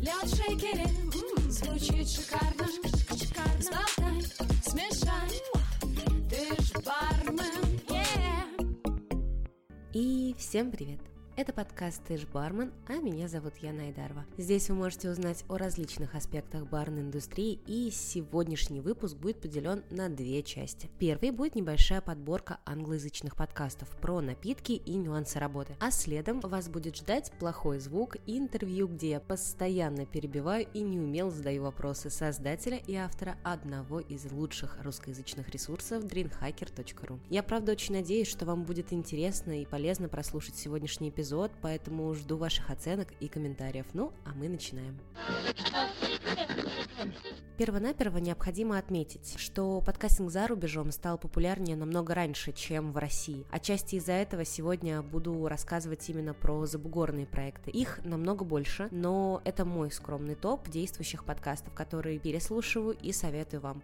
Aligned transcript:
Лед 0.00 0.24
в 0.24 0.36
шейкере, 0.36 0.86
звучит 1.50 2.08
шикарно. 2.08 2.66
Сболтай, 3.60 4.22
смешай, 4.62 5.42
ты 6.30 6.62
ж 6.62 6.72
бармен. 6.84 7.80
И 9.92 10.34
всем 10.38 10.70
привет! 10.70 11.15
Это 11.38 11.52
подкаст 11.52 12.00
«Ты 12.08 12.16
ж 12.16 12.26
бармен», 12.32 12.72
а 12.88 12.94
меня 12.94 13.28
зовут 13.28 13.58
Яна 13.58 13.82
Айдарова. 13.82 14.24
Здесь 14.38 14.70
вы 14.70 14.74
можете 14.76 15.10
узнать 15.10 15.44
о 15.50 15.58
различных 15.58 16.14
аспектах 16.14 16.66
барной 16.66 17.02
индустрии, 17.02 17.60
и 17.66 17.90
сегодняшний 17.90 18.80
выпуск 18.80 19.18
будет 19.18 19.42
поделен 19.42 19.84
на 19.90 20.08
две 20.08 20.42
части. 20.42 20.88
Первый 20.98 21.32
будет 21.32 21.54
небольшая 21.54 22.00
подборка 22.00 22.58
англоязычных 22.64 23.36
подкастов 23.36 23.90
про 24.00 24.22
напитки 24.22 24.72
и 24.72 24.94
нюансы 24.94 25.38
работы, 25.38 25.76
а 25.78 25.90
следом 25.90 26.40
вас 26.40 26.70
будет 26.70 26.96
ждать 26.96 27.30
плохой 27.38 27.80
звук 27.80 28.16
и 28.24 28.38
интервью, 28.38 28.88
где 28.88 29.10
я 29.10 29.20
постоянно 29.20 30.06
перебиваю 30.06 30.66
и 30.72 30.80
неумело 30.80 31.30
задаю 31.30 31.64
вопросы 31.64 32.08
создателя 32.08 32.78
и 32.86 32.94
автора 32.94 33.36
одного 33.44 34.00
из 34.00 34.24
лучших 34.32 34.78
русскоязычных 34.82 35.50
ресурсов 35.50 36.04
dreamhacker.ru. 36.04 37.20
Я 37.28 37.42
правда 37.42 37.72
очень 37.72 37.94
надеюсь, 37.94 38.28
что 38.28 38.46
вам 38.46 38.64
будет 38.64 38.94
интересно 38.94 39.60
и 39.60 39.66
полезно 39.66 40.08
прослушать 40.08 40.56
сегодняшний 40.56 41.10
эпизод 41.10 41.25
эпизод, 41.26 41.50
поэтому 41.60 42.14
жду 42.14 42.36
ваших 42.36 42.70
оценок 42.70 43.08
и 43.20 43.28
комментариев. 43.28 43.86
Ну, 43.94 44.12
а 44.24 44.30
мы 44.34 44.48
начинаем. 44.48 44.98
Первонаперво 47.58 48.18
необходимо 48.18 48.78
отметить, 48.78 49.34
что 49.38 49.80
подкастинг 49.80 50.30
за 50.30 50.46
рубежом 50.46 50.92
стал 50.92 51.18
популярнее 51.18 51.76
намного 51.76 52.14
раньше, 52.14 52.52
чем 52.52 52.92
в 52.92 52.98
России. 52.98 53.44
Отчасти 53.50 53.96
из-за 53.96 54.12
этого 54.12 54.44
сегодня 54.44 55.02
буду 55.02 55.48
рассказывать 55.48 56.08
именно 56.08 56.34
про 56.34 56.66
забугорные 56.66 57.26
проекты. 57.26 57.70
Их 57.70 58.00
намного 58.04 58.44
больше, 58.44 58.88
но 58.90 59.40
это 59.44 59.64
мой 59.64 59.90
скромный 59.90 60.34
топ 60.34 60.68
действующих 60.68 61.24
подкастов, 61.24 61.74
которые 61.74 62.18
переслушиваю 62.18 62.96
и 63.00 63.12
советую 63.12 63.62
вам. 63.62 63.82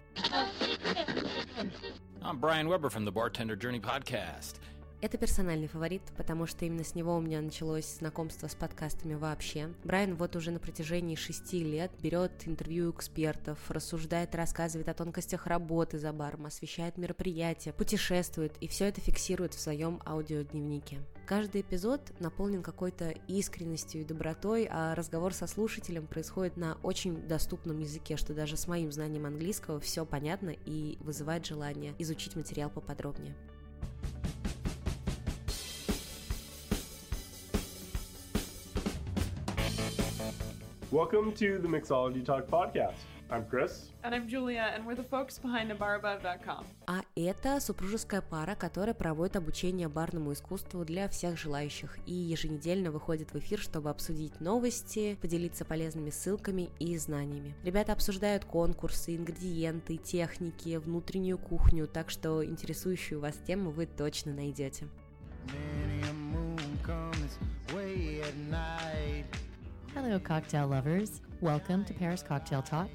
I'm 2.23 2.39
Brian 2.39 2.69
Weber 2.69 2.89
from 2.89 3.05
the 3.05 3.11
Bartender 3.11 3.57
Journey 3.57 3.81
podcast. 3.81 4.61
Это 5.03 5.19
персональный 5.19 5.67
фаворит, 5.67 6.03
потому 6.17 6.47
что 6.47 6.65
именно 6.65 6.85
с 6.85 6.95
него 6.95 7.17
у 7.17 7.21
меня 7.21 7.41
началось 7.41 7.97
знакомство 7.97 8.47
с 8.47 8.55
подкастами 8.55 9.15
вообще. 9.15 9.75
Брайан 9.83 10.15
вот 10.15 10.37
уже 10.37 10.53
на 10.53 10.61
протяжении 10.61 11.17
шести 11.17 11.65
лет 11.65 11.91
берет 12.01 12.31
интервью 12.47 12.93
экспертов, 12.93 13.59
рассуждает, 13.69 14.33
рассказывает 14.37 14.89
о 14.89 14.95
тонкостях 14.95 15.49
работы 15.49 15.99
за 15.99 16.13
баром, 16.13 16.47
освещает 16.47 16.99
мероприятия, 16.99 17.73
путешествует 17.73 18.53
и 18.61 18.69
все 18.69 18.85
это 18.85 19.01
фиксирует 19.01 19.55
в 19.55 19.61
своем 19.61 20.01
аудиодневнике. 20.07 21.01
Каждый 21.27 21.63
эпизод 21.63 22.13
наполнен 22.21 22.63
какой-то 22.63 23.11
искренностью 23.27 24.03
и 24.03 24.05
добротой, 24.05 24.69
а 24.71 24.95
разговор 24.95 25.35
со 25.35 25.49
слушателем 25.49 26.07
происходит 26.07 26.57
на 26.57 26.79
очень 26.85 27.27
доступном 27.27 27.81
языке, 27.81 28.17
что 28.17 28.35
даже 28.35 28.57
с 28.57 28.69
моим 28.69 28.93
знанием 28.93 29.27
английского 29.27 29.81
все 29.81 30.07
понятно 30.07 30.51
и 30.65 30.97
вызывает 31.01 31.45
желание 31.45 31.93
изучить 31.99 32.37
материал 32.37 32.71
поподробнее. 32.71 33.35
Welcome 40.93 41.33
to 41.37 41.59
the 41.59 41.69
Mixology 41.69 42.23
Talk 42.23 42.47
podcast. 42.49 43.07
I'm 43.31 43.47
Chris. 43.49 43.93
And 44.05 44.15
I'm 44.15 44.29
Julia, 44.29 44.75
and 44.75 44.85
we're 44.85 44.95
the 44.95 45.03
folks 45.03 45.39
behind 45.39 45.71
abarabove.com. 45.71 46.67
А 46.87 47.01
это 47.17 47.61
супружеская 47.61 48.21
пара, 48.21 48.55
которая 48.55 48.93
проводит 48.93 49.37
обучение 49.37 49.89
барному 49.89 50.35
искусству 50.35 50.85
для 50.85 51.09
всех 51.09 51.39
желающих 51.39 51.97
и 52.05 52.13
еженедельно 52.13 52.91
выходит 52.91 53.33
в 53.33 53.39
эфир, 53.39 53.59
чтобы 53.59 53.89
обсудить 53.89 54.39
новости, 54.43 55.17
поделиться 55.23 55.65
полезными 55.65 56.11
ссылками 56.11 56.69
и 56.79 56.99
знаниями. 56.99 57.55
Ребята 57.65 57.95
обсуждают 57.95 58.45
конкурсы, 58.45 59.17
ингредиенты, 59.17 59.97
техники, 59.97 60.77
внутреннюю 60.77 61.39
кухню, 61.39 61.87
так 61.87 62.11
что 62.11 62.45
интересующую 62.45 63.19
вас 63.19 63.39
тему 63.47 63.71
вы 63.71 63.87
точно 63.87 64.35
найдете. 64.35 64.87
Many 65.47 66.03
a 66.03 66.13
moon 66.13 66.59
comes 66.85 67.39
way 67.73 68.21
at 68.21 68.37
night. 68.51 69.25
Hello, 69.95 70.19
cocktail 70.19 70.69
lovers. 70.69 71.21
Welcome 71.43 71.85
to 71.85 71.93
Paris 71.93 72.23
Cocktail 72.23 72.63
Talk, 72.63 72.89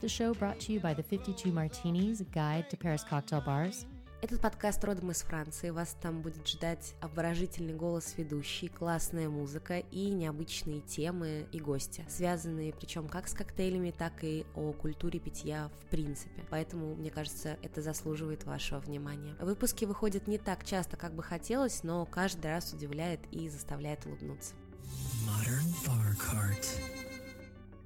the 0.00 0.08
show 0.08 0.34
brought 0.34 0.58
to 0.60 0.72
you 0.72 0.80
by 0.80 0.92
the 0.92 1.02
52 1.02 1.52
Martinis 1.52 2.22
Guide 2.32 2.68
to 2.70 2.76
Paris 2.76 3.04
Cocktail 3.04 3.40
Bars. 3.40 3.86
Этот 4.20 4.40
подкаст 4.40 4.84
родом 4.84 5.12
из 5.12 5.22
Франции. 5.22 5.70
Вас 5.70 5.96
там 6.02 6.22
будет 6.22 6.48
ждать 6.48 6.96
обворожительный 7.00 7.74
голос 7.74 8.14
ведущий, 8.18 8.66
классная 8.66 9.28
музыка 9.28 9.78
и 9.78 10.10
необычные 10.10 10.80
темы 10.80 11.46
и 11.52 11.60
гости, 11.60 12.04
связанные 12.08 12.72
причем 12.72 13.06
как 13.06 13.28
с 13.28 13.32
коктейлями, 13.32 13.92
так 13.96 14.24
и 14.24 14.44
о 14.56 14.72
культуре 14.72 15.20
питья 15.20 15.70
в 15.80 15.86
принципе. 15.86 16.42
Поэтому, 16.50 16.96
мне 16.96 17.10
кажется, 17.10 17.58
это 17.62 17.80
заслуживает 17.80 18.44
вашего 18.44 18.80
внимания. 18.80 19.36
Выпуски 19.40 19.84
выходят 19.84 20.26
не 20.26 20.36
так 20.36 20.64
часто, 20.64 20.96
как 20.96 21.14
бы 21.14 21.22
хотелось, 21.22 21.84
но 21.84 22.04
каждый 22.06 22.50
раз 22.50 22.72
удивляет 22.72 23.20
и 23.30 23.48
заставляет 23.48 24.04
улыбнуться. 24.04 24.54
Modern 25.26 25.68
bar 25.86 26.16
cart. 26.16 26.80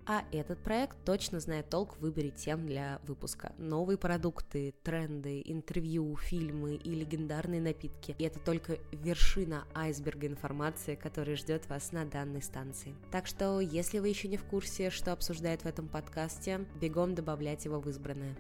А 0.07 0.23
этот 0.33 0.59
проект 0.59 1.03
точно 1.05 1.41
знает 1.41 1.71
толк 1.71 1.97
в 1.97 2.01
выборе 2.01 2.31
тем 2.31 2.67
для 2.67 3.01
выпуска. 3.07 3.55
Новые 3.57 3.97
продукты, 3.97 4.75
тренды, 4.83 5.41
интервью, 5.45 6.15
фильмы 6.17 6.75
и 6.75 6.95
легендарные 6.95 7.61
напитки. 7.61 8.15
И 8.19 8.25
это 8.25 8.39
только 8.39 8.79
вершина 8.93 9.65
айсберга 9.75 10.27
информации, 10.27 10.95
которая 10.95 11.37
ждет 11.37 11.67
вас 11.71 11.93
на 11.93 12.05
данной 12.05 12.43
станции. 12.43 12.95
Так 13.11 13.27
что, 13.27 13.61
если 13.61 13.99
вы 13.99 14.09
еще 14.09 14.29
не 14.29 14.37
в 14.37 14.45
курсе, 14.45 14.91
что 14.91 15.13
обсуждает 15.13 15.63
в 15.63 15.67
этом 15.67 15.89
подкасте, 15.89 16.67
бегом 16.81 17.15
добавлять 17.15 17.65
его 17.65 17.81
в 17.81 17.89
избранное. 17.89 18.37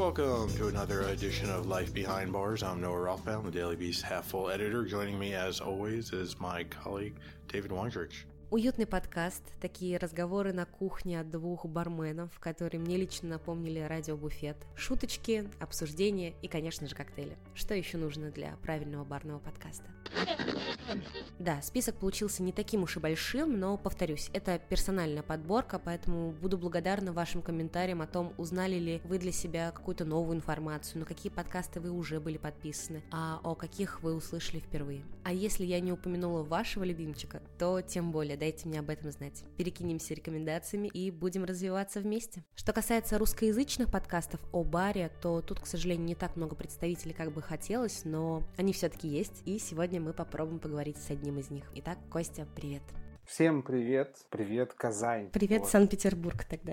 Welcome 0.00 0.48
to 0.56 0.68
another 0.68 1.02
edition 1.02 1.50
of 1.50 1.66
Life 1.66 1.92
Behind 1.92 2.32
Bars. 2.32 2.62
I'm 2.62 2.80
Noah 2.80 3.02
Rothbaum, 3.08 3.44
the 3.44 3.50
Daily 3.50 3.76
Beast 3.76 4.00
half 4.00 4.24
full 4.24 4.48
editor. 4.48 4.82
Joining 4.86 5.18
me, 5.18 5.34
as 5.34 5.60
always, 5.60 6.14
is 6.14 6.40
my 6.40 6.64
colleague 6.64 7.16
David 7.48 7.70
Weinrich. 7.70 8.24
Уютный 8.50 8.86
подкаст, 8.86 9.42
такие 9.60 9.98
разговоры 9.98 10.54
на 10.54 10.64
кухне 10.64 11.20
от 11.20 11.30
двух 11.30 11.66
барменов, 11.66 12.30
которые 12.40 12.80
мне 12.80 12.96
лично 12.96 13.28
напомнили 13.28 13.80
радиобуфет, 13.80 14.56
шуточки, 14.74 15.46
обсуждения 15.60 16.32
и, 16.40 16.48
конечно 16.48 16.88
же, 16.88 16.94
коктейли. 16.94 17.36
Что 17.54 17.74
еще 17.74 17.98
нужно 17.98 18.30
для 18.30 18.56
правильного 18.62 19.04
барного 19.04 19.38
подкаста? 19.38 19.84
Да, 21.38 21.62
список 21.62 21.96
получился 21.96 22.42
не 22.42 22.52
таким 22.52 22.82
уж 22.82 22.96
и 22.96 23.00
большим, 23.00 23.58
но, 23.58 23.76
повторюсь, 23.76 24.30
это 24.32 24.58
персональная 24.58 25.22
подборка, 25.22 25.78
поэтому 25.78 26.32
буду 26.32 26.58
благодарна 26.58 27.12
вашим 27.12 27.42
комментариям 27.42 28.02
о 28.02 28.06
том, 28.06 28.34
узнали 28.36 28.76
ли 28.76 29.00
вы 29.04 29.18
для 29.18 29.32
себя 29.32 29.70
какую-то 29.70 30.04
новую 30.04 30.36
информацию, 30.36 31.00
на 31.00 31.06
какие 31.06 31.32
подкасты 31.32 31.80
вы 31.80 31.90
уже 31.90 32.20
были 32.20 32.36
подписаны, 32.36 33.02
а 33.10 33.40
о 33.42 33.54
каких 33.54 34.02
вы 34.02 34.14
услышали 34.14 34.60
впервые. 34.60 35.04
А 35.24 35.32
если 35.32 35.64
я 35.64 35.80
не 35.80 35.92
упомянула 35.92 36.42
вашего 36.42 36.84
любимчика, 36.84 37.42
то 37.58 37.80
тем 37.80 38.12
более 38.12 38.36
дайте 38.36 38.68
мне 38.68 38.80
об 38.80 38.90
этом 38.90 39.10
знать. 39.10 39.44
Перекинемся 39.56 40.14
рекомендациями 40.14 40.88
и 40.88 41.10
будем 41.10 41.44
развиваться 41.44 42.00
вместе. 42.00 42.44
Что 42.54 42.72
касается 42.72 43.18
русскоязычных 43.18 43.90
подкастов 43.90 44.40
о 44.52 44.64
баре, 44.64 45.10
то 45.22 45.40
тут, 45.40 45.60
к 45.60 45.66
сожалению, 45.66 46.06
не 46.06 46.14
так 46.14 46.36
много 46.36 46.54
представителей, 46.56 47.14
как 47.14 47.32
бы 47.32 47.42
хотелось, 47.42 48.04
но 48.04 48.42
они 48.56 48.72
все-таки 48.72 49.08
есть, 49.08 49.42
и 49.44 49.58
сегодня 49.58 50.00
мы 50.00 50.12
попробуем 50.12 50.58
поговорить 50.58 50.79
с 50.88 51.10
одним 51.10 51.38
из 51.38 51.50
них. 51.50 51.64
Итак, 51.76 51.98
Костя, 52.10 52.46
привет. 52.56 52.82
Всем 53.26 53.62
привет, 53.62 54.16
привет, 54.30 54.72
Казань. 54.72 55.30
Привет, 55.30 55.60
Вот. 55.60 55.68
Санкт-Петербург 55.70 56.44
тогда. 56.44 56.72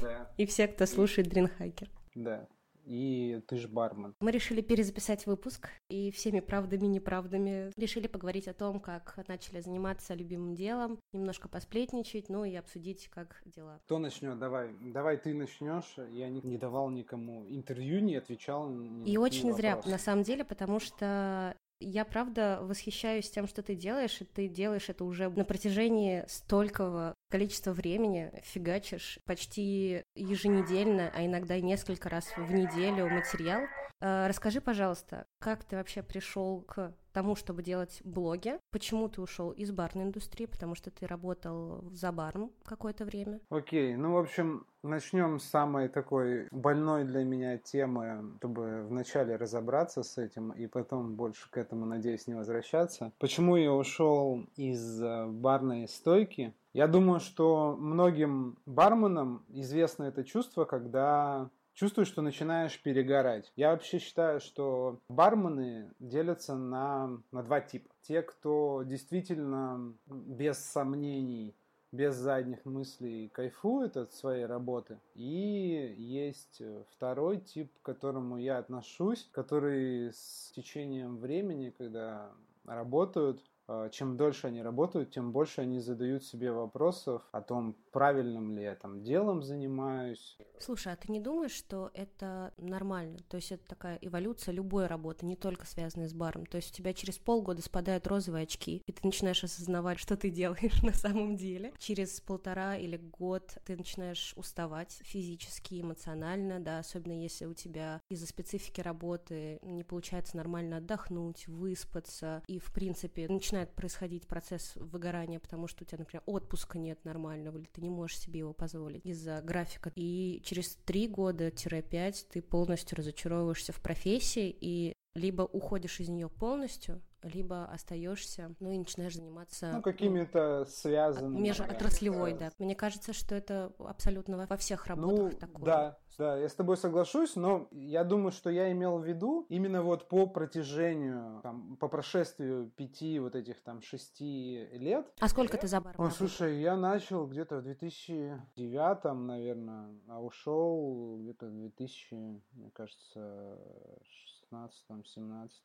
Да, 0.00 0.30
И 0.38 0.46
все, 0.46 0.66
кто 0.66 0.86
слушает 0.86 1.28
Дринхакер. 1.28 1.88
да. 2.14 2.48
И 2.86 3.40
ты 3.46 3.58
ж 3.58 3.68
бармен. 3.68 4.14
Мы 4.20 4.30
решили 4.32 4.62
перезаписать 4.62 5.26
выпуск 5.26 5.68
и 5.90 6.10
всеми 6.10 6.40
правдами 6.40 6.86
и 6.86 6.88
неправдами 6.88 7.70
решили 7.76 8.06
поговорить 8.08 8.48
о 8.48 8.54
том, 8.54 8.80
как 8.80 9.16
начали 9.28 9.60
заниматься 9.60 10.14
любимым 10.14 10.56
делом, 10.56 10.98
немножко 11.12 11.48
посплетничать, 11.48 12.30
ну 12.30 12.42
и 12.44 12.54
обсудить, 12.56 13.08
как 13.08 13.42
дела. 13.44 13.78
Кто 13.84 13.98
начнет? 13.98 14.38
Давай, 14.38 14.70
давай 14.80 15.18
ты 15.18 15.34
начнешь. 15.34 15.94
Я 16.10 16.30
не, 16.30 16.40
не 16.40 16.56
давал 16.56 16.88
никому 16.90 17.44
интервью, 17.48 18.00
не 18.00 18.16
отвечал. 18.16 18.68
ни 18.70 19.12
И 19.12 19.18
очень 19.18 19.52
зря, 19.52 19.76
вопросы. 19.76 19.90
на 19.90 19.98
самом 19.98 20.22
деле, 20.24 20.44
потому 20.44 20.80
что 20.80 21.54
я 21.80 22.04
правда 22.04 22.60
восхищаюсь 22.62 23.30
тем, 23.30 23.48
что 23.48 23.62
ты 23.62 23.74
делаешь, 23.74 24.20
и 24.20 24.24
ты 24.24 24.48
делаешь 24.48 24.88
это 24.88 25.04
уже 25.04 25.28
на 25.30 25.44
протяжении 25.44 26.24
столького 26.28 27.14
количества 27.30 27.72
времени, 27.72 28.30
фигачишь 28.42 29.18
почти 29.24 30.04
еженедельно, 30.14 31.10
а 31.14 31.24
иногда 31.24 31.56
и 31.56 31.62
несколько 31.62 32.08
раз 32.08 32.32
в 32.36 32.52
неделю 32.52 33.08
материал. 33.08 33.62
Э, 34.00 34.26
Расскажи, 34.28 34.60
пожалуйста, 34.60 35.26
как 35.38 35.64
ты 35.64 35.76
вообще 35.76 36.02
пришел 36.02 36.62
к 36.62 36.94
тому, 37.12 37.36
чтобы 37.36 37.62
делать 37.62 38.00
блоги? 38.04 38.58
Почему 38.70 39.08
ты 39.08 39.20
ушел 39.20 39.50
из 39.50 39.72
барной 39.72 40.04
индустрии? 40.04 40.46
Потому 40.46 40.74
что 40.74 40.90
ты 40.90 41.06
работал 41.06 41.90
за 41.92 42.12
баром 42.12 42.52
какое-то 42.64 43.04
время. 43.04 43.40
Окей, 43.50 43.96
ну, 43.96 44.14
в 44.14 44.18
общем, 44.18 44.66
Начнем 44.82 45.38
с 45.38 45.44
самой 45.44 45.88
такой 45.88 46.48
больной 46.50 47.04
для 47.04 47.22
меня 47.22 47.58
темы, 47.58 48.32
чтобы 48.38 48.86
вначале 48.88 49.36
разобраться 49.36 50.02
с 50.02 50.16
этим 50.16 50.52
и 50.52 50.66
потом 50.66 51.16
больше 51.16 51.50
к 51.50 51.58
этому, 51.58 51.84
надеюсь, 51.84 52.26
не 52.26 52.32
возвращаться. 52.32 53.12
Почему 53.18 53.56
я 53.56 53.74
ушел 53.74 54.42
из 54.56 55.02
э, 55.02 55.26
барной 55.26 55.86
стойки? 55.86 56.54
Я 56.72 56.86
думаю, 56.86 57.20
что 57.20 57.76
многим 57.78 58.56
барменам 58.64 59.44
известно 59.48 60.04
это 60.04 60.24
чувство, 60.24 60.64
когда 60.64 61.50
чувствуешь, 61.80 62.08
что 62.08 62.20
начинаешь 62.20 62.78
перегорать. 62.82 63.50
Я 63.56 63.70
вообще 63.70 63.98
считаю, 63.98 64.38
что 64.40 65.00
бармены 65.08 65.90
делятся 65.98 66.54
на, 66.54 67.18
на 67.32 67.42
два 67.42 67.62
типа. 67.62 67.88
Те, 68.02 68.20
кто 68.20 68.82
действительно 68.84 69.94
без 70.06 70.58
сомнений 70.58 71.54
без 71.92 72.14
задних 72.14 72.64
мыслей 72.66 73.30
кайфует 73.30 73.96
от 73.96 74.12
своей 74.12 74.44
работы. 74.44 75.00
И 75.14 75.92
есть 75.98 76.62
второй 76.92 77.38
тип, 77.38 77.72
к 77.82 77.84
которому 77.84 78.36
я 78.36 78.58
отношусь, 78.58 79.28
который 79.32 80.12
с 80.12 80.52
течением 80.54 81.16
времени, 81.16 81.74
когда 81.76 82.30
работают, 82.64 83.42
чем 83.90 84.16
дольше 84.16 84.48
они 84.48 84.62
работают, 84.62 85.10
тем 85.10 85.32
больше 85.32 85.60
они 85.60 85.80
задают 85.80 86.24
себе 86.24 86.50
вопросов 86.52 87.22
о 87.32 87.40
том, 87.40 87.76
правильным 87.92 88.52
ли 88.56 88.62
я 88.62 88.74
там 88.74 89.02
делом 89.02 89.42
занимаюсь. 89.42 90.36
Слушай, 90.58 90.92
а 90.92 90.96
ты 90.96 91.10
не 91.12 91.20
думаешь, 91.20 91.52
что 91.52 91.90
это 91.94 92.52
нормально? 92.56 93.18
То 93.28 93.36
есть 93.36 93.52
это 93.52 93.64
такая 93.66 93.98
эволюция 94.00 94.52
любой 94.52 94.86
работы, 94.86 95.24
не 95.24 95.36
только 95.36 95.66
связанная 95.66 96.08
с 96.08 96.14
баром. 96.14 96.46
То 96.46 96.56
есть 96.56 96.72
у 96.72 96.74
тебя 96.74 96.92
через 96.92 97.18
полгода 97.18 97.62
спадают 97.62 98.06
розовые 98.06 98.42
очки, 98.42 98.82
и 98.86 98.92
ты 98.92 99.00
начинаешь 99.04 99.44
осознавать, 99.44 99.98
что 99.98 100.16
ты 100.16 100.30
делаешь 100.30 100.82
на 100.82 100.92
самом 100.92 101.36
деле. 101.36 101.72
Через 101.78 102.20
полтора 102.20 102.76
или 102.76 102.96
год 102.96 103.56
ты 103.64 103.76
начинаешь 103.76 104.32
уставать 104.36 104.98
физически, 105.02 105.80
эмоционально, 105.80 106.60
да, 106.60 106.80
особенно 106.80 107.12
если 107.12 107.46
у 107.46 107.54
тебя 107.54 108.00
из-за 108.08 108.26
специфики 108.26 108.80
работы 108.80 109.60
не 109.62 109.84
получается 109.84 110.36
нормально 110.36 110.78
отдохнуть, 110.78 111.46
выспаться, 111.46 112.42
и, 112.48 112.58
в 112.58 112.72
принципе, 112.72 113.28
начинаешь 113.28 113.59
начинает 113.60 113.74
происходить 113.74 114.26
процесс 114.26 114.72
выгорания, 114.76 115.38
потому 115.38 115.66
что 115.68 115.84
у 115.84 115.86
тебя, 115.86 115.98
например, 115.98 116.22
отпуска 116.26 116.78
нет 116.78 117.04
нормального, 117.04 117.58
или 117.58 117.66
ты 117.66 117.80
не 117.80 117.90
можешь 117.90 118.18
себе 118.18 118.40
его 118.40 118.52
позволить 118.52 119.04
из-за 119.04 119.40
графика. 119.42 119.92
И 119.94 120.40
через 120.44 120.76
три 120.86 121.08
года-пять 121.08 122.26
ты 122.30 122.40
полностью 122.42 122.96
разочаровываешься 122.98 123.72
в 123.72 123.80
профессии 123.80 124.54
и 124.60 124.94
либо 125.20 125.42
уходишь 125.42 126.00
из 126.00 126.08
нее 126.08 126.28
полностью, 126.28 127.02
либо 127.22 127.66
остаешься, 127.66 128.54
ну 128.60 128.70
и 128.70 128.78
начинаешь 128.78 129.14
заниматься... 129.14 129.70
Ну, 129.72 129.82
какими-то 129.82 130.64
связанными... 130.64 131.48
Межотраслевой, 131.48 132.34
да. 132.34 132.50
Мне 132.58 132.74
кажется, 132.74 133.12
что 133.12 133.34
это 133.34 133.72
абсолютно 133.78 134.46
во 134.46 134.56
всех 134.56 134.86
работах 134.86 135.32
ну, 135.32 135.38
такое. 135.38 135.64
Да, 135.64 135.98
да, 136.16 136.36
я 136.36 136.48
с 136.48 136.54
тобой 136.54 136.76
соглашусь, 136.76 137.36
но 137.36 137.68
я 137.72 138.04
думаю, 138.04 138.32
что 138.32 138.50
я 138.50 138.72
имел 138.72 138.98
в 138.98 139.04
виду 139.04 139.46
именно 139.48 139.82
вот 139.82 140.08
по 140.08 140.26
протяжению, 140.26 141.40
там, 141.42 141.76
по 141.76 141.88
прошествию 141.88 142.70
пяти 142.70 143.18
вот 143.18 143.34
этих 143.34 143.60
там 143.62 143.82
шести 143.82 144.66
лет. 144.72 145.12
А 145.20 145.28
сколько 145.28 145.58
ты 145.58 145.66
за 145.66 145.80
баром? 145.80 146.04
Ой, 146.04 146.10
слушай, 146.10 146.60
я 146.60 146.76
начал 146.76 147.26
где-то 147.26 147.58
в 147.58 147.62
2009, 147.62 149.04
наверное, 149.26 149.90
а 150.08 150.20
ушел 150.20 151.18
где-то 151.20 151.46
в 151.46 151.52
2000, 151.52 152.14
мне 152.52 152.70
кажется, 152.70 153.58
16 154.02 154.39
17 154.50 155.62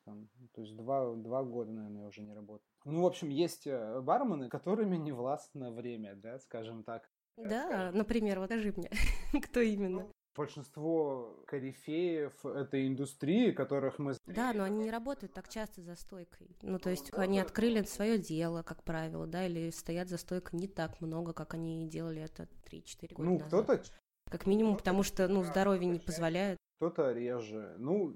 то 0.52 0.60
есть 0.60 0.76
два, 0.76 1.14
два 1.14 1.42
года, 1.44 1.72
наверное, 1.72 2.02
я 2.02 2.08
уже 2.08 2.22
не 2.22 2.34
работаю. 2.34 2.66
Ну, 2.84 3.02
в 3.02 3.06
общем, 3.06 3.28
есть 3.28 3.66
э, 3.66 4.00
бармены, 4.00 4.48
которыми 4.48 4.96
не 4.96 5.12
властно 5.12 5.72
время, 5.72 6.14
да, 6.16 6.38
скажем 6.38 6.84
так. 6.84 7.10
Да, 7.36 7.90
например, 7.92 8.38
вот 8.38 8.46
скажи 8.46 8.72
мне, 8.76 8.90
кто 9.42 9.60
именно? 9.60 10.06
большинство 10.36 11.42
корифеев 11.46 12.44
этой 12.44 12.86
индустрии, 12.86 13.52
которых 13.52 13.98
мы... 13.98 14.14
Да, 14.26 14.52
но 14.52 14.64
они 14.64 14.84
не 14.84 14.90
работают 14.90 15.32
так 15.32 15.48
часто 15.48 15.80
за 15.82 15.96
стойкой. 15.96 16.56
Ну, 16.62 16.78
то 16.78 16.90
есть 16.90 17.12
они 17.14 17.40
открыли 17.40 17.82
свое 17.82 18.18
дело, 18.18 18.62
как 18.62 18.82
правило, 18.84 19.26
да, 19.26 19.46
или 19.46 19.70
стоят 19.70 20.08
за 20.08 20.18
стойкой 20.18 20.60
не 20.60 20.68
так 20.68 21.00
много, 21.00 21.32
как 21.32 21.54
они 21.54 21.88
делали 21.88 22.22
это 22.22 22.48
3-4 22.70 23.14
года 23.14 23.28
Ну, 23.28 23.38
кто-то... 23.38 23.82
Как 24.30 24.46
минимум, 24.46 24.76
потому 24.76 25.04
что, 25.04 25.28
ну, 25.28 25.44
здоровье 25.44 25.86
не 25.86 26.00
позволяет 26.00 26.58
кто-то 26.76 27.12
реже. 27.12 27.74
Ну, 27.78 28.14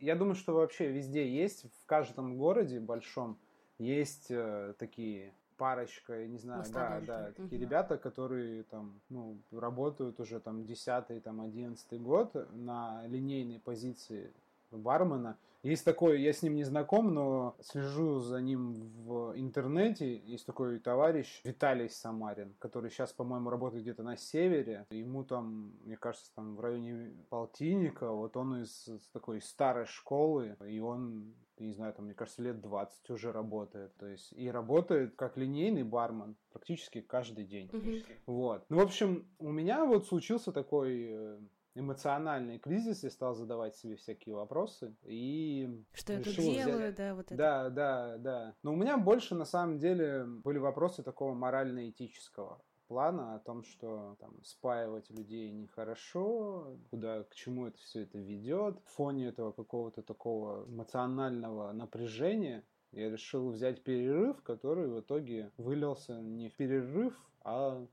я 0.00 0.16
думаю, 0.16 0.34
что 0.34 0.54
вообще 0.54 0.90
везде 0.90 1.28
есть, 1.28 1.66
в 1.82 1.86
каждом 1.86 2.36
городе 2.36 2.80
большом 2.80 3.38
есть 3.78 4.30
э, 4.30 4.74
такие 4.78 5.32
парочка, 5.56 6.20
я 6.20 6.28
не 6.28 6.38
знаю, 6.38 6.64
да, 6.72 7.00
да, 7.00 7.26
такие 7.32 7.58
угу. 7.58 7.66
ребята, 7.66 7.98
которые 7.98 8.62
там, 8.64 9.00
ну, 9.08 9.38
работают 9.50 10.20
уже 10.20 10.40
там 10.40 10.64
10 10.64 11.22
там 11.22 11.40
11 11.40 12.00
год 12.00 12.34
на 12.52 13.04
линейной 13.06 13.58
позиции 13.58 14.32
бармена. 14.70 15.38
Есть 15.62 15.84
такой, 15.84 16.22
я 16.22 16.32
с 16.32 16.42
ним 16.42 16.54
не 16.54 16.64
знаком, 16.64 17.12
но 17.12 17.56
слежу 17.60 18.20
за 18.20 18.40
ним 18.40 18.74
в 18.74 19.32
интернете. 19.36 20.16
Есть 20.18 20.46
такой 20.46 20.78
товарищ 20.78 21.40
Виталий 21.44 21.90
Самарин, 21.90 22.54
который 22.60 22.90
сейчас, 22.90 23.12
по-моему, 23.12 23.50
работает 23.50 23.82
где-то 23.82 24.04
на 24.04 24.16
севере. 24.16 24.86
Ему 24.90 25.24
там, 25.24 25.72
мне 25.84 25.96
кажется, 25.96 26.32
там 26.34 26.54
в 26.54 26.60
районе 26.60 27.12
полтинника. 27.28 28.10
Вот 28.12 28.36
он 28.36 28.62
из, 28.62 28.88
такой 29.12 29.40
старой 29.40 29.86
школы, 29.86 30.56
и 30.64 30.78
он 30.78 31.34
не 31.60 31.72
знаю, 31.72 31.92
там, 31.92 32.04
мне 32.04 32.14
кажется, 32.14 32.42
лет 32.42 32.60
20 32.60 33.10
уже 33.10 33.32
работает. 33.32 33.96
То 33.96 34.06
есть, 34.06 34.32
и 34.32 34.50
работает 34.50 35.16
как 35.16 35.36
линейный 35.36 35.82
бармен 35.82 36.36
практически 36.52 37.00
каждый 37.00 37.44
день. 37.44 37.68
Угу. 37.72 38.34
Вот. 38.34 38.64
Ну, 38.68 38.78
в 38.78 38.80
общем, 38.80 39.26
у 39.38 39.50
меня 39.50 39.84
вот 39.84 40.06
случился 40.06 40.52
такой 40.52 41.08
э, 41.10 41.38
эмоциональный 41.74 42.58
кризис, 42.58 43.04
я 43.04 43.10
стал 43.10 43.34
задавать 43.34 43.76
себе 43.76 43.96
всякие 43.96 44.34
вопросы 44.34 44.94
и 45.04 45.84
что 45.92 46.12
я 46.12 46.22
тут 46.22 46.34
делаю, 46.34 46.76
взять... 46.76 46.94
да, 46.96 47.14
вот 47.14 47.26
это. 47.26 47.36
Да, 47.36 47.70
да, 47.70 48.16
да. 48.18 48.54
Но 48.62 48.72
у 48.72 48.76
меня 48.76 48.98
больше 48.98 49.34
на 49.34 49.44
самом 49.44 49.78
деле 49.78 50.24
были 50.26 50.58
вопросы 50.58 51.02
такого 51.02 51.34
морально-этического 51.34 52.60
плана 52.88 53.34
о 53.34 53.38
том, 53.38 53.62
что 53.64 54.16
там 54.18 54.42
спаивать 54.42 55.10
людей 55.10 55.50
нехорошо, 55.50 56.78
куда, 56.90 57.22
к 57.24 57.34
чему 57.34 57.66
это 57.66 57.78
все 57.78 58.02
это 58.02 58.18
ведет. 58.18 58.80
В 58.86 58.88
фоне 58.96 59.28
этого 59.28 59.52
какого-то 59.52 60.02
такого 60.02 60.64
эмоционального 60.66 61.72
напряжения 61.72 62.64
я 62.92 63.10
решил 63.10 63.50
взять 63.50 63.84
перерыв, 63.84 64.42
который 64.42 64.88
в 64.88 65.00
итоге 65.00 65.52
вылился 65.58 66.20
не 66.20 66.48
в 66.48 66.56
перерыв, 66.56 67.14
а 67.42 67.86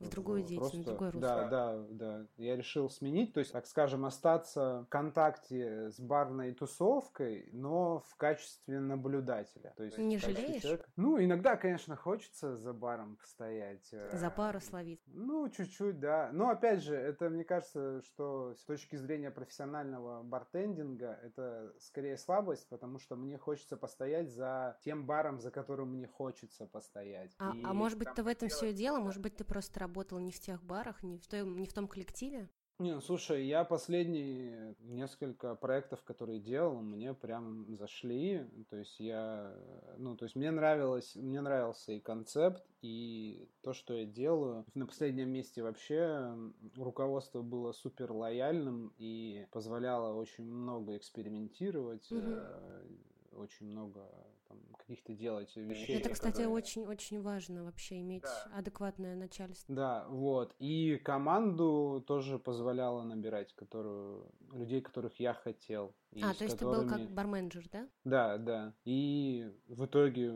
в 0.00 0.08
другую 0.08 0.42
деятельность, 0.42 0.76
в 0.76 0.84
другой 0.84 1.10
русло. 1.10 1.20
Да, 1.20 1.48
да, 1.48 1.86
да. 1.90 2.26
Я 2.36 2.56
решил 2.56 2.88
сменить, 2.88 3.34
то 3.34 3.40
есть, 3.40 3.52
так 3.52 3.66
скажем, 3.66 4.04
остаться 4.04 4.84
в 4.86 4.86
контакте 4.88 5.90
с 5.90 6.00
барной 6.00 6.54
тусовкой, 6.54 7.50
но 7.52 8.00
в 8.08 8.16
качестве 8.16 8.80
наблюдателя. 8.80 9.74
То 9.76 9.84
есть, 9.84 9.98
Не 9.98 10.18
жалеешь? 10.18 10.62
Человека. 10.62 10.88
Ну, 10.96 11.22
иногда, 11.22 11.56
конечно, 11.56 11.96
хочется 11.96 12.56
за 12.56 12.72
баром 12.72 13.16
постоять. 13.16 13.88
Э, 13.92 14.16
за 14.16 14.30
пару 14.30 14.60
словить. 14.60 15.02
Ну, 15.06 15.48
чуть-чуть, 15.48 16.00
да. 16.00 16.30
Но, 16.32 16.48
опять 16.48 16.82
же, 16.82 16.94
это, 16.94 17.28
мне 17.28 17.44
кажется, 17.44 18.00
что 18.02 18.54
с 18.54 18.64
точки 18.64 18.96
зрения 18.96 19.30
профессионального 19.30 20.22
бартендинга, 20.22 21.18
это 21.22 21.74
скорее 21.78 22.16
слабость, 22.16 22.68
потому 22.68 22.98
что 22.98 23.16
мне 23.16 23.36
хочется 23.36 23.76
постоять 23.76 24.30
за 24.30 24.78
тем 24.82 25.04
баром, 25.06 25.40
за 25.40 25.50
которым 25.50 25.96
мне 25.96 26.06
хочется 26.06 26.66
постоять. 26.66 27.34
А, 27.38 27.54
и 27.54 27.62
а 27.64 27.74
может 27.74 27.98
быть, 27.98 28.08
ты 28.14 28.22
в 28.22 28.26
этом 28.26 28.48
все 28.48 28.72
дело? 28.72 28.98
Может 28.98 29.20
быть, 29.20 29.36
ты 29.36 29.44
просто 29.44 29.80
работал 29.90 30.20
не 30.20 30.30
в 30.30 30.38
тех 30.38 30.62
барах, 30.62 31.02
не 31.02 31.18
в 31.18 31.26
том, 31.26 31.58
не 31.58 31.66
в 31.66 31.72
том 31.72 31.88
коллективе? 31.88 32.48
Не, 32.78 32.94
ну, 32.94 33.00
слушай, 33.02 33.44
я 33.44 33.64
последние 33.64 34.74
несколько 34.80 35.54
проектов, 35.54 36.02
которые 36.02 36.40
делал, 36.40 36.80
мне 36.80 37.12
прям 37.12 37.76
зашли. 37.76 38.46
То 38.70 38.76
есть 38.76 38.98
я, 39.00 39.54
ну, 39.98 40.16
то 40.16 40.24
есть 40.24 40.34
мне 40.34 40.50
нравилось, 40.50 41.14
мне 41.14 41.42
нравился 41.42 41.92
и 41.92 42.00
концепт, 42.00 42.64
и 42.80 43.46
то, 43.60 43.74
что 43.74 43.92
я 43.92 44.06
делаю. 44.06 44.64
На 44.74 44.86
последнем 44.86 45.28
месте 45.28 45.62
вообще 45.62 46.34
руководство 46.76 47.42
было 47.42 47.72
супер 47.72 48.12
лояльным 48.12 48.94
и 48.96 49.46
позволяло 49.50 50.14
очень 50.14 50.44
много 50.44 50.96
экспериментировать. 50.96 52.10
Mm-hmm 52.10 53.10
очень 53.32 53.66
много 53.66 54.08
там, 54.50 54.58
каких-то 54.78 55.14
делать 55.14 55.54
вещей. 55.56 55.96
Это, 55.96 56.10
кстати, 56.10 56.42
очень-очень 56.42 57.22
важно 57.22 57.64
вообще 57.64 58.00
иметь 58.00 58.22
да. 58.22 58.50
адекватное 58.58 59.14
начальство. 59.14 59.74
Да, 59.74 60.06
вот. 60.08 60.54
И 60.58 60.96
команду 60.96 62.02
тоже 62.06 62.38
позволяло 62.38 63.02
набирать, 63.02 63.54
которую 63.54 64.30
людей, 64.52 64.80
которых 64.80 65.20
я 65.20 65.34
хотел. 65.34 65.94
а, 66.20 66.34
то 66.34 66.44
есть 66.44 66.58
которыми... 66.58 66.88
ты 66.88 66.88
был 66.88 66.98
как 66.98 67.10
барменджер, 67.12 67.68
да? 67.70 67.88
Да, 68.04 68.38
да. 68.38 68.74
И 68.84 69.48
в 69.68 69.84
итоге 69.84 70.32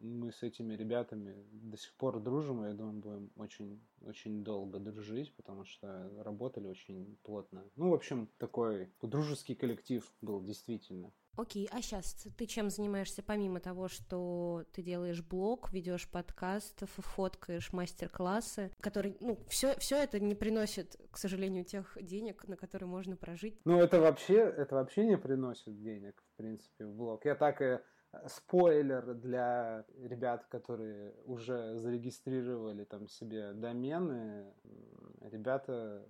мы 0.00 0.32
с 0.32 0.42
этими 0.42 0.74
ребятами 0.74 1.36
до 1.52 1.76
сих 1.76 1.94
пор 1.94 2.20
дружим, 2.20 2.64
и 2.64 2.68
я 2.68 2.74
думаю, 2.74 2.94
будем 3.00 3.30
очень, 3.36 3.80
очень 4.00 4.42
долго 4.42 4.80
дружить, 4.80 5.32
потому 5.36 5.64
что 5.64 6.10
работали 6.24 6.66
очень 6.66 7.16
плотно. 7.22 7.64
Ну, 7.76 7.90
в 7.90 7.94
общем, 7.94 8.28
такой 8.38 8.92
дружеский 9.02 9.54
коллектив 9.54 10.04
был 10.20 10.42
действительно. 10.42 11.12
Окей, 11.38 11.68
а 11.70 11.80
сейчас 11.80 12.14
ты 12.36 12.46
чем 12.46 12.68
занимаешься 12.68 13.22
помимо 13.22 13.60
того, 13.60 13.86
что 13.86 14.64
ты 14.72 14.82
делаешь 14.82 15.22
блог, 15.22 15.72
ведешь 15.72 16.08
подкаст, 16.08 16.82
фоткаешь 16.96 17.72
мастер-классы, 17.72 18.72
которые, 18.80 19.14
ну, 19.20 19.38
все, 19.48 19.78
все 19.78 20.02
это 20.02 20.18
не 20.18 20.34
приносит, 20.34 20.96
к 21.12 21.16
сожалению, 21.16 21.64
тех 21.64 21.96
денег, 22.00 22.48
на 22.48 22.56
которые 22.56 22.88
можно 22.88 23.14
прожить. 23.14 23.54
Ну, 23.64 23.78
это 23.80 24.00
вообще, 24.00 24.38
это 24.38 24.74
вообще 24.74 25.06
не 25.06 25.16
приносит 25.16 25.80
денег, 25.80 26.20
в 26.20 26.36
принципе, 26.36 26.86
в 26.86 26.96
блог. 26.96 27.24
Я 27.24 27.36
так 27.36 27.62
и 27.62 27.78
спойлер 28.26 29.14
для 29.14 29.84
ребят, 29.98 30.46
которые 30.46 31.14
уже 31.24 31.76
зарегистрировали 31.76 32.84
там 32.84 33.08
себе 33.08 33.52
домены. 33.52 34.52
Ребята, 35.20 36.06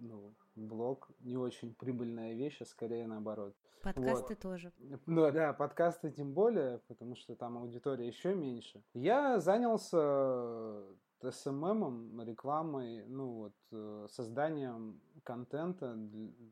ну, 0.00 0.34
блог 0.54 1.10
не 1.20 1.36
очень 1.36 1.74
прибыльная 1.74 2.34
вещь, 2.34 2.60
а 2.60 2.64
скорее 2.64 3.06
наоборот. 3.06 3.54
Подкасты 3.82 4.34
вот. 4.34 4.38
тоже. 4.38 4.72
Ну 5.06 5.32
да, 5.32 5.52
подкасты 5.52 6.10
тем 6.10 6.32
более, 6.32 6.78
потому 6.86 7.16
что 7.16 7.34
там 7.34 7.58
аудитория 7.58 8.06
еще 8.06 8.34
меньше. 8.34 8.82
Я 8.94 9.40
занялся 9.40 10.84
SMM, 11.20 12.24
рекламой, 12.24 13.04
ну 13.06 13.32
вот, 13.32 13.54
э, 13.72 14.06
созданием 14.10 15.00
контента, 15.24 15.96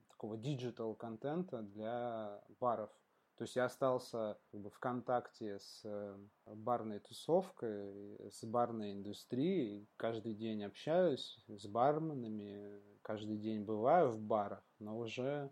такого 0.09 0.37
digital 0.37 0.95
контента 0.95 1.63
для 1.63 2.43
баров. 2.61 2.91
То 3.41 3.45
есть 3.45 3.57
я 3.57 3.65
остался 3.65 4.39
как 4.53 4.61
бы, 4.61 4.69
в 4.69 4.79
контакте 4.79 5.59
с 5.61 5.81
э, 5.85 6.19
барной 6.45 6.99
тусовкой, 6.99 8.19
с 8.31 8.45
барной 8.45 8.93
индустрией. 8.93 9.89
Каждый 9.97 10.35
день 10.35 10.63
общаюсь 10.63 11.43
с 11.49 11.67
барменами, 11.67 12.83
каждый 13.01 13.39
день 13.39 13.65
бываю 13.65 14.11
в 14.11 14.21
барах, 14.21 14.63
но 14.79 14.99
уже 14.99 15.51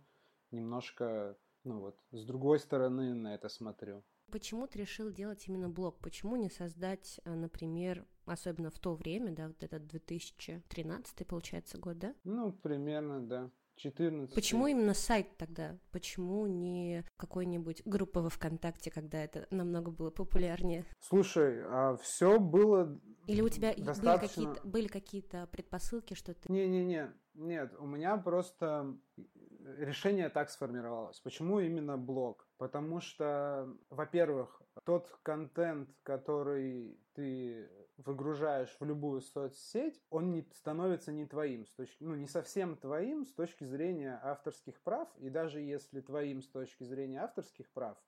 немножко, 0.50 1.38
ну 1.64 1.80
вот, 1.80 1.98
с 2.10 2.26
другой 2.26 2.58
стороны 2.58 3.14
на 3.14 3.34
это 3.34 3.48
смотрю. 3.48 4.04
Почему 4.30 4.66
ты 4.66 4.80
решил 4.80 5.10
делать 5.10 5.48
именно 5.48 5.70
блог? 5.70 5.98
Почему 6.00 6.36
не 6.36 6.50
создать, 6.50 7.18
э, 7.24 7.34
например, 7.34 8.06
особенно 8.26 8.70
в 8.70 8.78
то 8.78 8.96
время, 8.96 9.34
да, 9.34 9.48
вот 9.48 9.62
этот 9.62 9.86
2013, 9.86 11.26
получается, 11.26 11.78
год, 11.78 11.98
да? 11.98 12.14
Ну, 12.24 12.52
примерно, 12.52 13.26
да. 13.26 13.50
14. 13.78 14.34
Почему 14.34 14.66
именно 14.66 14.94
сайт 14.94 15.36
тогда? 15.36 15.78
Почему 15.92 16.46
не 16.46 17.04
какой-нибудь 17.16 17.82
группа 17.84 18.20
во 18.20 18.30
ВКонтакте, 18.30 18.90
когда 18.90 19.22
это 19.22 19.46
намного 19.50 19.90
было 19.90 20.10
популярнее? 20.10 20.84
Слушай, 21.00 21.62
а 21.64 21.96
все 21.96 22.38
было 22.38 23.00
Или 23.26 23.40
у 23.40 23.48
тебя 23.48 23.74
достаточно... 23.74 24.42
были 24.42 24.52
какие-то, 24.54 24.68
были 24.68 24.86
какие-то 24.88 25.46
предпосылки, 25.46 26.14
что 26.14 26.34
ты... 26.34 26.52
Не-не-не, 26.52 27.12
нет, 27.34 27.74
у 27.78 27.86
меня 27.86 28.16
просто 28.16 28.96
решение 29.76 30.28
так 30.28 30.50
сформировалось. 30.50 31.20
Почему 31.20 31.60
именно 31.60 31.96
блог? 31.96 32.46
Потому 32.58 33.00
что, 33.00 33.68
во-первых, 33.90 34.60
тот 34.84 35.08
контент, 35.22 35.90
который 36.02 36.98
ты 37.14 37.68
выгружаешь 37.98 38.74
в 38.78 38.84
любую 38.84 39.20
соцсеть, 39.20 40.00
он 40.10 40.30
не 40.30 40.46
становится 40.52 41.12
не 41.12 41.26
твоим, 41.26 41.66
с 41.66 41.70
точки, 41.72 42.02
ну, 42.02 42.14
не 42.14 42.26
совсем 42.26 42.76
твоим 42.76 43.24
с 43.24 43.32
точки 43.32 43.64
зрения 43.64 44.20
авторских 44.22 44.80
прав, 44.80 45.08
и 45.18 45.28
даже 45.28 45.60
если 45.60 46.00
твоим 46.00 46.42
с 46.42 46.48
точки 46.48 46.84
зрения 46.84 47.20
авторских 47.22 47.70
прав, 47.72 47.98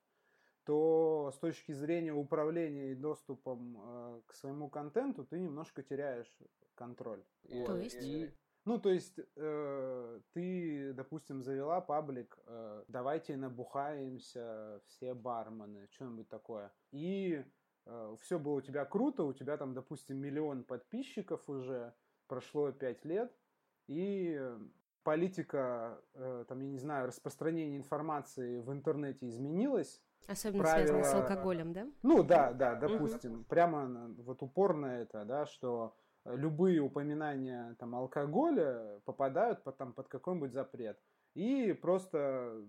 то 0.63 1.31
с 1.33 1.39
точки 1.39 1.73
зрения 1.73 2.13
управления 2.13 2.91
и 2.91 2.95
доступом 2.95 3.77
э, 3.79 4.21
к 4.27 4.33
своему 4.33 4.69
контенту 4.69 5.25
ты 5.25 5.39
немножко 5.39 5.83
теряешь 5.83 6.39
контроль. 6.75 7.23
То 7.65 7.77
есть? 7.77 7.97
И, 8.01 8.31
ну, 8.63 8.79
то 8.79 8.89
есть, 8.89 9.19
э, 9.35 10.21
ты, 10.33 10.93
допустим, 10.93 11.41
завела 11.41 11.81
паблик, 11.81 12.37
э, 12.45 12.83
давайте 12.87 13.35
набухаемся 13.35 14.81
все 14.85 15.13
бармены, 15.13 15.87
что-нибудь 15.91 16.29
такое. 16.29 16.71
И 16.91 17.43
все 18.21 18.39
было 18.39 18.55
у 18.55 18.61
тебя 18.61 18.85
круто, 18.85 19.23
у 19.23 19.33
тебя 19.33 19.57
там, 19.57 19.73
допустим, 19.73 20.17
миллион 20.17 20.63
подписчиков 20.63 21.47
уже, 21.49 21.93
прошло 22.27 22.71
пять 22.71 23.03
лет, 23.05 23.35
и 23.87 24.39
политика, 25.03 25.99
э, 26.13 26.45
там, 26.47 26.59
я 26.59 26.69
не 26.69 26.77
знаю, 26.77 27.07
распространения 27.07 27.77
информации 27.77 28.59
в 28.59 28.71
интернете 28.71 29.27
изменилась. 29.27 30.01
Особенно 30.27 30.63
правила... 30.63 30.87
связано 30.87 31.03
с 31.03 31.13
алкоголем, 31.13 31.73
да? 31.73 31.87
Ну, 32.03 32.23
да, 32.23 32.53
да, 32.53 32.75
допустим. 32.75 33.39
Угу. 33.39 33.43
Прямо 33.45 34.13
вот 34.19 34.43
упорно 34.43 34.85
это, 34.85 35.25
да, 35.25 35.45
что 35.45 35.95
любые 36.25 36.79
упоминания 36.79 37.75
там, 37.79 37.95
алкоголя 37.95 38.99
попадают 39.05 39.63
под, 39.63 39.77
там, 39.77 39.93
под 39.93 40.07
какой-нибудь 40.07 40.53
запрет. 40.53 40.99
И 41.33 41.73
просто 41.73 42.63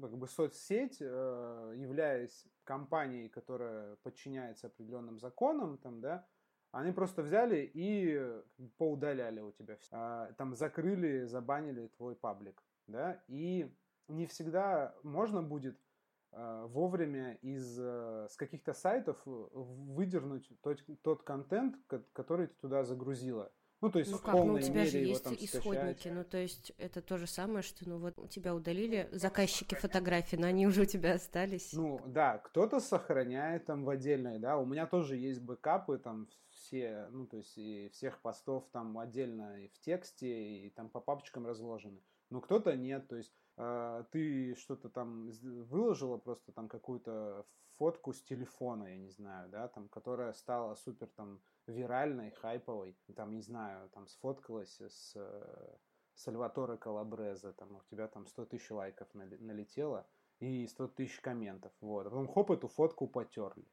как 0.00 0.16
бы 0.16 0.26
соцсеть, 0.26 0.98
э, 1.00 1.74
являясь 1.76 2.46
компанией, 2.64 3.28
которая 3.28 3.96
подчиняется 3.96 4.66
определенным 4.66 5.18
законам, 5.18 5.78
там, 5.78 6.00
да, 6.00 6.26
они 6.72 6.92
просто 6.92 7.22
взяли 7.22 7.70
и 7.72 8.42
поудаляли 8.78 9.40
у 9.40 9.52
тебя 9.52 9.76
все. 9.76 9.90
А, 9.92 10.32
там 10.32 10.54
закрыли, 10.54 11.24
забанили 11.24 11.86
твой 11.96 12.16
паблик. 12.16 12.62
Да? 12.86 13.22
И 13.28 13.72
не 14.08 14.26
всегда 14.26 14.94
можно 15.02 15.42
будет 15.42 15.78
Э, 16.36 16.66
вовремя 16.68 17.34
из 17.42 17.78
э, 17.78 18.26
с 18.28 18.36
каких-то 18.36 18.72
сайтов 18.74 19.16
э, 19.24 19.30
выдернуть 19.30 20.50
тот, 20.62 20.82
тот 21.02 21.22
контент, 21.22 21.76
который 22.12 22.48
ты 22.48 22.54
туда 22.60 22.82
загрузила. 22.82 23.52
Ну, 23.80 23.90
то 23.90 23.98
есть 23.98 24.10
ну 24.10 24.18
в 24.18 24.22
как, 24.22 24.34
ну 24.34 24.54
у 24.54 24.60
тебя 24.60 24.86
же 24.86 24.98
есть 24.98 25.26
исходники, 25.26 25.98
скачать. 25.98 26.12
ну, 26.14 26.24
то 26.24 26.38
есть 26.38 26.72
это 26.78 27.02
то 27.02 27.18
же 27.18 27.26
самое, 27.26 27.62
что, 27.62 27.86
ну, 27.88 27.98
вот 27.98 28.18
у 28.18 28.26
тебя 28.26 28.54
удалили 28.54 29.08
заказчики 29.12 29.74
фотографий, 29.74 30.38
но 30.38 30.46
они 30.46 30.66
уже 30.66 30.82
у 30.82 30.86
тебя 30.86 31.14
остались. 31.14 31.72
Ну, 31.74 32.00
да, 32.06 32.38
кто-то 32.38 32.80
сохраняет 32.80 33.66
там 33.66 33.84
в 33.84 33.90
отдельной, 33.90 34.38
да, 34.38 34.56
у 34.56 34.64
меня 34.64 34.86
тоже 34.86 35.16
есть 35.16 35.40
бэкапы, 35.42 35.98
там 35.98 36.28
все, 36.50 37.08
ну, 37.10 37.26
то 37.26 37.36
есть 37.36 37.58
и 37.58 37.90
всех 37.90 38.22
постов 38.22 38.64
там 38.72 38.98
отдельно 38.98 39.60
и 39.60 39.68
в 39.68 39.78
тексте, 39.80 40.66
и 40.66 40.70
там 40.70 40.88
по 40.88 41.00
папочкам 41.00 41.46
разложены, 41.46 42.00
но 42.30 42.40
кто-то 42.40 42.74
нет, 42.76 43.06
то 43.08 43.16
есть 43.16 43.34
а, 43.56 44.04
ты 44.10 44.54
что-то 44.56 44.88
там 44.88 45.30
выложила, 45.42 46.16
просто 46.16 46.52
там 46.52 46.68
какую-то 46.68 47.46
фотку 47.78 48.12
с 48.12 48.22
телефона, 48.22 48.86
я 48.86 48.96
не 48.96 49.10
знаю, 49.10 49.48
да, 49.50 49.68
там, 49.68 49.88
которая 49.88 50.32
стала 50.32 50.74
супер 50.74 51.08
там 51.08 51.40
виральной, 51.66 52.30
хайповой, 52.30 52.96
там, 53.16 53.34
не 53.34 53.42
знаю, 53.42 53.88
там 53.90 54.06
сфоткалась 54.06 54.80
с 54.80 55.12
э, 55.16 55.76
Сальваторе 56.14 56.76
Калабреза, 56.76 57.52
там 57.52 57.76
у 57.76 57.82
тебя 57.90 58.08
там 58.08 58.26
100 58.26 58.46
тысяч 58.46 58.70
лайков 58.70 59.08
налетело 59.12 60.06
и 60.40 60.66
100 60.66 60.88
тысяч 60.88 61.20
комментов, 61.20 61.72
вот, 61.80 62.06
а 62.06 62.10
потом 62.10 62.28
хоп, 62.28 62.50
эту 62.50 62.68
фотку 62.68 63.06
потерли, 63.06 63.66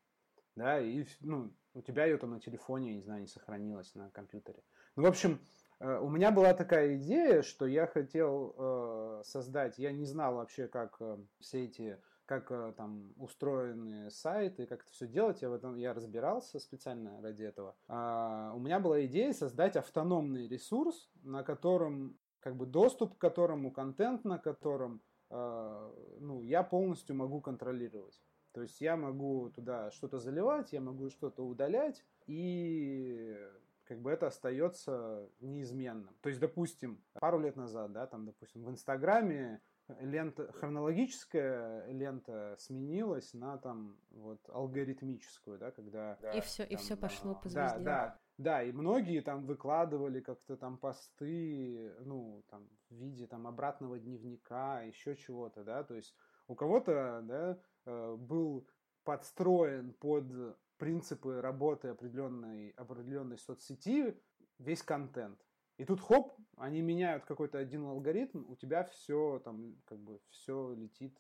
да, 0.56 0.80
и, 0.80 1.06
ну, 1.22 1.54
у 1.74 1.82
тебя 1.82 2.06
ее 2.06 2.18
там 2.18 2.32
на 2.32 2.40
телефоне, 2.40 2.96
не 2.96 3.02
знаю, 3.02 3.22
не 3.22 3.28
сохранилось 3.28 3.96
на 3.96 4.10
компьютере. 4.10 4.64
Ну, 4.96 5.04
в 5.04 5.06
общем, 5.06 5.40
Э, 5.82 6.00
у 6.00 6.10
меня 6.10 6.32
была 6.32 6.54
такая 6.54 6.96
идея, 6.98 7.42
что 7.42 7.66
я 7.66 7.88
хотел 7.88 8.56
э, 8.58 9.22
создать, 9.26 9.80
я 9.80 9.92
не 9.92 10.06
знал 10.06 10.36
вообще, 10.36 10.68
как 10.68 11.02
все 11.40 11.66
эти, 11.66 12.00
как 12.32 12.50
э, 12.50 12.74
там 12.78 13.12
устроены 13.18 14.10
сайты, 14.10 14.66
как 14.66 14.84
это 14.84 14.92
все 14.94 15.06
делать, 15.06 15.42
я 15.42 15.50
в 15.50 15.54
этом 15.54 15.76
я 15.76 15.94
разбирался 15.94 16.60
специально 16.60 17.22
ради 17.22 17.44
этого. 17.44 17.76
А, 17.90 18.54
у 18.56 18.60
меня 18.60 18.80
была 18.80 19.06
идея 19.06 19.34
создать 19.34 19.76
автономный 19.76 20.48
ресурс, 20.48 21.12
на 21.24 21.44
котором 21.44 22.18
как 22.40 22.56
бы 22.56 22.66
доступ 22.66 23.18
к 23.18 23.18
которому, 23.18 23.70
контент 23.70 24.24
на 24.24 24.38
котором, 24.38 25.02
э, 25.30 25.92
ну, 26.22 26.42
я 26.42 26.64
полностью 26.64 27.18
могу 27.18 27.42
контролировать. 27.42 28.22
То 28.54 28.62
есть 28.62 28.80
я 28.80 28.96
могу 28.96 29.50
туда 29.50 29.92
что-то 29.92 30.18
заливать, 30.18 30.72
я 30.72 30.80
могу 30.80 31.10
что-то 31.10 31.46
удалять, 31.46 32.06
и 32.28 33.38
как 33.84 34.00
бы 34.00 34.10
это 34.10 34.28
остается 34.28 35.28
неизменным. 35.42 36.16
То 36.22 36.30
есть, 36.30 36.40
допустим, 36.40 37.04
пару 37.12 37.40
лет 37.40 37.58
назад, 37.58 37.92
да, 37.92 38.08
там, 38.08 38.26
допустим, 38.26 38.64
в 38.64 38.70
Инстаграме 38.70 39.60
лента, 40.00 40.52
хронологическая 40.54 41.88
лента 41.88 42.56
сменилась 42.60 43.34
на 43.34 43.58
там 43.58 43.98
вот 44.12 44.40
алгоритмическую, 44.50 45.60
да, 45.60 45.72
когда... 45.72 46.14
И 46.36 46.42
все, 46.42 46.66
там, 46.66 46.74
и 46.74 46.76
все 46.78 46.98
пошло 46.98 47.36
по 47.36 47.50
звезде. 47.50 47.80
Да, 47.80 47.80
да, 47.80 48.20
да, 48.38 48.64
и 48.64 48.72
многие 48.72 49.22
там 49.22 49.46
выкладывали 49.46 50.20
как-то 50.20 50.58
там 50.58 50.78
посты, 50.78 51.94
ну, 52.02 52.44
там, 52.50 52.68
в 52.90 52.96
виде 52.96 53.28
там 53.28 53.48
обратного 53.48 54.00
дневника, 54.00 54.82
еще 54.82 55.16
чего-то, 55.16 55.64
да, 55.64 55.84
то 55.84 55.96
есть 55.96 56.16
у 56.48 56.56
кого-то, 56.56 57.22
да, 57.24 57.60
э, 57.86 58.16
был 58.16 58.68
подстроен 59.04 59.94
под 59.94 60.58
принципы 60.78 61.42
работы 61.42 61.90
определенной, 61.90 62.72
определенной 62.72 63.38
соцсети, 63.38 64.20
весь 64.58 64.82
контент. 64.82 65.40
И 65.82 65.84
тут 65.84 66.00
хоп, 66.00 66.32
они 66.58 66.84
меняют 66.84 67.26
какой-то 67.26 67.58
один 67.58 67.86
алгоритм, 67.86 68.46
у 68.48 68.56
тебя 68.56 68.84
все 68.84 69.42
там, 69.44 69.82
как 69.86 69.98
бы, 69.98 70.22
все 70.30 70.76
летит 70.76 71.20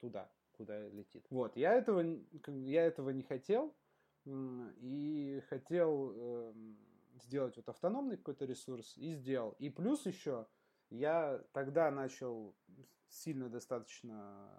туда, 0.00 0.28
куда 0.50 0.88
летит. 0.88 1.24
Вот, 1.30 1.56
я 1.56 1.74
этого, 1.74 2.00
я 2.48 2.82
этого 2.82 3.10
не 3.10 3.22
хотел, 3.22 3.72
и 4.26 5.40
хотел 5.48 6.14
э, 6.16 6.52
сделать 7.22 7.56
вот 7.56 7.68
автономный 7.68 8.16
какой-то 8.16 8.44
ресурс, 8.44 8.96
и 8.96 9.14
сделал. 9.14 9.54
И 9.60 9.70
плюс 9.70 10.04
еще, 10.04 10.48
я 10.90 11.40
тогда 11.52 11.88
начал 11.92 12.56
сильно 13.06 13.48
достаточно 13.48 14.50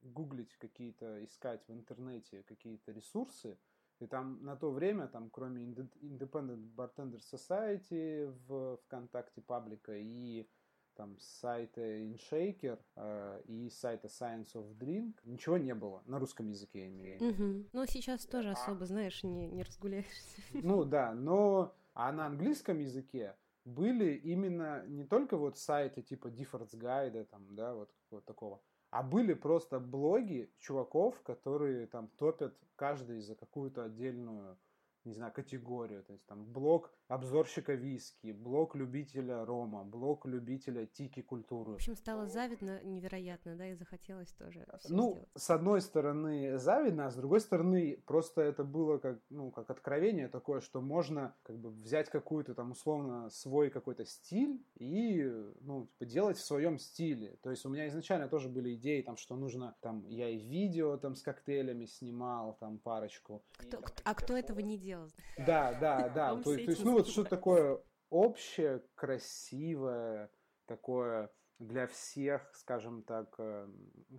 гуглить 0.00 0.56
какие-то, 0.56 1.22
искать 1.22 1.68
в 1.68 1.74
интернете 1.74 2.44
какие-то 2.44 2.92
ресурсы, 2.92 3.58
и 4.02 4.06
там 4.06 4.42
на 4.44 4.56
то 4.56 4.70
время, 4.70 5.06
там, 5.06 5.30
кроме 5.30 5.62
Independent 5.62 6.74
Bartender 6.74 7.20
Society 7.20 8.34
в 8.48 8.78
ВКонтакте 8.84 9.40
паблика 9.40 9.96
и 9.96 10.48
там 10.94 11.16
сайта 11.18 11.80
InShaker 11.80 12.78
э, 12.96 13.42
и 13.46 13.70
сайта 13.70 14.08
Science 14.08 14.54
of 14.54 14.76
Drink 14.76 15.14
ничего 15.24 15.56
не 15.56 15.74
было 15.74 16.02
на 16.06 16.18
русском 16.18 16.48
языке, 16.48 16.80
я 16.80 16.88
имею 16.88 17.18
в 17.18 17.22
виду. 17.22 17.44
Угу. 17.44 17.66
Ну, 17.72 17.86
сейчас 17.86 18.26
тоже 18.26 18.50
особо, 18.50 18.84
знаешь, 18.86 19.22
не, 19.22 19.48
не 19.48 19.62
разгуляешься. 19.62 20.42
Ну 20.52 20.84
да, 20.84 21.14
но 21.14 21.74
а 21.94 22.12
на 22.12 22.26
английском 22.26 22.78
языке 22.78 23.36
были 23.64 24.14
именно 24.14 24.84
не 24.86 25.04
только 25.04 25.36
вот 25.36 25.58
сайты 25.58 26.02
типа 26.02 26.26
Difference 26.26 26.74
Guide, 26.74 27.24
там, 27.26 27.54
да, 27.54 27.74
вот, 27.74 27.90
вот 28.10 28.24
такого, 28.24 28.60
а 28.92 29.02
были 29.02 29.34
просто 29.34 29.80
блоги 29.80 30.52
чуваков, 30.60 31.20
которые 31.22 31.86
там 31.86 32.08
топят 32.18 32.54
каждый 32.76 33.20
за 33.20 33.34
какую-то 33.34 33.84
отдельную 33.84 34.56
не 35.04 35.14
знаю, 35.14 35.32
категорию. 35.32 36.02
То 36.04 36.12
есть 36.12 36.24
там 36.26 36.44
блок 36.44 36.92
обзорщика 37.14 37.74
виски, 37.74 38.32
блок 38.32 38.74
любителя 38.76 39.44
рома, 39.44 39.84
блок 39.84 40.26
любителя 40.26 40.86
тики-культуры. 40.86 41.72
В 41.72 41.74
общем, 41.76 41.96
стало 41.96 42.26
завидно 42.26 42.82
невероятно, 42.84 43.56
да, 43.56 43.68
и 43.68 43.74
захотелось 43.74 44.32
тоже 44.32 44.66
Ну, 44.88 45.12
сделать. 45.12 45.28
с 45.36 45.50
одной 45.50 45.80
стороны 45.80 46.58
завидно, 46.58 47.06
а 47.06 47.10
с 47.10 47.16
другой 47.16 47.40
стороны 47.40 48.02
просто 48.06 48.42
это 48.42 48.64
было 48.64 48.98
как, 48.98 49.18
ну, 49.30 49.50
как 49.50 49.70
откровение 49.70 50.28
такое, 50.28 50.60
что 50.60 50.80
можно 50.80 51.34
как 51.42 51.58
бы 51.58 51.70
взять 51.70 52.08
какую-то 52.08 52.54
там 52.54 52.70
условно 52.70 53.28
свой 53.30 53.70
какой-то 53.70 54.04
стиль 54.04 54.64
и, 54.78 55.22
ну, 55.60 55.86
типа, 55.86 56.06
делать 56.06 56.36
в 56.38 56.46
своем 56.46 56.78
стиле. 56.78 57.36
То 57.42 57.50
есть 57.50 57.66
у 57.66 57.68
меня 57.68 57.88
изначально 57.88 58.28
тоже 58.28 58.48
были 58.48 58.74
идеи, 58.74 59.02
там, 59.02 59.16
что 59.16 59.36
нужно, 59.36 59.74
там, 59.80 60.04
я 60.06 60.28
и 60.28 60.38
видео 60.38 60.96
там 60.96 61.14
с 61.14 61.22
коктейлями 61.22 61.86
снимал, 61.86 62.56
там, 62.60 62.78
парочку. 62.78 63.42
Кто, 63.56 63.82
а 64.04 64.14
кто 64.14 64.36
этого 64.36 64.60
не 64.60 64.78
делал? 64.78 64.82
делал. 64.92 65.10
Да, 65.38 65.72
да, 65.80 66.08
да. 66.08 66.36
То, 66.42 66.42
то 66.42 66.54
есть, 66.54 66.84
ну 66.84 67.01
вот 67.02 67.10
что 67.10 67.24
такое 67.24 67.80
общее, 68.10 68.82
красивое, 68.94 70.30
такое 70.66 71.30
для 71.58 71.86
всех, 71.86 72.48
скажем 72.54 73.02
так, 73.02 73.34
э, 73.38 73.68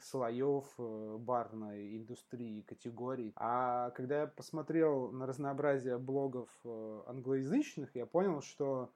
слоев 0.01 0.65
э, 0.77 1.17
барной 1.19 1.97
индустрии, 1.97 2.61
категорий. 2.61 3.33
А 3.35 3.91
когда 3.91 4.21
я 4.21 4.27
посмотрел 4.27 5.11
на 5.11 5.25
разнообразие 5.25 5.97
блогов 5.97 6.49
э, 6.63 7.01
англоязычных, 7.07 7.95
я 7.95 8.05
понял, 8.05 8.41
что 8.41 8.91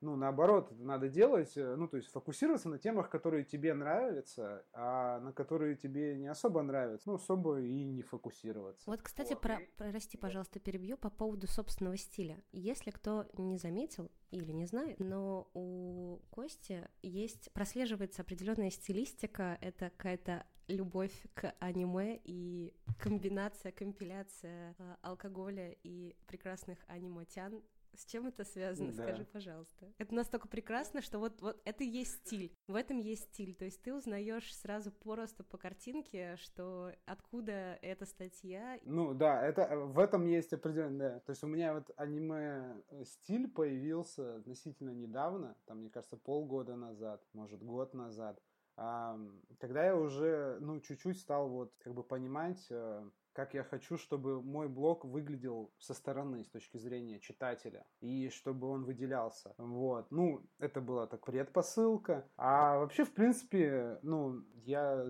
ну, 0.00 0.16
наоборот, 0.16 0.72
надо 0.78 1.08
делать, 1.08 1.56
э, 1.56 1.76
ну, 1.76 1.86
то 1.86 1.98
есть 1.98 2.08
фокусироваться 2.10 2.68
на 2.68 2.78
темах, 2.78 3.10
которые 3.10 3.44
тебе 3.44 3.74
нравятся, 3.74 4.64
а 4.72 5.20
на 5.20 5.32
которые 5.32 5.76
тебе 5.76 6.16
не 6.16 6.28
особо 6.28 6.62
нравятся, 6.62 7.08
ну, 7.08 7.14
особо 7.16 7.60
и 7.60 7.84
не 7.84 8.02
фокусироваться. 8.02 8.88
Вот, 8.88 9.02
кстати, 9.02 9.34
вот. 9.34 9.42
Про, 9.42 9.58
прости, 9.76 10.16
пожалуйста, 10.16 10.58
перебью 10.58 10.96
по 10.96 11.10
поводу 11.10 11.46
собственного 11.46 11.96
стиля. 11.96 12.42
Если 12.52 12.90
кто 12.90 13.26
не 13.34 13.58
заметил 13.58 14.10
или 14.30 14.52
не 14.52 14.64
знает, 14.64 14.98
но 15.00 15.50
у 15.54 16.20
Кости 16.30 16.88
есть, 17.02 17.52
прослеживается 17.52 18.22
определенная 18.22 18.70
стилистика, 18.70 19.58
это 19.60 19.90
какая-то 19.90 20.44
любовь 20.70 21.12
к 21.34 21.52
аниме 21.58 22.20
и 22.24 22.74
комбинация, 22.98 23.72
компиляция 23.72 24.74
э, 24.78 24.96
алкоголя 25.02 25.76
и 25.82 26.16
прекрасных 26.26 26.78
анимотян 26.86 27.62
с 27.96 28.04
чем 28.04 28.26
это 28.26 28.44
связано? 28.44 28.92
Да. 28.92 29.02
Скажи, 29.04 29.24
пожалуйста. 29.24 29.92
Это 29.98 30.14
настолько 30.14 30.48
прекрасно, 30.48 31.02
что 31.02 31.18
вот, 31.18 31.40
вот 31.40 31.60
это 31.64 31.84
и 31.84 31.88
есть 31.88 32.26
стиль. 32.26 32.52
В 32.66 32.74
этом 32.74 32.98
есть 32.98 33.24
стиль. 33.32 33.54
То 33.54 33.64
есть 33.64 33.82
ты 33.82 33.94
узнаешь 33.94 34.54
сразу 34.56 34.90
просто 34.90 35.44
по 35.44 35.58
картинке, 35.58 36.36
что 36.36 36.92
откуда 37.06 37.78
эта 37.82 38.06
статья. 38.06 38.78
Ну 38.84 39.14
да, 39.14 39.44
это 39.44 39.76
в 39.76 39.98
этом 39.98 40.26
есть 40.26 40.52
определенное. 40.52 41.14
Да. 41.14 41.20
То 41.20 41.30
есть 41.30 41.42
у 41.42 41.46
меня 41.46 41.74
вот 41.74 41.90
аниме 41.96 42.76
э, 42.88 43.04
стиль 43.04 43.48
появился 43.48 44.36
относительно 44.36 44.90
недавно, 44.90 45.56
там, 45.66 45.78
мне 45.78 45.90
кажется, 45.90 46.16
полгода 46.16 46.76
назад, 46.76 47.22
может, 47.32 47.62
год 47.62 47.94
назад. 47.94 48.40
А, 48.76 49.18
когда 49.58 49.84
я 49.84 49.96
уже, 49.96 50.58
ну, 50.60 50.80
чуть-чуть 50.80 51.18
стал 51.18 51.48
вот 51.48 51.74
как 51.80 51.94
бы 51.94 52.02
понимать 52.02 52.66
э, 52.70 53.10
как 53.32 53.54
я 53.54 53.64
хочу, 53.64 53.96
чтобы 53.96 54.42
мой 54.42 54.68
блог 54.68 55.04
выглядел 55.04 55.72
со 55.78 55.94
стороны, 55.94 56.44
с 56.44 56.48
точки 56.48 56.78
зрения 56.78 57.20
читателя, 57.20 57.86
и 58.00 58.28
чтобы 58.30 58.68
он 58.68 58.84
выделялся. 58.84 59.54
Вот. 59.58 60.10
Ну, 60.10 60.42
это 60.58 60.80
была 60.80 61.06
так 61.06 61.24
предпосылка. 61.24 62.28
А 62.36 62.78
вообще, 62.78 63.04
в 63.04 63.12
принципе, 63.12 63.98
ну, 64.02 64.42
я 64.64 65.06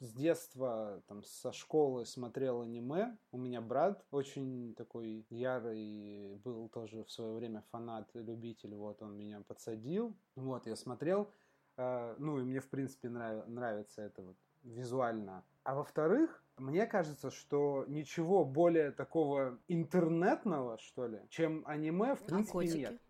с 0.00 0.12
детства, 0.14 1.02
там, 1.06 1.22
со 1.22 1.52
школы 1.52 2.06
смотрел 2.06 2.62
аниме. 2.62 3.18
У 3.32 3.38
меня 3.38 3.60
брат 3.60 4.04
очень 4.10 4.74
такой 4.74 5.26
ярый 5.28 6.36
был 6.38 6.68
тоже 6.70 7.04
в 7.04 7.10
свое 7.10 7.34
время 7.34 7.62
фанат, 7.70 8.08
любитель. 8.14 8.74
Вот 8.74 9.02
он 9.02 9.16
меня 9.16 9.42
подсадил. 9.46 10.16
Вот, 10.36 10.66
я 10.66 10.74
смотрел. 10.76 11.30
Э, 11.76 12.14
ну, 12.18 12.40
и 12.40 12.44
мне, 12.44 12.60
в 12.60 12.70
принципе, 12.70 13.10
нрав, 13.10 13.46
нравится 13.46 14.02
это 14.02 14.22
вот 14.22 14.36
визуально. 14.62 15.44
А 15.64 15.74
во-вторых, 15.74 16.42
мне 16.56 16.86
кажется, 16.86 17.30
что 17.30 17.84
ничего 17.88 18.44
более 18.44 18.90
такого 18.90 19.58
интернетного, 19.68 20.78
что 20.78 21.06
ли, 21.06 21.20
чем 21.28 21.62
аниме, 21.66 22.14
в 22.14 22.24
принципе, 22.24 22.58
а 22.58 22.64
нет. 22.64 23.00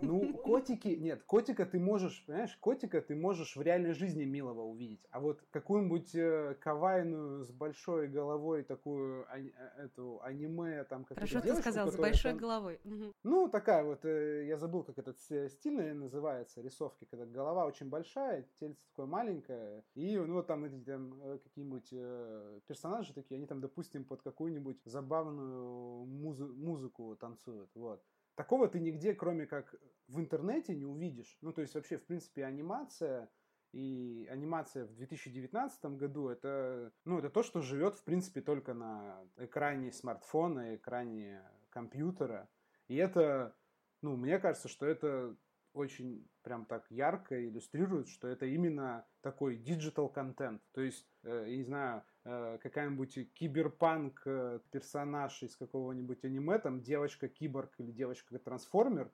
Ну, 0.00 0.34
котики, 0.38 0.88
нет, 0.88 1.22
котика 1.24 1.66
ты 1.66 1.78
можешь, 1.78 2.24
понимаешь, 2.26 2.56
котика 2.60 3.00
ты 3.00 3.14
можешь 3.14 3.56
в 3.56 3.62
реальной 3.62 3.92
жизни 3.92 4.24
милого 4.24 4.62
увидеть. 4.62 5.06
А 5.10 5.20
вот 5.20 5.42
какую-нибудь 5.50 6.14
э, 6.14 6.56
кавайную 6.60 7.44
с 7.44 7.50
большой 7.50 8.08
головой 8.08 8.62
такую 8.62 9.26
а, 9.28 9.38
эту 9.82 10.20
аниме 10.22 10.84
там 10.84 11.04
как 11.04 11.18
Хорошо 11.18 11.40
ты 11.40 11.54
сказал, 11.56 11.90
с 11.90 11.96
большой 11.96 12.32
там, 12.32 12.40
головой. 12.40 12.80
Ну, 13.22 13.48
такая 13.48 13.84
вот, 13.84 14.04
э, 14.04 14.46
я 14.46 14.56
забыл, 14.56 14.84
как 14.84 14.98
этот 14.98 15.18
стиль 15.20 15.74
называется, 15.94 16.60
рисовки, 16.60 17.04
когда 17.04 17.26
голова 17.26 17.66
очень 17.66 17.88
большая, 17.88 18.48
тельце 18.60 18.80
такое 18.90 19.06
маленькое, 19.06 19.84
и 19.94 20.16
ну 20.16 20.34
вот 20.34 20.46
там 20.46 20.64
эти 20.64 20.76
там 20.84 21.20
э, 21.22 21.38
какие-нибудь 21.38 21.88
э, 21.92 22.60
персонажи 22.66 23.12
такие, 23.12 23.36
они 23.36 23.46
там, 23.46 23.60
допустим, 23.60 24.04
под 24.04 24.22
какую-нибудь 24.22 24.80
забавную 24.84 26.04
музы- 26.04 26.52
музыку 26.52 27.16
танцуют, 27.16 27.70
вот. 27.74 28.02
Такого 28.34 28.68
ты 28.68 28.80
нигде, 28.80 29.14
кроме 29.14 29.46
как 29.46 29.74
в 30.08 30.18
интернете, 30.18 30.74
не 30.74 30.84
увидишь. 30.84 31.38
Ну, 31.40 31.52
то 31.52 31.62
есть 31.62 31.74
вообще, 31.74 31.98
в 31.98 32.04
принципе, 32.04 32.44
анимация 32.44 33.30
и 33.72 34.28
анимация 34.30 34.86
в 34.86 34.94
2019 34.94 35.84
году 35.96 36.28
это, 36.28 36.92
ну, 37.04 37.18
это 37.18 37.28
то, 37.28 37.42
что 37.42 37.60
живет, 37.60 37.96
в 37.96 38.04
принципе, 38.04 38.40
только 38.40 38.72
на 38.72 39.20
экране 39.36 39.92
смартфона, 39.92 40.76
экране 40.76 41.42
компьютера. 41.70 42.48
И 42.86 42.96
это, 42.96 43.56
ну, 44.00 44.16
мне 44.16 44.38
кажется, 44.38 44.68
что 44.68 44.86
это 44.86 45.36
очень 45.72 46.28
прям 46.42 46.66
так 46.66 46.88
ярко 46.90 47.48
иллюстрирует, 47.48 48.08
что 48.08 48.28
это 48.28 48.46
именно 48.46 49.06
такой 49.22 49.56
digital 49.56 50.08
контент. 50.08 50.62
То 50.72 50.80
есть, 50.80 51.08
э, 51.24 51.46
я 51.48 51.56
не 51.56 51.64
знаю, 51.64 52.04
какая-нибудь 52.24 53.32
киберпанк 53.34 54.22
э, 54.24 54.60
персонаж 54.70 55.42
из 55.42 55.56
какого-нибудь 55.56 56.24
аниме, 56.24 56.58
там 56.58 56.80
девочка-киборг 56.80 57.74
или 57.78 57.92
девочка-трансформер, 57.92 59.12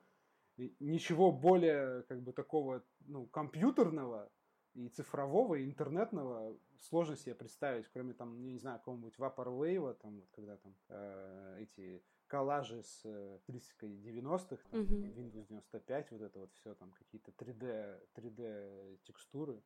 ничего 0.79 1.31
более 1.31 2.03
как 2.03 2.21
бы 2.21 2.31
такого 2.31 2.83
ну, 3.07 3.25
компьютерного 3.27 4.31
и 4.73 4.87
цифрового, 4.87 5.55
и 5.55 5.65
интернетного 5.65 6.57
сложно 6.79 7.15
себе 7.15 7.35
представить, 7.35 7.87
кроме 7.93 8.13
там, 8.13 8.41
я 8.43 8.51
не 8.51 8.59
знаю, 8.59 8.79
какого-нибудь 8.79 9.17
Vaporwave, 9.17 9.93
там, 9.95 10.15
вот, 10.15 10.29
когда 10.31 10.57
там 10.57 10.75
э, 10.89 11.57
эти 11.61 12.03
коллажи 12.27 12.81
с 12.81 13.01
э, 13.03 13.37
стилистикой 13.41 13.89
90-х, 13.97 14.63
там, 14.71 14.81
uh-huh. 14.81 15.13
Windows 15.15 15.47
95, 15.49 16.11
вот 16.11 16.21
это 16.21 16.39
вот 16.39 16.53
все, 16.53 16.73
там 16.75 16.91
какие-то 16.91 17.31
3D, 17.31 17.99
3D 18.15 18.99
текстуры. 19.03 19.61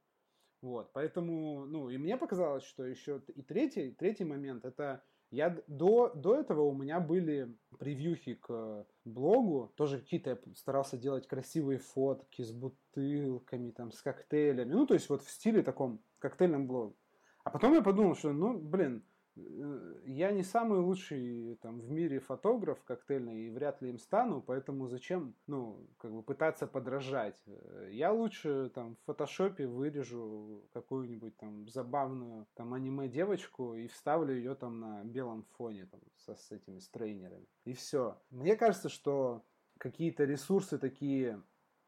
Вот, 0.65 0.91
поэтому, 0.93 1.67
ну, 1.67 1.91
и 1.91 1.97
мне 1.99 2.17
показалось, 2.17 2.63
что 2.63 2.84
еще 2.84 3.21
и 3.36 3.43
третий, 3.43 3.91
третий 3.91 4.23
момент, 4.23 4.65
это 4.65 5.04
я 5.30 5.56
до, 5.67 6.12
до 6.15 6.39
этого 6.39 6.62
у 6.62 6.73
меня 6.73 6.99
были 6.99 7.56
превьюхи 7.78 8.34
к 8.34 8.88
блогу, 9.04 9.71
тоже 9.75 9.99
какие-то 9.99 10.32
я 10.32 10.39
старался 10.56 10.97
делать 10.97 11.28
красивые 11.28 11.78
фотки 11.78 12.41
с 12.41 12.51
бутылками, 12.51 13.69
там, 13.69 13.91
с 13.91 14.01
коктейлями, 14.01 14.73
ну, 14.73 14.88
то 14.88 14.95
есть 14.95 15.08
вот 15.08 15.21
в 15.21 15.30
стиле 15.30 15.62
таком 15.62 16.01
коктейльном 16.17 16.65
блогу. 16.65 16.97
А 17.43 17.51
потом 17.51 17.75
я 17.75 17.84
подумал, 17.84 18.15
что, 18.15 18.34
ну, 18.34 18.58
блин, 18.58 19.06
я 19.36 20.32
не 20.32 20.43
самый 20.43 20.80
лучший 20.80 21.56
там 21.62 21.80
в 21.82 21.91
мире 21.91 22.19
фотограф 22.19 22.82
коктейльный 22.84 23.48
и 23.48 23.50
вряд 23.50 23.82
ли 23.82 23.89
им 23.89 24.00
стану, 24.00 24.41
поэтому 24.41 24.88
зачем, 24.88 25.36
ну, 25.48 25.86
как 25.98 26.13
бы 26.13 26.24
пытаться 26.24 26.67
подражать. 26.67 27.41
Э, 27.45 27.89
я 27.91 28.13
лучше 28.13 28.71
там 28.74 28.95
в 28.95 29.06
фотошопе 29.06 29.67
вырежу 29.67 30.63
какую-нибудь 30.74 31.36
там 31.38 31.67
забавную 31.67 32.48
там 32.54 32.74
аниме 32.74 33.10
девочку 33.10 33.76
и 33.76 33.88
вставлю 33.88 34.34
ее 34.34 34.56
там 34.56 34.80
на 34.80 35.04
белом 35.04 35.43
фоне 35.58 35.86
там 35.86 36.00
со, 36.15 36.36
с 36.36 36.52
этими 36.52 36.80
стрейнерами. 36.80 37.48
И 37.65 37.74
все. 37.74 38.17
Мне 38.30 38.56
кажется, 38.56 38.88
что 38.88 39.43
какие-то 39.78 40.24
ресурсы 40.24 40.78
такие, 40.78 41.41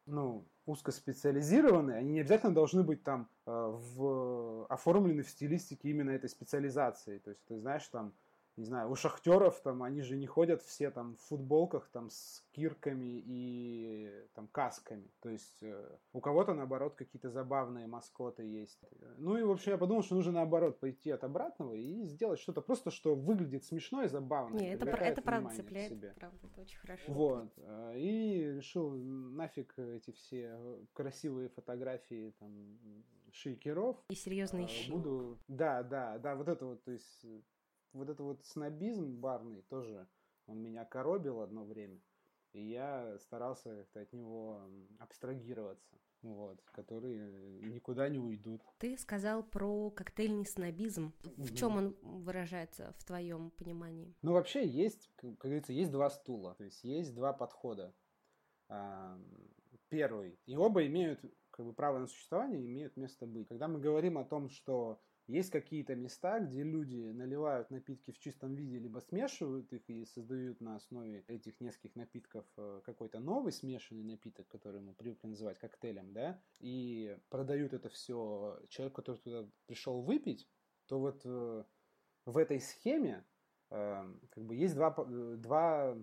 ну, 0.04 0.46
узкоспециализированные, 0.68 1.96
они 1.96 2.12
не 2.12 2.20
обязательно 2.20 2.54
должны 2.54 2.82
быть 2.82 3.02
там 3.02 3.28
э, 3.46 3.50
в, 3.50 4.66
оформлены 4.66 5.22
в 5.22 5.30
стилистике 5.30 5.88
именно 5.88 6.10
этой 6.10 6.28
специализации. 6.28 7.18
То 7.18 7.30
есть, 7.30 7.44
ты 7.46 7.58
знаешь, 7.58 7.88
там 7.88 8.12
не 8.58 8.64
знаю, 8.64 8.90
у 8.90 8.96
шахтеров 8.96 9.60
там, 9.60 9.84
они 9.84 10.02
же 10.02 10.16
не 10.16 10.26
ходят 10.26 10.60
все 10.62 10.90
там 10.90 11.14
в 11.14 11.20
футболках 11.20 11.88
там 11.92 12.10
с 12.10 12.44
кирками 12.50 13.22
и 13.24 14.12
там 14.34 14.48
касками. 14.48 15.08
То 15.20 15.28
есть 15.30 15.62
э, 15.62 15.96
у 16.12 16.20
кого-то, 16.20 16.54
наоборот, 16.54 16.96
какие-то 16.96 17.30
забавные 17.30 17.86
маскоты 17.86 18.42
есть. 18.42 18.80
Ну 19.16 19.36
и, 19.36 19.42
в 19.42 19.50
общем, 19.50 19.72
я 19.72 19.78
подумал, 19.78 20.02
что 20.02 20.16
нужно, 20.16 20.32
наоборот, 20.32 20.80
пойти 20.80 21.10
от 21.10 21.22
обратного 21.22 21.72
и 21.74 22.02
сделать 22.04 22.40
что-то 22.40 22.60
просто, 22.60 22.90
что 22.90 23.14
выглядит 23.14 23.64
смешно 23.64 24.02
и 24.02 24.08
забавно. 24.08 24.58
Не, 24.58 24.74
это, 24.74 24.86
это 24.86 25.22
правда 25.22 25.50
цепляет, 25.54 25.92
себе. 25.92 26.12
правда, 26.16 26.38
это 26.42 26.60
очень 26.60 26.78
хорошо. 26.78 27.12
Вот. 27.12 27.52
Э, 27.58 27.94
и 27.96 28.54
решил 28.56 28.90
нафиг 28.90 29.78
эти 29.78 30.10
все 30.10 30.58
красивые 30.94 31.48
фотографии 31.48 32.34
там 32.40 32.50
шейкеров. 33.30 33.96
И 34.08 34.16
серьезные 34.16 34.64
э, 34.64 34.68
щи. 34.68 34.90
Буду... 34.90 35.38
Да, 35.46 35.84
да, 35.84 36.18
да, 36.18 36.34
вот 36.34 36.48
это 36.48 36.66
вот, 36.66 36.82
то 36.82 36.90
есть 36.90 37.24
вот 37.92 38.08
этот 38.08 38.20
вот 38.20 38.44
снобизм 38.44 39.20
барный 39.20 39.62
тоже, 39.62 40.08
он 40.46 40.62
меня 40.62 40.84
коробил 40.84 41.40
одно 41.40 41.64
время. 41.64 42.00
И 42.52 42.62
я 42.62 43.18
старался 43.18 43.86
от 43.94 44.12
него 44.12 44.62
абстрагироваться, 44.98 45.98
вот, 46.22 46.60
которые 46.72 47.60
никуда 47.60 48.08
не 48.08 48.18
уйдут. 48.18 48.62
Ты 48.78 48.96
сказал 48.96 49.42
про 49.42 49.90
коктейльный 49.90 50.46
снобизм. 50.46 51.12
В 51.22 51.54
чем 51.54 51.76
он 51.76 51.96
выражается 52.00 52.94
в 52.98 53.04
твоем 53.04 53.50
понимании? 53.50 54.16
Ну, 54.22 54.32
вообще 54.32 54.66
есть, 54.66 55.10
как 55.16 55.36
говорится, 55.36 55.72
есть 55.72 55.90
два 55.90 56.08
стула, 56.08 56.54
то 56.54 56.64
есть 56.64 56.82
есть 56.84 57.14
два 57.14 57.32
подхода. 57.32 57.94
Первый, 59.90 60.38
и 60.46 60.56
оба 60.56 60.86
имеют 60.86 61.20
как 61.50 61.66
бы 61.66 61.72
право 61.72 61.98
на 61.98 62.06
существование, 62.06 62.64
имеют 62.64 62.96
место 62.96 63.26
быть. 63.26 63.48
Когда 63.48 63.68
мы 63.68 63.78
говорим 63.80 64.16
о 64.18 64.24
том, 64.24 64.48
что 64.48 65.00
есть 65.28 65.50
какие-то 65.50 65.94
места, 65.94 66.40
где 66.40 66.62
люди 66.62 67.12
наливают 67.12 67.70
напитки 67.70 68.12
в 68.12 68.18
чистом 68.18 68.54
виде, 68.54 68.78
либо 68.78 68.98
смешивают 68.98 69.70
их 69.74 69.88
и 69.88 70.06
создают 70.06 70.60
на 70.60 70.76
основе 70.76 71.22
этих 71.28 71.60
нескольких 71.60 71.94
напитков 71.96 72.46
э, 72.56 72.80
какой-то 72.84 73.20
новый 73.20 73.52
смешанный 73.52 74.04
напиток, 74.04 74.48
который 74.48 74.80
мы 74.80 74.94
привыкли 74.94 75.28
называть 75.28 75.58
коктейлем, 75.58 76.14
да, 76.14 76.42
и 76.60 77.16
продают 77.28 77.74
это 77.74 77.90
все 77.90 78.58
человеку, 78.70 79.02
который 79.02 79.18
туда 79.18 79.48
пришел 79.66 80.00
выпить, 80.00 80.48
то 80.86 80.98
вот 80.98 81.20
э, 81.26 81.64
в 82.24 82.38
этой 82.38 82.58
схеме 82.60 83.26
э, 83.70 84.14
как 84.30 84.44
бы 84.44 84.56
есть 84.56 84.74
два, 84.74 84.94
два 85.36 85.94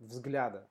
взгляда. 0.00 0.68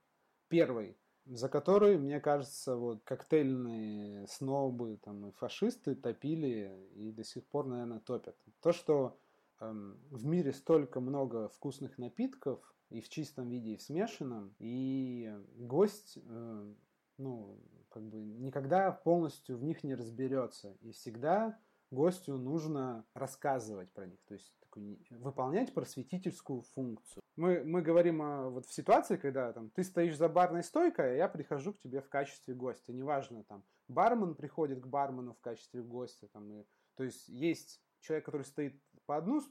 Первый 0.50 0.98
за 1.32 1.48
который, 1.48 1.98
мне 1.98 2.20
кажется, 2.20 2.76
вот 2.76 3.04
коктейльные 3.04 4.28
снобы 4.28 5.00
там, 5.02 5.28
и 5.28 5.32
фашисты 5.32 5.96
топили 5.96 6.90
и 6.96 7.12
до 7.12 7.24
сих 7.24 7.46
пор, 7.46 7.68
наверное, 7.68 8.00
топят. 8.00 8.36
То, 8.62 8.74
что 8.74 9.18
эм, 9.62 9.98
в 10.10 10.26
мире 10.26 10.52
столько 10.52 11.00
много 11.00 11.48
вкусных 11.48 11.98
напитков, 11.98 12.60
и 12.90 13.00
в 13.00 13.08
чистом 13.08 13.48
виде, 13.48 13.72
и 13.72 13.78
в 13.78 13.82
смешанном, 13.82 14.54
и 14.60 15.34
гость, 15.56 16.18
э, 16.18 16.74
ну, 17.18 17.58
как 17.88 18.04
бы 18.04 18.22
никогда 18.22 18.92
полностью 18.92 19.58
в 19.58 19.64
них 19.64 19.86
не 19.86 19.96
разберется. 19.96 20.76
И 20.82 20.92
всегда 20.92 21.58
гостю 21.92 22.38
нужно 22.38 23.06
рассказывать 23.14 23.90
про 23.92 24.06
них, 24.06 24.20
то 24.26 24.34
есть 24.34 24.54
такой, 24.72 24.98
выполнять 25.10 25.74
просветительскую 25.74 26.62
функцию. 26.62 27.22
Мы, 27.36 27.64
мы 27.64 27.82
говорим 27.82 28.22
о, 28.22 28.50
вот 28.50 28.66
в 28.66 28.74
ситуации, 28.74 29.18
когда 29.18 29.52
там, 29.54 29.70
ты 29.72 29.84
стоишь 29.84 30.18
за 30.18 30.30
барной 30.30 30.64
стойкой, 30.64 31.14
а 31.14 31.16
я 31.16 31.28
прихожу 31.28 31.74
к 31.74 31.80
тебе 31.80 32.02
в 32.02 32.10
качестве 32.10 32.54
гостя. 32.54 32.94
Неважно, 32.94 33.44
там, 33.44 33.64
бармен 33.88 34.36
приходит 34.36 34.82
к 34.82 34.88
бармену 34.88 35.34
в 35.34 35.42
качестве 35.42 35.82
гостя. 35.82 36.28
Там, 36.30 36.52
и, 36.52 36.66
то 36.96 37.04
есть 37.04 37.28
есть 37.28 37.82
человек, 38.00 38.26
который 38.26 38.44
стоит 38.44 38.82
по 39.06 39.18
одну 39.18 39.42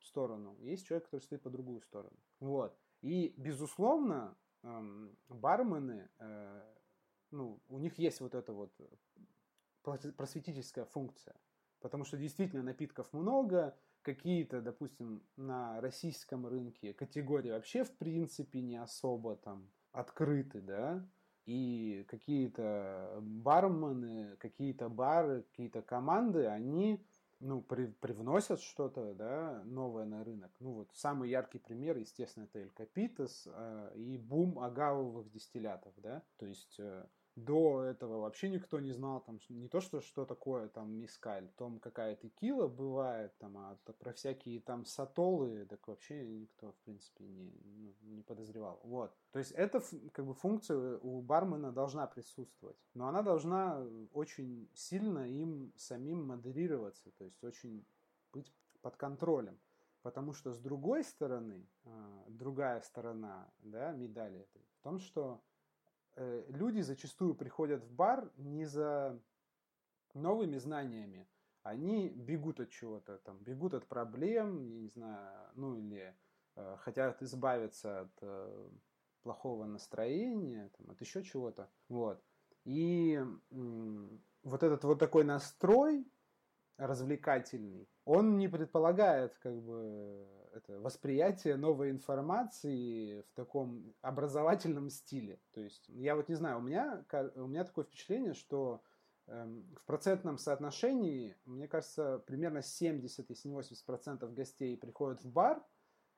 сторону, 0.00 0.56
есть 0.60 0.86
человек, 0.86 1.04
который 1.04 1.20
стоит 1.20 1.42
по 1.42 1.50
другую 1.50 1.80
сторону. 1.82 2.16
Вот. 2.40 2.76
И, 3.02 3.34
безусловно, 3.36 4.36
эм, 4.62 5.16
бармены, 5.28 6.08
э, 6.18 6.74
ну, 7.30 7.60
у 7.68 7.78
них 7.78 7.98
есть 7.98 8.20
вот 8.20 8.34
эта 8.34 8.52
вот 8.52 8.72
просветительская 9.82 10.84
функция. 10.84 11.34
Потому 11.80 12.04
что 12.04 12.16
действительно 12.16 12.62
напитков 12.62 13.12
много, 13.12 13.76
какие-то, 14.02 14.60
допустим, 14.60 15.22
на 15.36 15.80
российском 15.80 16.46
рынке 16.46 16.92
категории 16.92 17.50
вообще 17.50 17.84
в 17.84 17.96
принципе 17.96 18.60
не 18.60 18.76
особо 18.76 19.36
там 19.36 19.70
открыты, 19.92 20.60
да, 20.60 21.06
и 21.44 22.04
какие-то 22.08 23.18
бармены, 23.20 24.36
какие-то 24.36 24.88
бары, 24.88 25.42
какие-то 25.42 25.82
команды, 25.82 26.46
они 26.46 27.04
ну, 27.40 27.60
при, 27.60 27.86
привносят 27.86 28.60
что-то, 28.60 29.14
да, 29.14 29.62
новое 29.64 30.04
на 30.04 30.22
рынок. 30.22 30.52
Ну, 30.60 30.72
вот 30.72 30.90
самый 30.94 31.28
яркий 31.28 31.58
пример, 31.58 31.96
естественно, 31.98 32.44
это 32.44 32.60
Эль 32.60 32.70
Капитас 32.70 33.48
э, 33.52 33.92
и 33.96 34.16
бум 34.16 34.60
агавовых 34.60 35.30
дистиллятов, 35.30 35.92
да, 35.96 36.22
то 36.38 36.46
есть 36.46 36.76
э, 36.78 37.04
до 37.36 37.82
этого 37.82 38.20
вообще 38.20 38.50
никто 38.50 38.78
не 38.78 38.92
знал, 38.92 39.20
там, 39.20 39.40
не 39.48 39.68
то, 39.68 39.80
что, 39.80 40.00
что 40.00 40.26
такое 40.26 40.68
там 40.68 40.92
мискаль, 40.92 41.48
том 41.56 41.78
какая 41.78 42.14
текила 42.14 42.68
бывает, 42.68 43.32
там, 43.38 43.56
а 43.56 43.78
про 43.98 44.12
всякие 44.12 44.60
там 44.60 44.84
сатолы, 44.84 45.64
так 45.66 45.86
вообще 45.88 46.26
никто, 46.26 46.72
в 46.72 46.76
принципе, 46.84 47.24
не, 47.24 47.52
ну, 47.64 47.94
не 48.02 48.22
подозревал. 48.22 48.80
Вот. 48.84 49.14
То 49.30 49.38
есть 49.38 49.52
эта 49.52 49.82
как 50.12 50.26
бы 50.26 50.34
функция 50.34 50.98
у 50.98 51.22
бармена 51.22 51.72
должна 51.72 52.06
присутствовать, 52.06 52.76
но 52.92 53.08
она 53.08 53.22
должна 53.22 53.82
очень 54.12 54.68
сильно 54.74 55.26
им 55.26 55.72
самим 55.76 56.26
модерироваться, 56.26 57.10
то 57.12 57.24
есть 57.24 57.42
очень 57.42 57.84
быть 58.32 58.52
под 58.82 58.96
контролем. 58.96 59.58
Потому 60.02 60.32
что 60.32 60.52
с 60.52 60.58
другой 60.58 61.04
стороны, 61.04 61.64
а, 61.84 62.24
другая 62.26 62.80
сторона 62.80 63.48
да, 63.62 63.92
медали 63.92 64.40
этой, 64.40 64.62
в 64.80 64.82
том, 64.82 64.98
что 64.98 65.40
Э, 65.40 65.51
люди 66.16 66.80
зачастую 66.80 67.34
приходят 67.34 67.82
в 67.84 67.92
бар 67.92 68.30
не 68.36 68.64
за 68.64 69.20
новыми 70.14 70.58
знаниями, 70.58 71.28
они 71.62 72.08
бегут 72.08 72.60
от 72.60 72.70
чего-то, 72.70 73.18
там, 73.18 73.38
бегут 73.38 73.74
от 73.74 73.86
проблем, 73.86 74.66
я 74.68 74.80
не 74.80 74.88
знаю, 74.88 75.50
ну 75.54 75.76
или 75.76 76.16
э, 76.56 76.76
хотят 76.78 77.22
избавиться 77.22 78.00
от 78.00 78.18
э, 78.20 78.70
плохого 79.22 79.64
настроения, 79.64 80.70
там, 80.76 80.90
от 80.90 81.00
еще 81.00 81.22
чего-то, 81.22 81.70
вот. 81.88 82.22
И 82.64 83.14
э, 83.14 84.08
вот 84.42 84.62
этот 84.62 84.84
вот 84.84 84.98
такой 84.98 85.24
настрой 85.24 86.10
развлекательный, 86.78 87.88
он 88.04 88.36
не 88.36 88.48
предполагает 88.48 89.36
как 89.38 89.60
бы 89.62 90.26
это 90.54 90.78
восприятие 90.80 91.56
новой 91.56 91.90
информации 91.90 93.22
в 93.22 93.32
таком 93.34 93.94
образовательном 94.02 94.90
стиле. 94.90 95.40
То 95.52 95.60
есть 95.60 95.88
я 95.88 96.16
вот 96.16 96.28
не 96.28 96.34
знаю, 96.34 96.58
у 96.58 96.62
меня, 96.62 97.04
у 97.36 97.46
меня 97.46 97.64
такое 97.64 97.84
впечатление, 97.84 98.34
что 98.34 98.82
эм, 99.26 99.64
в 99.76 99.84
процентном 99.84 100.38
соотношении, 100.38 101.36
мне 101.44 101.68
кажется, 101.68 102.22
примерно 102.26 102.62
70, 102.62 103.30
если 103.30 103.48
не 103.48 103.54
80 103.54 103.84
процентов 103.86 104.34
гостей 104.34 104.76
приходят 104.76 105.22
в 105.24 105.30
бар, 105.30 105.64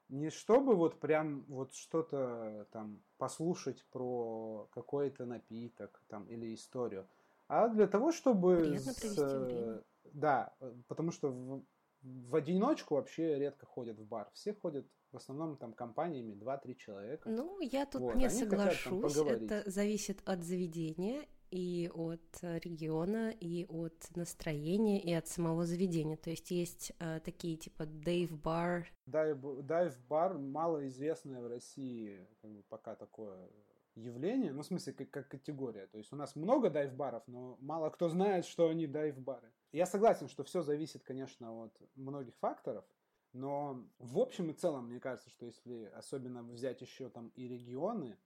не 0.08 0.30
чтобы 0.30 0.74
вот 0.74 1.00
прям 1.00 1.44
вот 1.48 1.74
что-то 1.74 2.66
там 2.72 3.02
послушать 3.16 3.84
про 3.90 4.68
какой-то 4.72 5.24
напиток 5.24 6.02
там 6.08 6.26
или 6.26 6.54
историю, 6.54 7.08
а 7.48 7.68
для 7.68 7.86
того, 7.86 8.12
чтобы... 8.12 8.76
С, 8.78 9.84
да, 10.12 10.54
потому 10.88 11.10
что 11.10 11.30
в, 11.30 11.64
в 12.04 12.36
одиночку 12.36 12.94
вообще 12.94 13.38
редко 13.38 13.66
ходят 13.66 13.98
в 13.98 14.06
бар. 14.06 14.30
Все 14.34 14.52
ходят 14.52 14.86
в 15.12 15.16
основном 15.16 15.56
там 15.56 15.72
компаниями 15.72 16.34
2-3 16.34 16.74
человека. 16.74 17.28
Ну, 17.28 17.60
я 17.60 17.86
тут 17.86 18.02
вот. 18.02 18.14
не 18.16 18.26
Они 18.26 18.34
соглашусь. 18.34 19.16
Это 19.16 19.62
зависит 19.70 20.20
от 20.26 20.44
заведения 20.44 21.26
и 21.50 21.90
от 21.94 22.20
региона, 22.42 23.30
и 23.30 23.64
от 23.68 24.08
настроения, 24.16 25.00
и 25.00 25.12
от 25.12 25.28
самого 25.28 25.66
заведения. 25.66 26.16
То 26.16 26.30
есть 26.30 26.50
есть 26.50 26.92
э, 26.98 27.20
такие 27.24 27.56
типа 27.56 27.84
Dave 27.84 28.32
Bar. 28.42 28.84
Дайв 29.06 29.96
бар 30.08 30.36
малоизвестное 30.36 31.40
в 31.40 31.46
России 31.46 32.26
как 32.42 32.50
бы 32.50 32.62
пока 32.68 32.96
такое 32.96 33.48
явление, 33.94 34.52
ну, 34.52 34.62
в 34.62 34.66
смысле, 34.66 34.92
как, 34.92 35.10
как 35.10 35.28
категория. 35.28 35.86
То 35.86 35.98
есть 35.98 36.12
у 36.12 36.16
нас 36.16 36.36
много 36.36 36.70
дайв-баров, 36.70 37.22
но 37.26 37.56
мало 37.60 37.90
кто 37.90 38.08
знает, 38.08 38.44
что 38.44 38.68
они 38.68 38.86
дайв-бары. 38.86 39.52
Я 39.72 39.86
согласен, 39.86 40.28
что 40.28 40.44
все 40.44 40.62
зависит, 40.62 41.02
конечно, 41.02 41.64
от 41.64 41.76
многих 41.94 42.34
факторов, 42.36 42.84
но 43.32 43.84
в 43.98 44.18
общем 44.18 44.50
и 44.50 44.54
целом, 44.54 44.88
мне 44.88 45.00
кажется, 45.00 45.30
что 45.30 45.46
если 45.46 45.86
особенно 45.96 46.42
взять 46.42 46.80
еще 46.80 47.08
там 47.08 47.28
и 47.34 47.48
регионы, 47.48 48.16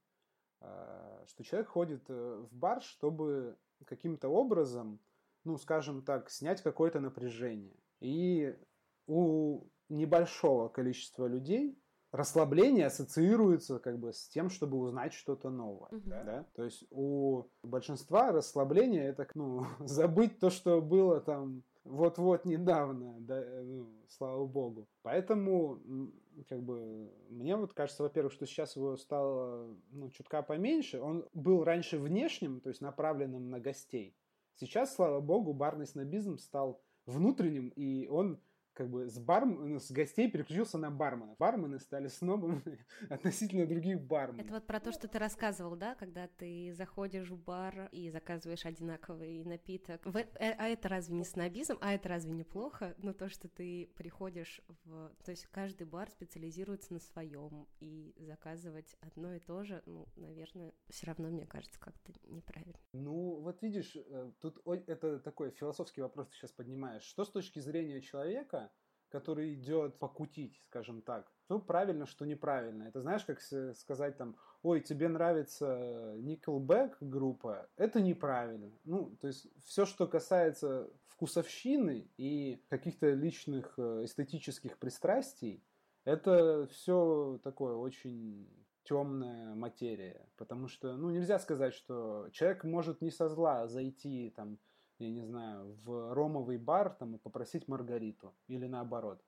э, 0.60 1.24
что 1.26 1.44
человек 1.44 1.68
ходит 1.68 2.04
э, 2.08 2.46
в 2.50 2.54
бар, 2.54 2.82
чтобы 2.82 3.56
каким-то 3.86 4.28
образом, 4.28 5.00
ну, 5.44 5.56
скажем 5.56 6.02
так, 6.02 6.30
снять 6.30 6.60
какое-то 6.62 7.00
напряжение. 7.00 7.76
И 8.00 8.54
у 9.06 9.66
небольшого 9.88 10.68
количества 10.68 11.26
людей 11.26 11.78
расслабление 12.12 12.86
ассоциируется 12.86 13.78
как 13.78 13.98
бы 13.98 14.12
с 14.12 14.28
тем, 14.28 14.50
чтобы 14.50 14.78
узнать 14.78 15.12
что-то 15.12 15.50
новое. 15.50 15.88
Угу. 15.90 16.02
Да? 16.06 16.46
То 16.54 16.64
есть 16.64 16.84
у 16.90 17.44
большинства 17.62 18.32
расслабление 18.32 19.04
это 19.04 19.26
ну, 19.34 19.66
забыть 19.80 20.38
то, 20.38 20.50
что 20.50 20.80
было 20.80 21.20
там 21.20 21.62
вот-вот 21.84 22.44
недавно, 22.44 23.16
да, 23.20 23.42
ну, 23.62 23.88
слава 24.08 24.46
богу. 24.46 24.86
Поэтому, 25.02 25.80
как 26.48 26.62
бы, 26.62 27.10
мне 27.30 27.56
вот 27.56 27.72
кажется, 27.72 28.02
во-первых, 28.02 28.32
что 28.32 28.46
сейчас 28.46 28.76
его 28.76 28.96
стало, 28.96 29.74
ну, 29.90 30.10
чутка 30.10 30.42
поменьше. 30.42 31.00
Он 31.00 31.26
был 31.32 31.64
раньше 31.64 31.98
внешним, 31.98 32.60
то 32.60 32.68
есть 32.68 32.82
направленным 32.82 33.48
на 33.50 33.58
гостей. 33.58 34.14
Сейчас, 34.56 34.94
слава 34.94 35.20
богу, 35.20 35.54
барный 35.54 35.86
снобизм 35.86 36.38
стал 36.38 36.82
внутренним, 37.06 37.68
и 37.70 38.06
он 38.08 38.38
как 38.78 38.88
бы 38.90 39.08
с, 39.08 39.18
барм... 39.18 39.80
с 39.80 39.90
гостей 39.90 40.30
переключился 40.30 40.78
на 40.78 40.88
бармена. 40.88 41.34
Бармены 41.40 41.80
стали 41.80 42.06
снобами 42.06 42.62
относительно 43.10 43.66
других 43.66 44.00
барменов. 44.00 44.46
Это 44.46 44.54
вот 44.54 44.66
про 44.68 44.78
то, 44.78 44.92
что 44.92 45.08
ты 45.08 45.18
рассказывал, 45.18 45.74
да, 45.74 45.96
когда 45.96 46.28
ты 46.28 46.72
заходишь 46.72 47.28
в 47.28 47.36
бар 47.36 47.88
и 47.90 48.08
заказываешь 48.10 48.64
одинаковый 48.64 49.42
напиток. 49.44 50.06
В... 50.06 50.16
Э, 50.16 50.54
а 50.56 50.68
это 50.68 50.88
разве 50.88 51.16
не 51.16 51.24
снобизм? 51.24 51.76
А 51.80 51.92
это 51.92 52.08
разве 52.08 52.30
не 52.30 52.44
плохо? 52.44 52.94
Но 52.98 53.12
то, 53.12 53.28
что 53.28 53.48
ты 53.48 53.90
приходишь 53.96 54.62
в... 54.84 55.10
То 55.24 55.32
есть 55.32 55.46
каждый 55.46 55.84
бар 55.88 56.08
специализируется 56.08 56.92
на 56.92 57.00
своем, 57.00 57.66
и 57.80 58.14
заказывать 58.20 58.96
одно 59.00 59.34
и 59.34 59.40
то 59.40 59.64
же, 59.64 59.82
ну, 59.86 60.06
наверное, 60.14 60.72
все 60.88 61.06
равно, 61.06 61.30
мне 61.30 61.46
кажется, 61.46 61.80
как-то 61.80 62.12
неправильно. 62.28 62.78
Ну, 62.92 63.40
вот 63.40 63.60
видишь, 63.60 63.96
э, 63.96 64.30
тут 64.40 64.62
это 64.86 65.18
такой 65.18 65.50
философский 65.50 66.00
вопрос 66.00 66.28
ты 66.28 66.36
сейчас 66.36 66.52
поднимаешь. 66.52 67.02
Что 67.02 67.24
с 67.24 67.30
точки 67.30 67.58
зрения 67.58 68.00
человека 68.00 68.67
который 69.08 69.54
идет 69.54 69.98
покутить, 69.98 70.60
скажем 70.66 71.02
так. 71.02 71.30
Что 71.44 71.58
правильно, 71.58 72.06
что 72.06 72.26
неправильно. 72.26 72.84
Это 72.84 73.00
знаешь, 73.00 73.24
как 73.24 73.40
сказать 73.40 74.16
там, 74.16 74.36
ой, 74.62 74.80
тебе 74.80 75.08
нравится 75.08 76.14
Nickelback 76.18 76.96
группа, 77.00 77.68
это 77.76 78.00
неправильно. 78.00 78.70
Ну, 78.84 79.16
то 79.20 79.28
есть 79.28 79.48
все, 79.64 79.86
что 79.86 80.06
касается 80.06 80.90
вкусовщины 81.06 82.08
и 82.16 82.62
каких-то 82.68 83.10
личных 83.10 83.74
э, 83.78 84.04
эстетических 84.04 84.78
пристрастий, 84.78 85.64
это 86.04 86.66
все 86.70 87.40
такое 87.42 87.74
очень 87.74 88.48
темная 88.84 89.54
материя. 89.54 90.26
Потому 90.36 90.68
что, 90.68 90.96
ну, 90.96 91.10
нельзя 91.10 91.38
сказать, 91.38 91.74
что 91.74 92.28
человек 92.32 92.64
может 92.64 93.02
не 93.02 93.10
со 93.10 93.28
зла 93.28 93.66
зайти 93.68 94.32
там 94.36 94.58
я 94.98 95.10
не 95.10 95.22
знаю, 95.22 95.76
в 95.84 96.14
ромовый 96.14 96.58
бар 96.58 96.90
там, 96.90 97.14
и 97.14 97.18
попросить 97.18 97.68
Маргариту. 97.68 98.34
Или 98.48 98.66
наоборот. 98.66 99.22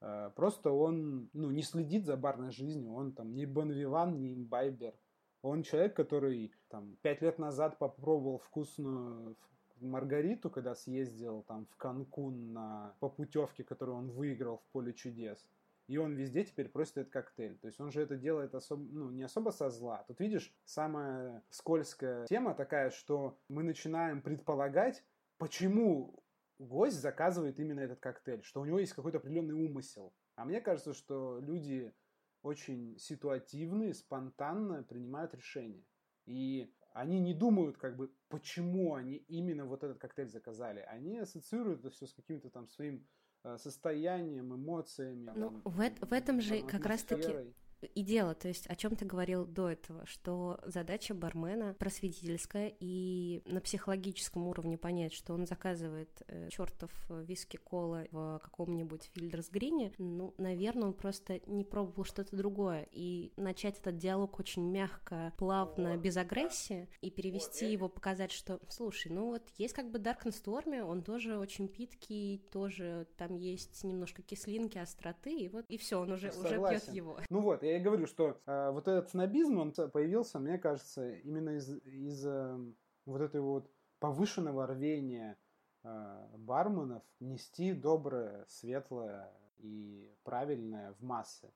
Э, 0.00 0.30
просто 0.34 0.70
он 0.70 1.30
ну, 1.32 1.50
не 1.50 1.62
следит 1.62 2.04
за 2.04 2.16
барной 2.16 2.50
жизнью. 2.50 2.92
Он 2.92 3.12
там 3.12 3.34
не 3.34 3.46
Бонвиван, 3.46 4.20
не 4.20 4.34
имбайбер. 4.34 4.94
Он 5.42 5.62
человек, 5.62 5.94
который 5.94 6.54
там 6.68 6.96
пять 7.02 7.20
лет 7.22 7.38
назад 7.38 7.78
попробовал 7.78 8.38
вкусную 8.38 9.36
Маргариту, 9.80 10.50
когда 10.50 10.74
съездил 10.74 11.42
там 11.42 11.66
в 11.66 11.76
Канкун 11.76 12.52
на, 12.52 12.94
по 13.00 13.08
путевке, 13.08 13.64
которую 13.64 13.98
он 13.98 14.10
выиграл 14.10 14.58
в 14.58 14.72
поле 14.72 14.92
чудес. 14.92 15.46
И 15.86 15.98
он 15.98 16.14
везде 16.14 16.44
теперь 16.44 16.70
просит 16.70 16.96
этот 16.96 17.12
коктейль. 17.12 17.58
То 17.58 17.66
есть 17.66 17.78
он 17.78 17.90
же 17.90 18.00
это 18.00 18.16
делает 18.16 18.54
особо, 18.54 18.82
ну, 18.90 19.10
не 19.10 19.22
особо 19.22 19.50
со 19.50 19.68
зла. 19.68 20.02
Тут 20.08 20.18
видишь, 20.18 20.54
самая 20.64 21.42
скользкая 21.50 22.24
тема 22.26 22.54
такая, 22.54 22.90
что 22.90 23.36
мы 23.48 23.62
начинаем 23.62 24.22
предполагать, 24.22 25.04
почему 25.44 26.24
гость 26.58 27.02
заказывает 27.02 27.60
именно 27.60 27.80
этот 27.80 28.00
коктейль, 28.00 28.42
что 28.44 28.62
у 28.62 28.64
него 28.64 28.78
есть 28.78 28.94
какой-то 28.94 29.18
определенный 29.18 29.52
умысел. 29.52 30.14
А 30.36 30.46
мне 30.46 30.62
кажется, 30.62 30.94
что 30.94 31.38
люди 31.38 31.92
очень 32.40 32.96
ситуативные, 32.98 33.92
спонтанно 33.92 34.82
принимают 34.84 35.34
решения. 35.34 35.84
И 36.24 36.72
они 36.94 37.20
не 37.20 37.34
думают, 37.34 37.76
как 37.76 37.94
бы, 37.94 38.10
почему 38.28 38.94
они 38.94 39.16
именно 39.16 39.66
вот 39.66 39.84
этот 39.84 39.98
коктейль 39.98 40.30
заказали. 40.30 40.80
Они 40.80 41.18
ассоциируют 41.18 41.80
это 41.80 41.90
все 41.90 42.06
с 42.06 42.14
каким-то 42.14 42.48
там 42.48 42.66
своим 42.66 43.06
э, 43.42 43.58
состоянием, 43.58 44.54
эмоциями. 44.54 45.30
Ну, 45.36 45.50
там, 45.50 45.62
в, 45.64 46.08
в 46.08 46.12
этом 46.14 46.40
же 46.40 46.62
как 46.62 46.86
раз-таки 46.86 47.52
и 47.94 48.02
дело, 48.02 48.34
то 48.34 48.48
есть 48.48 48.66
о 48.66 48.76
чем 48.76 48.96
ты 48.96 49.04
говорил 49.04 49.46
до 49.46 49.70
этого, 49.70 50.06
что 50.06 50.60
задача 50.64 51.14
бармена 51.14 51.74
просветительская 51.74 52.72
и 52.80 53.42
на 53.46 53.60
психологическом 53.60 54.46
уровне 54.46 54.78
понять, 54.78 55.12
что 55.12 55.34
он 55.34 55.46
заказывает 55.46 56.22
э, 56.26 56.48
чертов 56.50 56.90
виски 57.08 57.56
кола 57.56 58.06
в 58.10 58.40
каком-нибудь 58.42 59.10
фильдрс 59.14 59.50
грине, 59.50 59.92
ну, 59.98 60.34
наверное, 60.38 60.88
он 60.88 60.94
просто 60.94 61.40
не 61.46 61.64
пробовал 61.64 62.04
что-то 62.04 62.36
другое. 62.36 62.88
И 62.92 63.32
начать 63.36 63.78
этот 63.78 63.96
диалог 63.96 64.38
очень 64.38 64.70
мягко, 64.70 65.32
плавно, 65.38 65.96
без 65.96 66.16
агрессии, 66.16 66.88
и 67.00 67.10
перевести 67.10 67.70
его, 67.70 67.88
показать, 67.88 68.32
что, 68.32 68.60
слушай, 68.68 69.10
ну 69.10 69.26
вот 69.26 69.42
есть 69.56 69.74
как 69.74 69.90
бы 69.90 69.98
Dark 69.98 70.24
Storm, 70.24 70.82
он 70.82 71.02
тоже 71.02 71.38
очень 71.38 71.68
питкий, 71.68 72.42
тоже 72.50 73.06
там 73.16 73.36
есть 73.36 73.84
немножко 73.84 74.22
кислинки, 74.22 74.78
остроты, 74.78 75.34
и 75.34 75.48
вот 75.48 75.64
и 75.68 75.78
все, 75.78 76.00
он 76.00 76.12
уже, 76.12 76.30
уже 76.30 76.58
пьет 76.58 76.88
его. 76.92 77.18
Ну 77.30 77.40
вот, 77.40 77.62
я 77.62 77.73
и 77.76 77.80
говорю, 77.80 78.06
что 78.06 78.40
э, 78.46 78.70
вот 78.70 78.88
этот 78.88 79.10
снобизм, 79.10 79.58
он 79.58 79.72
появился, 79.72 80.38
мне 80.38 80.58
кажется, 80.58 81.10
именно 81.18 81.50
из, 81.50 81.70
из 81.84 82.26
э, 82.26 82.58
вот 83.06 83.20
этой 83.20 83.40
вот 83.40 83.70
повышенного 83.98 84.66
рвения 84.66 85.38
э, 85.82 86.26
барменов 86.36 87.02
нести 87.20 87.72
доброе, 87.72 88.44
светлое 88.48 89.32
и 89.58 90.12
правильное 90.24 90.92
в 90.94 91.02
массы. 91.02 91.52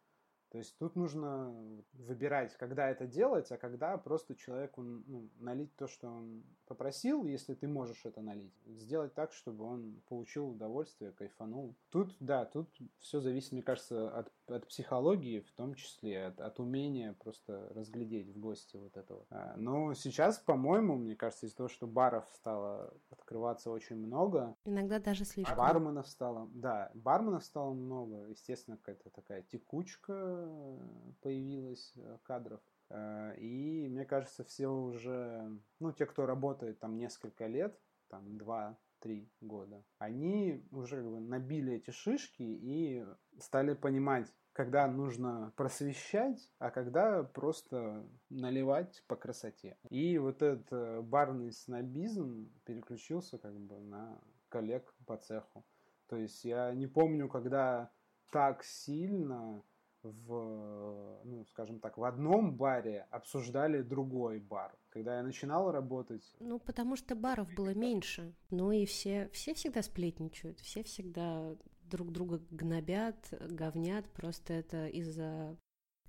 То 0.51 0.59
есть 0.59 0.79
тут 0.79 0.97
нужно 0.97 1.55
выбирать, 1.93 2.57
когда 2.57 2.89
это 2.89 3.07
делать, 3.07 3.53
а 3.53 3.59
когда 3.59 3.99
просто 3.99 4.35
человеку 4.35 4.83
ну, 4.83 5.29
налить 5.37 5.75
то, 5.77 5.87
что 5.87 6.09
он 6.09 6.43
попросил, 6.69 7.25
если 7.25 7.55
ты 7.55 7.67
можешь 7.67 8.05
это 8.05 8.21
налить. 8.21 8.53
Сделать 8.67 9.15
так, 9.15 9.33
чтобы 9.33 9.65
он 9.65 10.01
получил 10.09 10.51
удовольствие, 10.51 11.13
кайфанул. 11.13 11.75
Тут, 11.91 12.15
да, 12.21 12.45
тут 12.45 12.69
все 13.01 13.21
зависит, 13.21 13.53
мне 13.53 13.63
кажется, 13.63 14.11
от, 14.17 14.31
от 14.47 14.67
психологии, 14.69 15.41
в 15.41 15.51
том 15.53 15.75
числе 15.75 16.27
от, 16.27 16.41
от 16.41 16.61
умения 16.61 17.15
просто 17.15 17.73
разглядеть 17.75 18.29
в 18.29 18.39
гости 18.39 18.77
вот 18.77 18.97
этого. 18.97 19.25
А, 19.31 19.55
но 19.57 19.95
сейчас, 19.95 20.39
по-моему, 20.39 20.97
мне 20.97 21.17
кажется, 21.17 21.47
из-за 21.47 21.57
того, 21.57 21.69
что 21.69 21.87
баров 21.87 22.25
стало 22.35 22.95
открываться 23.11 23.71
очень 23.71 23.97
много. 23.97 24.55
Иногда 24.65 25.01
даже 25.01 25.25
слишком. 25.25 25.57
Барменов 25.57 26.07
стало, 26.07 26.49
да, 26.53 26.91
барменов 26.95 27.45
стало 27.45 27.73
много. 27.73 28.27
Естественно, 28.29 28.77
какая-то 28.77 29.11
такая 29.11 29.43
текучка 29.43 30.49
появилась 31.23 31.93
э, 31.97 32.19
кадров. 32.23 32.61
Э, 32.91 33.35
и 33.39 33.89
мне 33.89 34.05
кажется, 34.05 34.45
все 34.45 34.69
уже, 34.69 35.51
ну, 35.79 35.93
те, 35.93 36.07
кто 36.07 36.27
работает 36.27 36.79
там 36.81 36.97
несколько 36.97 37.47
лет, 37.47 37.79
там 38.09 38.39
два-три 38.39 39.31
года, 39.41 39.85
они 39.99 40.67
уже 40.73 40.97
как 40.97 41.11
бы 41.11 41.21
набили 41.21 41.75
эти 41.75 41.91
шишки 41.91 42.43
и 42.43 43.07
стали 43.39 43.75
понимать, 43.75 44.33
когда 44.53 44.89
нужно 44.89 45.53
просвещать, 45.57 46.53
а 46.59 46.71
когда 46.71 47.23
просто 47.23 48.09
наливать 48.29 49.05
по 49.07 49.17
красоте. 49.17 49.77
И 49.91 50.19
вот 50.19 50.43
этот 50.43 51.05
барный 51.05 51.53
снобизм 51.53 52.51
переключился 52.65 53.39
как 53.39 53.55
бы 53.59 53.79
на 53.81 54.21
коллег 54.49 54.95
по 55.07 55.17
цеху. 55.17 55.65
То 56.09 56.17
есть 56.17 56.45
я 56.45 56.73
не 56.75 56.87
помню, 56.87 57.29
когда 57.29 57.93
так 58.33 58.65
сильно 58.65 59.63
в, 60.03 61.21
ну, 61.25 61.45
скажем 61.47 61.81
так, 61.81 61.99
в 61.99 62.05
одном 62.05 62.57
баре 62.57 63.07
обсуждали 63.11 63.83
другой 63.83 64.39
бар. 64.39 64.77
Когда 64.91 65.17
я 65.17 65.23
начинал 65.23 65.71
работать... 65.71 66.25
Ну, 66.41 66.59
потому 66.59 66.97
что 66.97 67.15
баров 67.15 67.53
было 67.55 67.75
меньше. 67.75 68.35
Ну 68.51 68.73
и 68.73 68.87
все, 68.87 69.29
все 69.33 69.55
всегда 69.55 69.83
сплетничают, 69.83 70.61
все 70.61 70.83
всегда 70.83 71.57
друг 71.83 72.13
друга 72.13 72.41
гнобят, 72.51 73.29
говнят. 73.31 74.07
Просто 74.13 74.55
это 74.55 74.87
из-за 74.87 75.57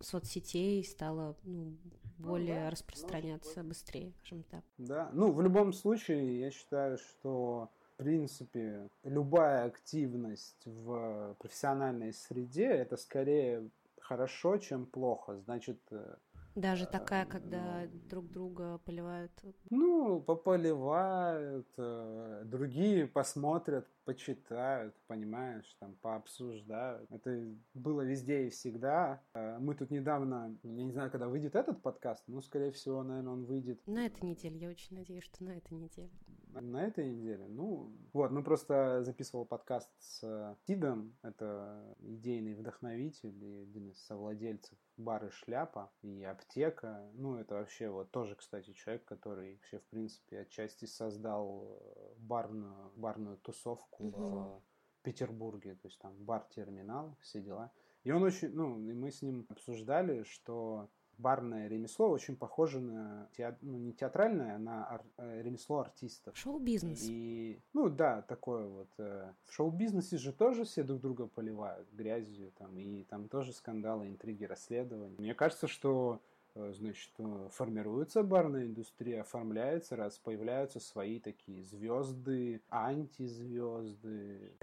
соцсетей 0.02 0.84
стало 0.84 1.36
ну, 1.44 1.78
более 2.18 2.56
ну, 2.56 2.62
да, 2.66 2.70
распространяться 2.70 3.64
ну, 3.64 3.70
быстрее, 3.70 4.14
скажем 4.20 4.44
так. 4.44 4.64
Да, 4.78 5.10
ну 5.14 5.32
в 5.32 5.42
любом 5.42 5.74
случае 5.74 6.40
я 6.40 6.52
считаю, 6.52 6.98
что 6.98 7.70
в 7.82 7.98
принципе 7.98 8.88
любая 9.04 9.66
активность 9.66 10.66
в 10.66 11.36
профессиональной 11.40 12.14
среде 12.14 12.66
это 12.66 12.98
скорее 12.98 13.70
хорошо, 14.10 14.58
чем 14.58 14.86
плохо. 14.86 15.40
Значит... 15.46 15.80
Э, 15.92 16.16
Даже 16.56 16.86
такая, 16.88 17.26
когда 17.26 17.82
ну, 17.82 18.00
друг 18.10 18.32
друга 18.32 18.80
поливают? 18.80 19.32
Ну, 19.70 20.20
пополивают, 20.20 21.68
э, 21.78 22.42
другие 22.46 23.06
посмотрят, 23.06 23.86
почитают, 24.06 24.96
понимаешь, 25.08 25.76
там, 25.80 25.96
пообсуждают. 26.02 27.12
Это 27.12 27.30
было 27.76 28.02
везде 28.02 28.48
и 28.48 28.50
всегда. 28.50 29.22
Э, 29.36 29.60
мы 29.60 29.76
тут 29.76 29.92
недавно, 29.92 30.58
я 30.64 30.84
не 30.84 30.92
знаю, 30.92 31.12
когда 31.12 31.28
выйдет 31.28 31.56
этот 31.56 31.82
подкаст, 31.82 32.24
но, 32.28 32.42
скорее 32.42 32.72
всего, 32.72 33.04
наверное, 33.04 33.34
он 33.34 33.46
выйдет... 33.46 33.80
На 33.86 34.06
этой 34.08 34.24
неделе, 34.24 34.58
я 34.58 34.70
очень 34.70 34.98
надеюсь, 34.98 35.26
что 35.26 35.44
на 35.44 35.58
этой 35.58 35.78
неделе. 35.78 36.10
На 36.50 36.88
этой 36.88 37.06
неделе? 37.06 37.46
Ну, 37.48 37.92
вот, 38.12 38.32
мы 38.32 38.44
просто 38.44 39.04
записывал 39.04 39.46
подкаст 39.46 39.92
с 40.00 40.58
Тидом, 40.66 41.16
это 41.22 41.96
идейный 42.00 42.56
вдохновитель 42.56 43.44
и 43.44 43.62
один 43.62 43.90
из 43.92 44.04
совладельцев 44.06 44.78
бары 44.98 45.30
«Шляпа» 45.30 45.92
и 46.02 46.24
«Аптека». 46.24 47.10
Ну, 47.14 47.36
это 47.36 47.56
вообще 47.56 47.90
вот 47.90 48.12
тоже, 48.12 48.36
кстати, 48.36 48.74
человек, 48.74 49.06
который 49.06 49.54
вообще, 49.54 49.78
в 49.78 49.86
принципе, 49.86 50.40
отчасти 50.40 50.86
создал 50.86 51.80
э, 51.80 52.16
барную, 52.18 52.92
барную 52.96 53.38
тусовку 53.38 54.06
угу. 54.06 54.20
в 54.20 54.64
Петербурге, 55.04 55.76
то 55.76 55.88
есть 55.88 56.00
там 56.00 56.16
бар-терминал, 56.18 57.16
все 57.22 57.42
дела. 57.42 57.72
И 58.04 58.12
он 58.12 58.24
очень, 58.24 58.50
ну, 58.54 58.80
и 58.80 58.92
мы 58.94 59.12
с 59.12 59.22
ним 59.22 59.46
обсуждали, 59.50 60.24
что 60.24 60.90
барное 61.20 61.68
ремесло 61.68 62.10
очень 62.10 62.36
похоже 62.36 62.80
на, 62.80 63.30
теат... 63.38 63.58
ну, 63.62 63.78
не 63.78 63.94
театральное, 63.94 64.56
а 64.56 64.58
на 64.58 64.90
ар... 64.90 65.04
Э, 65.18 65.42
ремесло 65.44 65.80
артистов. 65.80 66.36
Шоу-бизнес. 66.36 67.04
И, 67.04 67.62
ну 67.74 67.90
да, 67.90 68.22
такое 68.22 68.68
вот. 68.68 68.90
Э, 68.98 69.34
в 69.46 69.54
шоу-бизнесе 69.54 70.18
же 70.18 70.32
тоже 70.32 70.64
все 70.64 70.84
друг 70.84 71.02
друга 71.02 71.28
поливают 71.28 71.92
грязью, 71.92 72.52
там, 72.58 72.78
и 72.80 73.04
там 73.04 73.28
тоже 73.28 73.54
скандалы, 73.54 74.08
интриги, 74.08 74.46
расследования. 74.46 75.18
Мне 75.20 75.36
кажется, 75.36 75.68
что 75.68 76.22
э, 76.56 76.72
значит, 76.74 77.12
формируется 77.52 78.24
барная 78.24 78.66
индустрия, 78.66 79.22
оформляется, 79.22 79.98
раз 79.98 80.18
появляются 80.18 80.80
свои 80.80 81.20
такие 81.20 81.64
звезды, 81.64 82.62
антизвезды. 82.70 84.54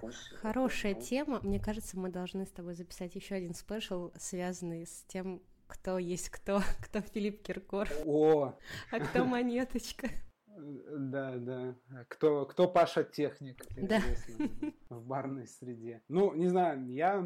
Хорошая 0.41 0.95
тема. 0.95 1.39
Мне 1.43 1.59
кажется, 1.59 1.99
мы 1.99 2.09
должны 2.09 2.47
с 2.47 2.51
тобой 2.51 2.73
записать 2.73 3.13
еще 3.13 3.35
один 3.35 3.53
спешл, 3.53 4.11
связанный 4.17 4.87
с 4.87 5.03
тем, 5.07 5.39
кто 5.67 5.97
есть 5.97 6.29
кто, 6.29 6.61
кто 6.81 7.01
Филипп 7.01 7.43
Киркор. 7.43 7.87
О! 8.05 8.57
А 8.91 8.99
кто 8.99 9.25
Монеточка. 9.25 10.09
Да, 10.57 11.35
да. 11.35 11.75
Кто, 12.07 12.47
кто 12.47 12.67
Паша 12.67 13.03
Техник, 13.03 13.63
да. 13.75 14.01
В 14.89 15.05
барной 15.05 15.47
среде. 15.47 16.01
Ну, 16.07 16.33
не 16.33 16.47
знаю, 16.47 16.85
я 16.87 17.25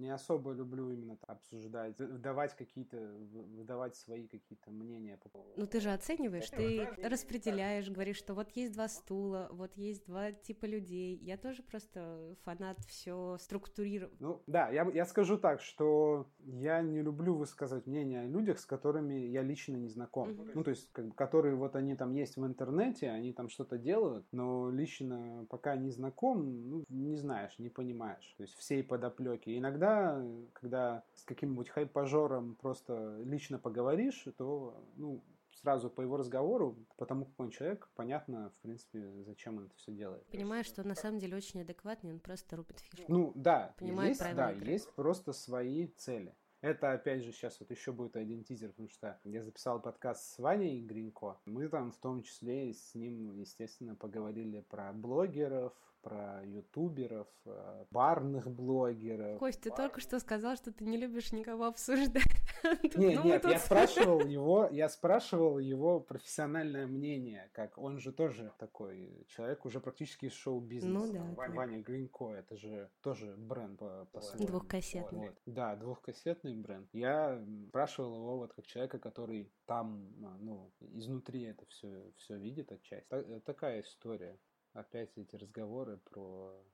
не 0.00 0.10
особо 0.10 0.52
люблю 0.52 0.90
именно 0.90 1.18
обсуждать, 1.26 1.98
выдавать 1.98 2.56
какие-то, 2.56 2.96
выдавать 2.96 3.96
свои 3.96 4.26
какие-то 4.26 4.70
мнения 4.70 5.18
по 5.18 5.28
поводу. 5.28 5.52
Ну, 5.56 5.66
ты 5.66 5.80
же 5.80 5.90
оцениваешь, 5.90 6.48
ты 6.50 6.88
распределяешь, 7.02 7.90
говоришь, 7.90 8.16
что 8.16 8.34
вот 8.34 8.50
есть 8.50 8.72
два 8.72 8.88
стула, 8.88 9.48
вот 9.52 9.76
есть 9.76 10.06
два 10.06 10.32
типа 10.32 10.66
людей. 10.66 11.16
Я 11.16 11.36
тоже 11.36 11.62
просто 11.62 12.36
фанат 12.42 12.78
все 12.86 13.36
структурировать. 13.38 14.20
Ну, 14.20 14.42
да, 14.46 14.70
я, 14.70 14.88
я 14.92 15.04
скажу 15.04 15.36
так, 15.36 15.60
что 15.60 16.26
я 16.38 16.82
не 16.82 17.02
люблю 17.02 17.34
высказывать 17.34 17.86
мнение 17.86 18.22
о 18.22 18.26
людях, 18.26 18.58
с 18.58 18.66
которыми 18.66 19.14
я 19.14 19.42
лично 19.42 19.76
не 19.76 19.88
знаком. 19.88 20.30
Угу. 20.30 20.50
Ну, 20.54 20.64
то 20.64 20.70
есть, 20.70 20.90
как, 20.92 21.14
которые 21.14 21.54
вот 21.54 21.76
они 21.76 21.94
там 21.94 22.12
есть 22.12 22.36
в 22.36 22.46
интернете, 22.46 23.10
они 23.10 23.32
там 23.32 23.48
что-то 23.48 23.78
делают, 23.78 24.26
но 24.32 24.70
лично 24.70 25.46
пока 25.50 25.76
не 25.76 25.90
знаком, 25.90 26.69
ну, 26.70 26.84
не 26.88 27.16
знаешь, 27.16 27.58
не 27.58 27.68
понимаешь. 27.68 28.34
То 28.36 28.44
есть 28.44 28.54
всей 28.54 28.82
подоплеки. 28.82 29.58
Иногда, 29.58 30.22
когда 30.52 31.02
с 31.14 31.24
каким-нибудь 31.24 31.68
хайпажором 31.68 32.54
просто 32.54 33.18
лично 33.24 33.58
поговоришь, 33.58 34.24
то, 34.38 34.82
ну, 34.96 35.22
сразу 35.60 35.90
по 35.90 36.00
его 36.00 36.16
разговору, 36.16 36.76
потому 36.96 37.26
как 37.26 37.40
он 37.40 37.50
человек, 37.50 37.88
понятно, 37.94 38.50
в 38.50 38.60
принципе, 38.60 39.10
зачем 39.24 39.58
он 39.58 39.66
это 39.66 39.76
все 39.76 39.92
делает. 39.92 40.24
Понимаешь, 40.28 40.66
что 40.66 40.82
он 40.82 40.88
на 40.88 40.94
самом 40.94 41.18
деле 41.18 41.36
очень 41.36 41.60
адекватный, 41.60 42.12
он 42.12 42.20
просто 42.20 42.56
рубит 42.56 42.80
фишку. 42.80 43.12
Ну 43.12 43.32
да, 43.34 43.74
Понимает 43.78 44.10
есть, 44.10 44.36
да, 44.36 44.52
игры. 44.52 44.70
есть 44.70 44.92
просто 44.94 45.32
свои 45.32 45.88
цели. 45.88 46.34
Это, 46.62 46.92
опять 46.92 47.22
же, 47.22 47.32
сейчас 47.32 47.58
вот 47.58 47.70
еще 47.70 47.90
будет 47.90 48.16
один 48.16 48.44
тизер, 48.44 48.68
потому 48.68 48.90
что 48.90 49.18
я 49.24 49.42
записал 49.42 49.80
подкаст 49.80 50.34
с 50.34 50.38
Ваней 50.38 50.82
Гринько. 50.82 51.38
Мы 51.46 51.68
там 51.68 51.90
в 51.90 51.96
том 51.96 52.22
числе 52.22 52.74
с 52.74 52.94
ним, 52.94 53.32
естественно, 53.38 53.94
поговорили 53.94 54.60
про 54.68 54.92
блогеров, 54.92 55.72
про 56.02 56.42
ютуберов, 56.44 57.28
э, 57.44 57.84
барных 57.90 58.50
блогеров. 58.50 59.38
Кость, 59.38 59.60
ты 59.60 59.70
только 59.70 60.00
что 60.00 60.18
сказал, 60.18 60.56
что 60.56 60.72
ты 60.72 60.84
не 60.84 60.96
любишь 60.96 61.32
никого 61.32 61.64
обсуждать. 61.66 62.24
Нет, 62.94 63.24
нет, 63.24 63.44
я 63.44 63.58
спрашивал 63.58 64.20
его, 64.26 64.68
я 64.70 64.90
спрашивал 64.90 65.58
его 65.58 65.98
профессиональное 65.98 66.86
мнение, 66.86 67.48
как 67.52 67.78
он 67.78 67.98
же 67.98 68.12
тоже 68.12 68.52
такой 68.58 69.24
человек 69.28 69.64
уже 69.64 69.80
практически 69.80 70.26
из 70.26 70.32
шоу-бизнеса. 70.34 70.92
Ну 70.92 71.12
да. 71.12 71.48
Ваня 71.48 71.80
Гринько, 71.80 72.32
это 72.32 72.56
же 72.56 72.90
тоже 73.00 73.34
бренд 73.38 73.78
по, 73.78 74.06
по 74.12 74.20
Двухкассетный. 74.36 75.30
Да, 75.46 75.74
двухкассетный 75.76 76.54
бренд. 76.54 76.88
Я 76.92 77.42
спрашивал 77.68 78.14
его 78.16 78.38
вот 78.38 78.52
как 78.52 78.66
человека, 78.66 78.98
который 78.98 79.50
там, 79.64 80.12
а, 80.22 80.36
ну, 80.38 80.70
изнутри 80.92 81.44
это 81.44 81.64
все, 81.66 82.12
все 82.16 82.36
видит 82.36 82.72
отчасти. 82.72 83.40
Такая 83.44 83.80
история 83.80 84.38
опять 84.72 85.16
эти 85.16 85.36
разговоры 85.36 85.98
про, 85.98 86.64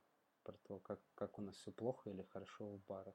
про 0.42 0.52
то, 0.64 0.78
как, 0.80 1.00
как 1.14 1.38
у 1.38 1.42
нас 1.42 1.56
все 1.56 1.72
плохо 1.72 2.10
или 2.10 2.22
хорошо 2.22 2.76
в 2.76 2.84
барах. 2.86 3.14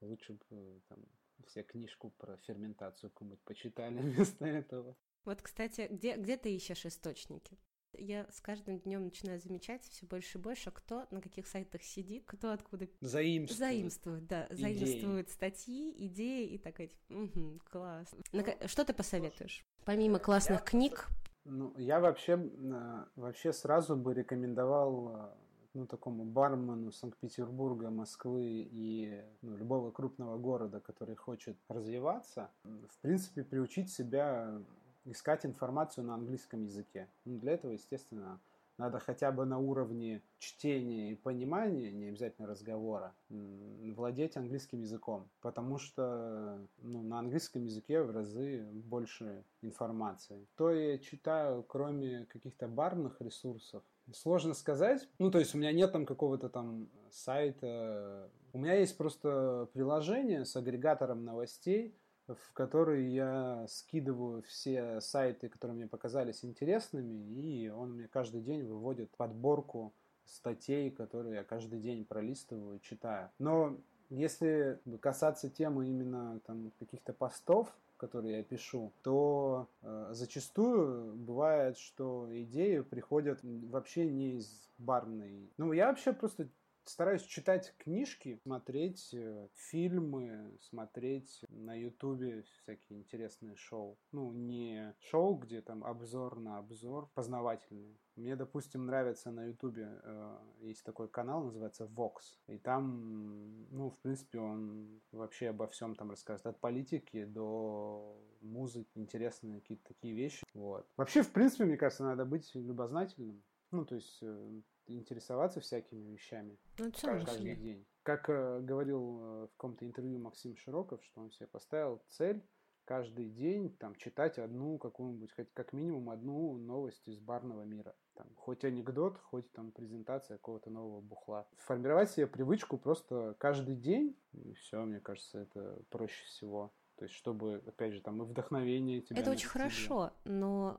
Лучше 0.00 0.34
бы 0.34 0.44
э, 0.50 0.80
там 0.88 1.04
все 1.46 1.62
книжку 1.62 2.10
про 2.10 2.36
ферментацию 2.38 3.10
какую-нибудь 3.10 3.42
почитали 3.44 3.98
вместо 4.00 4.44
этого. 4.44 4.96
Вот, 5.24 5.42
кстати, 5.42 5.88
где, 5.90 6.16
где 6.16 6.36
ты 6.36 6.54
ищешь 6.54 6.86
источники? 6.86 7.58
Я 7.98 8.26
с 8.30 8.40
каждым 8.40 8.78
днем 8.80 9.04
начинаю 9.04 9.40
замечать 9.40 9.84
все 9.88 10.06
больше 10.06 10.38
и 10.38 10.40
больше, 10.40 10.70
кто 10.70 11.06
на 11.10 11.22
каких 11.22 11.46
сайтах 11.46 11.82
сидит, 11.82 12.24
кто 12.26 12.52
откуда 12.52 12.88
заимствует, 13.00 13.58
заимствует 13.58 14.26
да, 14.26 14.46
идеи. 14.50 14.74
заимствует 14.74 15.30
статьи, 15.30 16.06
идеи 16.06 16.46
и 16.46 16.58
такой, 16.58 16.92
угу, 17.08 17.60
класс. 17.70 18.14
На, 18.32 18.68
что 18.68 18.84
ты 18.84 18.92
посоветуешь? 18.92 19.64
Помимо 19.84 20.18
классных 20.18 20.62
книг, 20.64 21.08
ну, 21.48 21.72
я 21.78 22.00
вообще, 22.00 22.32
э, 22.32 23.04
вообще 23.16 23.52
сразу 23.52 23.96
бы 23.96 24.14
рекомендовал 24.14 25.16
э, 25.16 25.28
ну, 25.74 25.86
такому 25.86 26.24
бармену 26.24 26.92
Санкт-Петербурга, 26.92 27.90
Москвы 27.90 28.44
и 28.44 29.22
ну, 29.42 29.56
любого 29.56 29.90
крупного 29.90 30.38
города, 30.38 30.80
который 30.80 31.16
хочет 31.16 31.56
развиваться, 31.68 32.50
в 32.64 33.00
принципе, 33.00 33.44
приучить 33.44 33.90
себя 33.90 34.60
искать 35.04 35.46
информацию 35.46 36.04
на 36.04 36.14
английском 36.14 36.64
языке. 36.64 37.08
Ну, 37.24 37.38
для 37.38 37.52
этого, 37.52 37.72
естественно, 37.72 38.40
надо 38.78 38.98
хотя 38.98 39.32
бы 39.32 39.44
на 39.44 39.58
уровне 39.58 40.22
чтения 40.38 41.12
и 41.12 41.14
понимания, 41.14 41.90
не 41.90 42.08
обязательно 42.08 42.46
разговора, 42.46 43.14
владеть 43.28 44.36
английским 44.36 44.80
языком. 44.80 45.28
Потому 45.40 45.78
что 45.78 46.58
ну, 46.78 47.02
на 47.02 47.18
английском 47.18 47.64
языке 47.64 48.02
в 48.02 48.10
разы 48.10 48.64
больше 48.72 49.44
информации. 49.62 50.46
То 50.56 50.70
я 50.70 50.98
читаю, 50.98 51.62
кроме 51.62 52.26
каких-то 52.26 52.68
барных 52.68 53.20
ресурсов, 53.20 53.82
Сложно 54.12 54.54
сказать. 54.54 55.08
Ну, 55.18 55.30
то 55.30 55.38
есть 55.38 55.54
у 55.54 55.58
меня 55.58 55.72
нет 55.72 55.92
там 55.92 56.06
какого-то 56.06 56.48
там 56.48 56.88
сайта. 57.10 58.30
У 58.52 58.58
меня 58.58 58.74
есть 58.74 58.96
просто 58.96 59.68
приложение 59.72 60.44
с 60.44 60.54
агрегатором 60.54 61.24
новостей, 61.24 61.94
в 62.28 62.52
который 62.52 63.06
я 63.06 63.66
скидываю 63.68 64.42
все 64.42 65.00
сайты, 65.00 65.48
которые 65.48 65.76
мне 65.76 65.86
показались 65.86 66.44
интересными, 66.44 67.14
и 67.40 67.68
он 67.68 67.92
мне 67.92 68.08
каждый 68.08 68.40
день 68.40 68.64
выводит 68.64 69.10
подборку 69.16 69.92
статей, 70.24 70.90
которые 70.90 71.36
я 71.36 71.44
каждый 71.44 71.80
день 71.80 72.04
пролистываю, 72.04 72.80
читаю. 72.80 73.30
Но 73.38 73.76
если 74.10 74.80
касаться 75.00 75.48
темы 75.50 75.88
именно 75.88 76.40
там 76.46 76.72
каких-то 76.78 77.12
постов, 77.12 77.72
которые 77.96 78.38
я 78.38 78.42
пишу, 78.42 78.92
то 79.02 79.68
э, 79.82 80.08
зачастую 80.12 81.14
бывает, 81.14 81.78
что 81.78 82.28
идеи 82.30 82.80
приходят 82.80 83.40
вообще 83.42 84.06
не 84.06 84.36
из 84.36 84.68
барной. 84.78 85.50
Ну, 85.56 85.72
я 85.72 85.88
вообще 85.88 86.12
просто 86.12 86.48
стараюсь 86.88 87.22
читать 87.22 87.74
книжки, 87.78 88.38
смотреть 88.42 89.12
э, 89.12 89.48
фильмы, 89.54 90.56
смотреть 90.60 91.44
на 91.48 91.74
ютубе 91.74 92.44
всякие 92.62 93.00
интересные 93.00 93.56
шоу. 93.56 93.98
Ну, 94.12 94.32
не 94.32 94.94
шоу, 95.00 95.34
где 95.34 95.60
там 95.60 95.84
обзор 95.84 96.38
на 96.38 96.58
обзор, 96.58 97.10
познавательные. 97.14 97.96
Мне, 98.16 98.34
допустим, 98.36 98.86
нравится 98.86 99.30
на 99.30 99.44
ютубе, 99.46 100.00
э, 100.02 100.38
есть 100.60 100.84
такой 100.84 101.08
канал, 101.08 101.44
называется 101.44 101.84
Vox. 101.84 102.38
И 102.46 102.58
там, 102.58 103.66
ну, 103.70 103.90
в 103.90 103.98
принципе, 103.98 104.38
он 104.38 105.00
вообще 105.12 105.48
обо 105.48 105.66
всем 105.66 105.94
там 105.94 106.10
рассказывает. 106.10 106.56
От 106.56 106.60
политики 106.60 107.24
до 107.24 108.18
музыки, 108.40 108.90
интересные 108.94 109.60
какие-то 109.60 109.84
такие 109.88 110.14
вещи. 110.14 110.46
Вот. 110.54 110.86
Вообще, 110.96 111.22
в 111.22 111.32
принципе, 111.32 111.64
мне 111.64 111.76
кажется, 111.76 112.04
надо 112.04 112.24
быть 112.24 112.50
любознательным. 112.54 113.42
Ну, 113.70 113.84
то 113.84 113.96
есть 113.96 114.18
э, 114.22 114.60
интересоваться 114.86 115.60
всякими 115.60 116.12
вещами 116.12 116.58
ну, 116.78 116.90
каждый, 116.92 117.26
каждый 117.26 117.56
день. 117.56 117.86
Как 118.02 118.28
э, 118.28 118.60
говорил 118.60 119.20
э, 119.20 119.46
в 119.46 119.50
каком-то 119.56 119.84
интервью 119.84 120.18
Максим 120.18 120.56
Широков, 120.56 121.02
что 121.04 121.20
он 121.20 121.30
себе 121.30 121.46
поставил 121.46 122.02
цель 122.08 122.42
каждый 122.86 123.28
день 123.28 123.76
там 123.76 123.94
читать 123.96 124.38
одну 124.38 124.78
какую-нибудь, 124.78 125.32
хоть 125.32 125.52
как 125.52 125.72
минимум 125.72 126.08
одну 126.08 126.56
новость 126.56 127.06
из 127.08 127.18
барного 127.18 127.62
мира. 127.62 127.94
Там, 128.14 128.28
хоть 128.36 128.64
анекдот, 128.64 129.18
хоть 129.18 129.50
там 129.52 129.72
презентация 129.72 130.38
какого-то 130.38 130.70
нового 130.70 131.00
бухла. 131.00 131.46
Формировать 131.58 132.10
себе 132.10 132.26
привычку 132.26 132.78
просто 132.78 133.34
каждый 133.38 133.76
день, 133.76 134.16
и 134.32 134.54
все, 134.54 134.82
мне 134.84 135.00
кажется, 135.00 135.40
это 135.40 135.82
проще 135.90 136.24
всего. 136.24 136.72
То 136.96 137.04
есть, 137.04 137.14
чтобы, 137.14 137.62
опять 137.66 137.92
же, 137.92 138.00
там 138.00 138.22
и 138.22 138.24
вдохновение 138.24 139.02
тебя. 139.02 139.20
Это 139.20 139.30
очень 139.30 139.48
хорошо, 139.48 140.12
но 140.24 140.78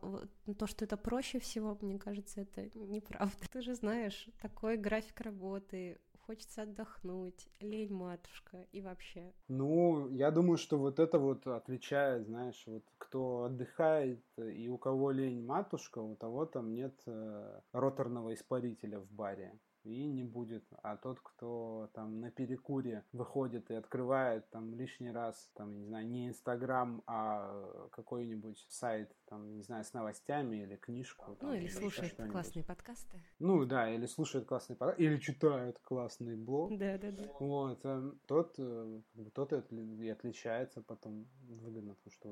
то, 0.57 0.65
что 0.65 0.85
это 0.85 0.97
проще 0.97 1.39
всего, 1.39 1.77
мне 1.81 1.99
кажется, 1.99 2.41
это 2.41 2.69
неправда. 2.75 3.35
Ты 3.51 3.61
же 3.61 3.75
знаешь, 3.75 4.27
такой 4.41 4.77
график 4.77 5.21
работы, 5.21 5.99
хочется 6.27 6.63
отдохнуть, 6.63 7.47
лень 7.61 7.93
матушка 7.93 8.65
и 8.73 8.81
вообще. 8.81 9.33
Ну, 9.47 10.09
я 10.09 10.29
думаю, 10.31 10.57
что 10.57 10.77
вот 10.77 10.99
это 10.99 11.19
вот 11.19 11.47
отличает, 11.47 12.25
знаешь, 12.25 12.61
вот 12.67 12.83
кто 12.97 13.43
отдыхает 13.43 14.21
и 14.37 14.67
у 14.67 14.77
кого 14.77 15.11
лень 15.11 15.45
матушка, 15.45 15.99
у 15.99 16.15
того 16.15 16.45
там 16.45 16.73
нет 16.73 17.01
э, 17.05 17.61
роторного 17.71 18.33
испарителя 18.33 18.99
в 18.99 19.09
баре 19.11 19.57
и 19.87 20.05
не 20.05 20.23
будет. 20.23 20.63
А 20.83 20.97
тот, 20.97 21.19
кто 21.21 21.89
там 21.93 22.19
на 22.19 22.31
перекуре 22.31 23.03
выходит 23.13 23.71
и 23.71 23.75
открывает 23.75 24.49
там 24.49 24.73
лишний 24.75 25.11
раз, 25.11 25.49
там, 25.55 25.77
не 25.79 25.85
знаю, 25.85 26.07
не 26.07 26.27
Инстаграм, 26.27 27.01
а 27.07 27.87
какой-нибудь 27.91 28.65
сайт, 28.69 29.11
там, 29.25 29.55
не 29.55 29.63
знаю, 29.63 29.83
с 29.83 29.93
новостями 29.93 30.57
или 30.57 30.75
книжку. 30.75 31.35
Там, 31.35 31.49
ну, 31.49 31.55
или, 31.55 31.63
или 31.63 31.69
слушает 31.69 32.15
классные 32.31 32.63
подкасты. 32.63 33.23
Ну, 33.39 33.65
да, 33.65 33.89
или 33.89 34.05
слушает 34.05 34.45
классные 34.45 34.75
подкасты, 34.75 35.03
или 35.03 35.17
читает 35.17 35.79
классный 35.79 36.35
блог. 36.35 36.77
Да, 36.77 36.97
да, 36.97 37.11
да. 37.11 37.23
Вот, 37.39 37.79
э, 37.83 38.11
тот, 38.25 38.55
э, 38.57 39.01
тот 39.33 39.53
и 39.53 40.09
отличается 40.09 40.81
потом 40.81 41.27
выгодно, 41.47 41.95
потому 41.95 42.11
что 42.11 42.29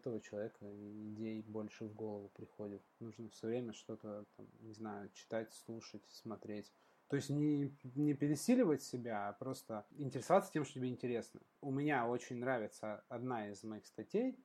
этого 0.00 0.20
человека 0.20 0.66
идей 0.66 1.42
больше 1.42 1.84
в 1.84 1.94
голову 1.94 2.28
приходит. 2.30 2.82
Нужно 2.98 3.28
все 3.30 3.46
время 3.46 3.72
что-то, 3.72 4.24
там, 4.36 4.46
не 4.60 4.72
знаю, 4.72 5.10
читать, 5.12 5.52
слушать, 5.52 6.04
смотреть. 6.08 6.72
То 7.08 7.16
есть 7.16 7.30
не, 7.30 7.76
не 7.96 8.14
пересиливать 8.14 8.82
себя, 8.82 9.28
а 9.28 9.32
просто 9.32 9.86
интересоваться 9.90 10.52
тем, 10.52 10.64
что 10.64 10.74
тебе 10.74 10.88
интересно. 10.88 11.40
У 11.60 11.70
меня 11.70 12.06
очень 12.06 12.36
нравится 12.36 13.04
одна 13.08 13.50
из 13.50 13.62
моих 13.64 13.86
статей, 13.86 14.38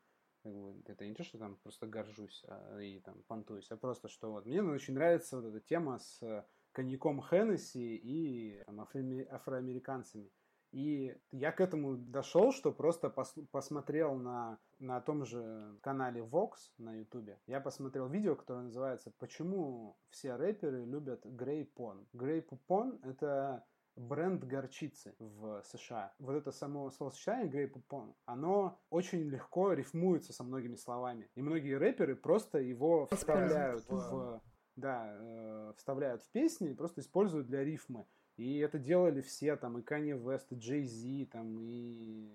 это 0.86 1.06
не 1.08 1.14
то, 1.14 1.24
что 1.24 1.38
там 1.38 1.58
просто 1.58 1.88
горжусь 1.88 2.44
а, 2.48 2.80
и 2.80 3.00
там 3.00 3.24
понтуюсь, 3.28 3.72
а 3.72 3.78
просто, 3.78 4.08
что 4.08 4.32
вот 4.32 4.46
мне 4.46 4.62
очень 4.62 4.94
нравится 4.94 5.38
вот 5.38 5.46
эта 5.46 5.60
тема 5.60 5.98
с 5.98 6.46
коньяком 6.72 7.22
Хеннесси 7.22 7.96
и 7.96 8.64
там, 8.66 8.80
афроамериканцами. 8.82 10.30
И 10.72 11.16
я 11.32 11.52
к 11.52 11.62
этому 11.62 11.96
дошел, 11.96 12.52
что 12.52 12.72
просто 12.72 13.10
пос 13.10 13.34
посмотрел 13.52 14.16
на, 14.16 14.60
на 14.80 15.00
том 15.02 15.26
же 15.26 15.78
канале 15.82 16.22
Vox 16.22 16.54
на 16.78 16.94
YouTube. 17.00 17.38
Я 17.48 17.62
посмотрел 17.62 18.08
видео, 18.08 18.36
которое 18.36 18.64
называется 18.64 19.12
«Почему 19.20 19.98
все 20.10 20.36
рэперы 20.36 20.86
любят 20.86 21.26
Грей 21.26 21.66
Пон». 21.66 22.08
Грей 22.14 22.42
Пон— 22.42 23.00
это 23.04 23.66
бренд 23.96 24.44
горчицы 24.44 25.16
в 25.20 25.64
США. 25.64 26.14
Вот 26.20 26.34
это 26.34 26.52
само 26.52 26.90
словосочетание 26.92 27.48
Грей 27.48 27.68
Пупон, 27.68 28.14
оно 28.26 28.80
очень 28.90 29.30
легко 29.30 29.74
рифмуется 29.74 30.34
со 30.34 30.44
многими 30.44 30.76
словами. 30.76 31.30
И 31.36 31.42
многие 31.42 31.78
рэперы 31.78 32.16
просто 32.16 32.60
его 32.60 33.08
вставляют 33.08 33.86
в, 33.90 34.42
да, 34.76 35.16
э, 35.18 35.74
вставляют 35.78 36.24
в 36.24 36.30
песни 36.32 36.72
и 36.72 36.76
просто 36.76 37.02
используют 37.02 37.48
для 37.48 37.64
рифмы. 37.64 38.06
И 38.38 38.58
это 38.60 38.78
делали 38.78 39.22
все, 39.22 39.56
там, 39.56 39.78
и 39.78 39.82
Kanye 39.82 40.22
West, 40.22 40.48
и 40.50 40.56
Jay 40.56 40.84
Z, 40.84 41.32
там, 41.32 41.58
и 41.62 42.34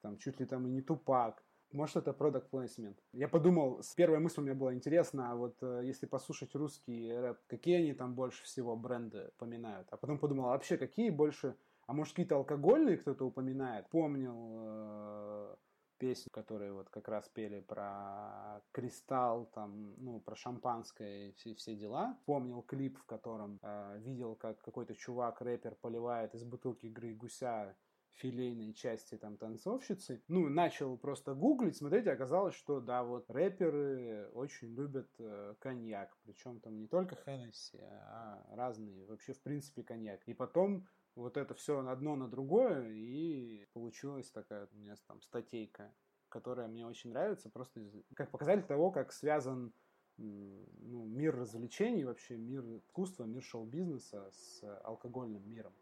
там, 0.00 0.18
чуть 0.18 0.40
ли 0.40 0.46
там 0.46 0.66
и 0.66 0.70
не 0.70 0.82
Тупак. 0.82 1.44
Может, 1.72 1.96
это 1.96 2.10
product 2.10 2.50
placement. 2.50 2.96
Я 3.12 3.28
подумал, 3.28 3.82
с 3.82 3.94
первой 3.94 4.18
мыслью 4.18 4.44
мне 4.44 4.54
было 4.54 4.74
интересно, 4.74 5.32
а 5.32 5.34
вот 5.34 5.56
э, 5.62 5.80
если 5.84 6.06
послушать 6.06 6.54
русский 6.54 7.12
рэп, 7.12 7.38
какие 7.46 7.76
они 7.76 7.94
там 7.94 8.14
больше 8.14 8.44
всего 8.44 8.76
бренды 8.76 9.30
поминают? 9.38 9.88
А 9.90 9.96
потом 9.96 10.18
подумал, 10.18 10.46
а 10.46 10.52
вообще 10.52 10.76
какие 10.76 11.10
больше... 11.10 11.56
А 11.86 11.94
может, 11.94 12.12
какие-то 12.12 12.36
алкогольные 12.36 12.98
кто-то 12.98 13.24
упоминает? 13.24 13.88
Помнил 13.88 14.60
э, 14.62 15.56
песни, 15.98 16.28
которые 16.30 16.72
вот 16.72 16.90
как 16.90 17.08
раз 17.08 17.28
пели 17.28 17.60
про 17.60 18.60
кристалл, 18.72 19.46
там, 19.54 19.94
ну, 19.96 20.20
про 20.20 20.36
шампанское 20.36 21.28
и 21.28 21.32
все, 21.32 21.54
все 21.54 21.74
дела. 21.74 22.18
Помнил 22.26 22.62
клип, 22.62 22.98
в 22.98 23.04
котором 23.06 23.58
э, 23.62 23.98
видел, 24.00 24.34
как 24.34 24.60
какой-то 24.60 24.94
чувак, 24.94 25.40
рэпер, 25.40 25.76
поливает 25.76 26.34
из 26.34 26.44
бутылки 26.44 26.86
игры 26.86 27.14
гуся 27.14 27.76
филейной 28.14 28.74
части 28.74 29.16
там 29.16 29.36
танцовщицы. 29.36 30.22
Ну, 30.28 30.48
начал 30.48 30.96
просто 30.96 31.34
гуглить, 31.34 31.76
смотреть, 31.76 32.06
оказалось, 32.06 32.54
что 32.54 32.80
да, 32.80 33.02
вот 33.02 33.30
рэперы 33.30 34.28
очень 34.34 34.74
любят 34.74 35.10
э, 35.18 35.54
коньяк. 35.58 36.16
Причем 36.22 36.60
там 36.60 36.78
не 36.78 36.86
только 36.86 37.16
Хеннесси, 37.16 37.78
а 37.80 38.44
разные, 38.50 39.06
вообще 39.06 39.32
в 39.32 39.40
принципе 39.42 39.82
коньяк. 39.82 40.20
И 40.26 40.34
потом 40.34 40.86
вот 41.14 41.36
это 41.36 41.54
все 41.54 41.86
одно 41.86 42.16
на 42.16 42.28
другое, 42.28 42.90
и 42.90 43.66
получилась 43.72 44.30
такая 44.30 44.68
у 44.72 44.76
меня 44.76 44.94
там 45.06 45.20
статейка, 45.22 45.92
которая 46.28 46.68
мне 46.68 46.86
очень 46.86 47.10
нравится, 47.10 47.50
просто 47.50 47.80
как 48.14 48.30
показатель 48.30 48.64
того, 48.64 48.90
как 48.90 49.12
связан 49.12 49.72
ну, 50.16 51.04
мир 51.06 51.36
развлечений, 51.36 52.04
вообще 52.04 52.36
мир 52.36 52.62
искусства, 52.76 53.24
мир 53.24 53.42
шоу-бизнеса 53.42 54.30
с 54.30 54.80
алкогольным 54.84 55.48
миром. 55.48 55.72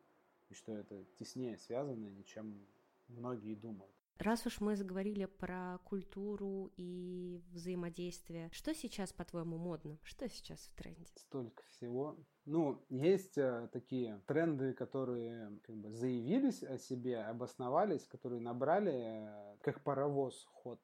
И 0.50 0.54
что 0.54 0.72
это 0.76 1.04
теснее 1.18 1.56
связано, 1.56 2.22
чем 2.24 2.66
многие 3.08 3.54
думают. 3.54 3.94
Раз 4.20 4.46
уж 4.46 4.60
мы 4.60 4.76
заговорили 4.76 5.24
про 5.24 5.78
культуру 5.84 6.70
и 6.76 7.40
взаимодействие, 7.52 8.50
что 8.52 8.74
сейчас, 8.74 9.14
по-твоему, 9.14 9.56
модно? 9.56 9.98
Что 10.02 10.28
сейчас 10.28 10.60
в 10.60 10.74
тренде? 10.74 11.10
Столько 11.16 11.62
всего. 11.64 12.18
Ну, 12.44 12.84
есть 12.90 13.38
э, 13.38 13.70
такие 13.72 14.20
тренды, 14.26 14.74
которые 14.74 15.58
как 15.62 15.74
бы 15.74 15.90
заявились 15.90 16.62
о 16.62 16.76
себе, 16.76 17.20
обосновались, 17.20 18.06
которые 18.08 18.42
набрали 18.42 18.92
э, 18.92 19.56
как 19.62 19.82
паровоз 19.82 20.46
ход 20.52 20.78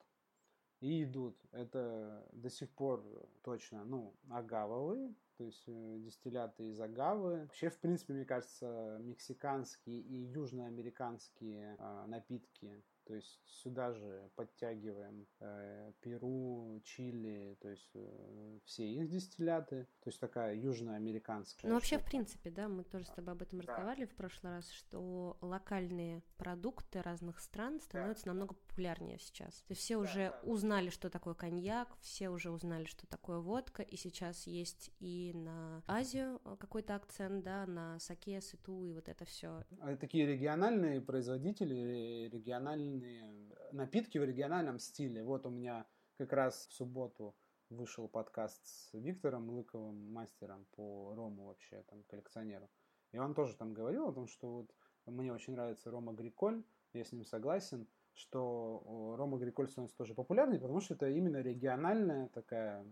и 0.80 1.04
идут. 1.04 1.36
Это 1.52 2.26
до 2.32 2.48
сих 2.48 2.70
пор 2.70 3.04
точно, 3.42 3.84
ну, 3.84 4.16
агавовые, 4.30 5.14
то 5.36 5.44
есть 5.44 5.64
э, 5.66 5.98
дистилляты 6.00 6.68
из 6.68 6.80
агавы. 6.80 7.42
Вообще, 7.42 7.70
в 7.70 7.78
принципе, 7.78 8.14
мне 8.14 8.24
кажется, 8.24 8.98
мексиканские 9.00 10.00
и 10.00 10.16
южноамериканские 10.32 11.76
э, 11.78 12.06
напитки 12.06 12.82
то 13.06 13.14
есть 13.14 13.40
сюда 13.46 13.92
же 13.92 14.30
подтягиваем 14.34 15.28
э, 15.38 15.92
Перу, 16.00 16.80
Чили, 16.82 17.56
то 17.60 17.68
есть 17.68 17.90
э, 17.94 18.58
все 18.64 18.84
их 18.84 19.08
дистилляты. 19.08 19.86
То 20.00 20.10
есть 20.10 20.18
такая 20.18 20.56
южноамериканская. 20.56 21.68
Ну 21.68 21.76
вообще, 21.76 21.98
в 21.98 22.04
принципе, 22.04 22.50
да, 22.50 22.66
мы 22.68 22.82
тоже 22.82 23.04
с 23.04 23.10
тобой 23.10 23.34
об 23.34 23.42
этом 23.42 23.60
да. 23.60 23.66
разговаривали 23.68 24.06
в 24.06 24.16
прошлый 24.16 24.54
раз, 24.54 24.68
что 24.72 25.36
локальные 25.40 26.24
продукты 26.36 27.00
разных 27.00 27.38
стран 27.38 27.80
становятся 27.80 28.24
да. 28.24 28.32
намного 28.32 28.56
популярнее 28.76 29.18
сейчас. 29.18 29.62
То 29.62 29.72
есть 29.72 29.80
все 29.80 29.94
да, 29.94 30.00
уже 30.00 30.30
да. 30.30 30.40
узнали, 30.50 30.90
что 30.90 31.08
такое 31.08 31.34
коньяк, 31.34 31.88
все 32.00 32.28
уже 32.28 32.50
узнали, 32.50 32.84
что 32.84 33.06
такое 33.06 33.38
водка, 33.38 33.82
и 33.82 33.96
сейчас 33.96 34.46
есть 34.46 34.90
и 34.98 35.32
на 35.34 35.82
Азию 35.86 36.40
э, 36.44 36.56
какой-то 36.58 36.94
акцент, 36.94 37.42
да, 37.42 37.66
на 37.66 37.98
саке, 37.98 38.40
сыту 38.42 38.84
и 38.84 38.92
вот 38.92 39.08
это 39.08 39.24
все. 39.24 39.64
А 39.80 39.96
такие 39.96 40.26
региональные 40.26 41.00
производители, 41.00 42.28
региональные 42.28 42.56
региональные 42.56 43.54
напитки 43.72 44.18
в 44.18 44.24
региональном 44.24 44.78
стиле. 44.78 45.24
Вот 45.24 45.46
у 45.46 45.50
меня 45.50 45.86
как 46.18 46.32
раз 46.32 46.66
в 46.68 46.72
субботу 46.74 47.34
вышел 47.70 48.08
подкаст 48.08 48.64
с 48.66 48.92
Виктором 48.92 49.50
Лыковым, 49.50 50.12
мастером 50.12 50.66
по 50.72 51.14
рому 51.14 51.46
вообще, 51.46 51.82
там, 51.88 52.02
коллекционеру. 52.04 52.68
И 53.12 53.18
он 53.18 53.34
тоже 53.34 53.56
там 53.56 53.72
говорил 53.72 54.08
о 54.08 54.12
том, 54.12 54.26
что 54.26 54.52
вот 54.52 54.74
мне 55.06 55.32
очень 55.32 55.54
нравится 55.54 55.90
Рома 55.90 56.12
Гриколь, 56.12 56.62
я 56.92 57.04
с 57.04 57.12
ним 57.12 57.24
согласен, 57.24 57.88
что 58.16 59.14
Рома 59.18 59.38
Гриколь 59.38 59.68
становится 59.68 59.96
тоже 59.96 60.14
популярный, 60.14 60.58
потому 60.58 60.80
что 60.80 60.94
это 60.94 61.08
именно 61.08 61.38
региональная 61.38 62.28
такая, 62.28 62.84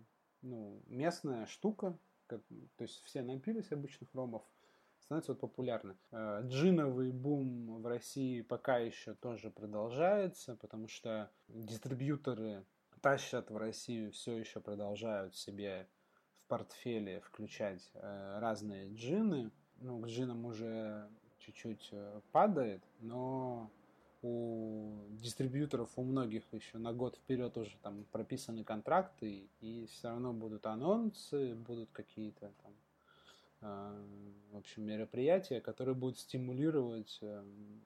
ну, 0.43 0.83
местная 0.87 1.47
штука, 1.47 1.99
то 2.29 2.41
есть 2.79 3.03
все 3.05 3.23
напились 3.23 3.73
обычных 3.73 4.15
ромов, 4.15 4.43
становится 5.01 5.33
вот 5.33 5.41
популярны. 5.41 5.97
Э, 6.11 6.43
джиновый 6.45 7.13
бум 7.13 7.83
в 7.83 7.87
России 7.87 8.43
пока 8.43 8.79
еще 8.79 9.15
тоже 9.15 9.51
продолжается, 9.51 10.57
потому 10.57 10.89
что 10.89 11.31
дистрибьюторы 11.49 12.65
тащат 13.01 13.51
в 13.51 13.57
Россию, 13.57 14.13
все 14.13 14.39
еще 14.39 14.61
продолжают 14.61 15.37
себе 15.37 15.89
в 16.39 16.47
портфеле 16.47 17.21
включать 17.21 17.91
э, 17.95 18.39
разные 18.39 18.89
джины. 18.95 19.51
Ну, 19.77 19.99
к 20.01 20.07
джинам 20.07 20.45
уже 20.47 21.11
чуть-чуть 21.39 21.89
э, 21.93 22.21
падает, 22.33 22.83
но 23.01 23.71
у 24.25 25.07
дистрибьюторов, 25.11 25.91
у 25.97 26.03
многих 26.03 26.43
еще 26.53 26.79
на 26.79 26.93
год 26.93 27.17
вперед 27.17 27.57
уже 27.59 27.77
там 27.83 28.05
прописаны 28.11 28.65
контракты, 28.65 29.49
и 29.61 29.87
все 29.87 30.09
равно 30.09 30.33
будут 30.33 30.67
анонсы, 30.67 31.55
будут 31.55 31.91
какие-то 31.93 32.51
там 32.63 32.73
а, 33.61 33.95
в 34.53 34.57
общем, 34.57 34.85
мероприятие, 34.85 35.61
которое 35.61 35.95
будет 35.95 36.19
стимулировать 36.19 37.19
эм, 37.23 37.83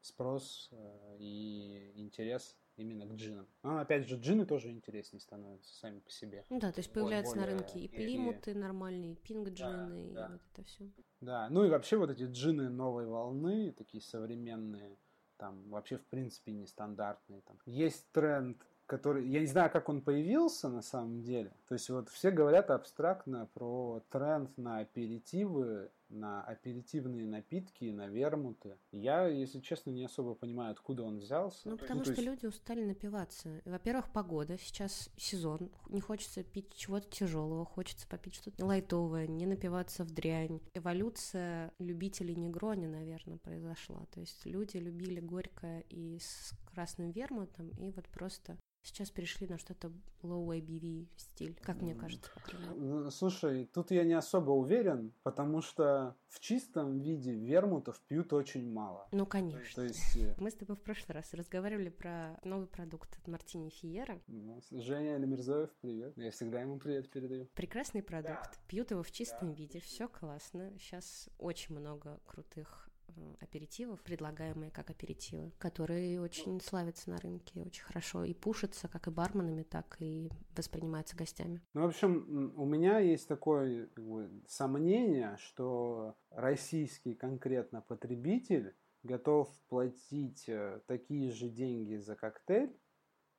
спрос 0.00 0.68
э, 0.72 1.16
и 1.18 1.92
интерес 1.94 2.56
именно 2.76 3.06
к 3.06 3.14
джинам. 3.14 3.46
Но, 3.62 3.78
опять 3.78 4.08
же, 4.08 4.16
джины 4.16 4.46
тоже 4.46 4.70
интереснее 4.70 5.20
становятся 5.20 5.72
сами 5.74 6.00
по 6.00 6.10
себе. 6.10 6.44
Ну 6.48 6.58
да, 6.58 6.72
то 6.72 6.80
есть 6.80 6.92
появляются 6.92 7.36
более, 7.36 7.54
на 7.54 7.58
рынке 7.58 7.78
и 7.78 7.88
плимуты 7.88 8.52
и... 8.52 8.54
нормальные, 8.54 9.12
и 9.12 9.16
пинг-джины, 9.16 10.12
да, 10.12 10.26
и 10.26 10.32
вот 10.32 10.40
это 10.52 10.64
все. 10.64 10.90
Да, 11.20 11.48
ну 11.50 11.64
и 11.64 11.68
вообще 11.68 11.96
вот 11.96 12.10
эти 12.10 12.24
джины 12.24 12.68
новой 12.68 13.06
волны, 13.06 13.72
такие 13.72 14.02
современные, 14.02 14.96
там 15.40 15.68
вообще 15.70 15.96
в 15.96 16.04
принципе 16.06 16.52
нестандартный. 16.52 17.40
Там. 17.46 17.56
Есть 17.66 18.06
тренд 18.12 18.56
который, 18.86 19.28
я 19.28 19.38
не 19.38 19.46
знаю, 19.46 19.70
как 19.70 19.88
он 19.88 20.02
появился 20.02 20.68
на 20.68 20.82
самом 20.82 21.22
деле. 21.22 21.52
То 21.68 21.74
есть 21.74 21.88
вот 21.90 22.08
все 22.08 22.32
говорят 22.32 22.70
абстрактно 22.70 23.48
про 23.54 24.02
тренд 24.10 24.58
на 24.58 24.80
аперитивы, 24.80 25.92
на 26.10 26.42
аперитивные 26.42 27.26
напитки, 27.26 27.84
на 27.84 28.06
вермуты. 28.08 28.76
Я, 28.92 29.26
если 29.26 29.60
честно, 29.60 29.90
не 29.90 30.04
особо 30.04 30.34
понимаю, 30.34 30.72
откуда 30.72 31.04
он 31.04 31.18
взялся. 31.18 31.68
Ну, 31.68 31.78
потому 31.78 32.00
ну, 32.00 32.04
что 32.04 32.14
есть... 32.14 32.24
люди 32.24 32.46
устали 32.46 32.84
напиваться. 32.84 33.62
Во-первых, 33.64 34.12
погода, 34.12 34.58
сейчас 34.58 35.10
сезон, 35.16 35.70
не 35.88 36.00
хочется 36.00 36.42
пить 36.42 36.74
чего-то 36.74 37.08
тяжелого, 37.08 37.64
хочется 37.64 38.06
попить 38.08 38.34
что-то 38.34 38.64
лайтовое, 38.64 39.26
не 39.26 39.46
напиваться 39.46 40.04
в 40.04 40.10
дрянь. 40.10 40.60
Эволюция 40.74 41.72
любителей 41.78 42.34
негрони, 42.34 42.86
наверное, 42.86 43.38
произошла. 43.38 44.04
То 44.12 44.20
есть 44.20 44.44
люди 44.44 44.76
любили 44.76 45.20
горькое 45.20 45.82
и 45.88 46.18
с 46.18 46.52
красным 46.66 47.10
вермутом, 47.10 47.70
и 47.70 47.90
вот 47.90 48.08
просто 48.08 48.58
Сейчас 48.82 49.10
перешли 49.10 49.46
на 49.46 49.58
что-то 49.58 49.92
low 50.22 50.46
ABV 50.48 51.08
стиль, 51.16 51.54
как 51.62 51.82
мне 51.82 51.94
кажется, 51.94 52.30
по 52.34 53.10
слушай, 53.10 53.66
тут 53.66 53.90
я 53.90 54.04
не 54.04 54.14
особо 54.14 54.52
уверен, 54.52 55.12
потому 55.22 55.60
что 55.60 56.16
в 56.28 56.40
чистом 56.40 56.98
виде 56.98 57.32
вермутов 57.32 58.00
пьют 58.02 58.32
очень 58.32 58.70
мало. 58.70 59.08
Ну, 59.12 59.26
конечно. 59.26 59.74
То 59.74 59.82
есть... 59.82 60.16
Э, 60.16 60.34
Мы 60.38 60.50
с 60.50 60.54
тобой 60.54 60.76
в 60.76 60.80
прошлый 60.80 61.14
раз 61.14 61.32
разговаривали 61.34 61.88
про 61.88 62.38
новый 62.44 62.66
продукт 62.66 63.16
от 63.18 63.28
Мартини 63.28 63.70
Фиера. 63.70 64.20
Ну, 64.26 64.60
Женя 64.70 65.18
Мирзоев, 65.18 65.70
привет. 65.80 66.16
Я 66.16 66.30
всегда 66.30 66.60
ему 66.60 66.78
привет 66.78 67.10
передаю. 67.10 67.46
Прекрасный 67.54 68.02
продукт. 68.02 68.58
Пьют 68.66 68.90
его 68.90 69.02
в 69.02 69.10
чистом 69.10 69.52
виде, 69.52 69.80
все 69.80 70.08
классно. 70.08 70.72
Сейчас 70.78 71.28
очень 71.38 71.78
много 71.78 72.20
крутых 72.26 72.89
аперитивов, 73.40 74.02
предлагаемые 74.02 74.70
как 74.70 74.90
аперитивы, 74.90 75.52
которые 75.58 76.20
очень 76.20 76.60
славятся 76.60 77.10
на 77.10 77.18
рынке, 77.18 77.62
очень 77.62 77.82
хорошо 77.82 78.24
и 78.24 78.34
пушатся 78.34 78.88
как 78.88 79.08
и 79.08 79.10
барменами, 79.10 79.62
так 79.62 79.96
и 80.00 80.30
воспринимаются 80.56 81.16
гостями. 81.16 81.60
Ну, 81.74 81.82
в 81.82 81.86
общем, 81.86 82.52
у 82.56 82.64
меня 82.64 82.98
есть 82.98 83.28
такое 83.28 83.86
как 83.86 84.04
бы, 84.04 84.30
сомнение, 84.46 85.36
что 85.38 86.16
российский 86.30 87.14
конкретно 87.14 87.80
потребитель 87.80 88.74
готов 89.02 89.48
платить 89.68 90.48
э, 90.48 90.80
такие 90.86 91.30
же 91.30 91.48
деньги 91.48 91.96
за 91.96 92.14
коктейль, 92.16 92.76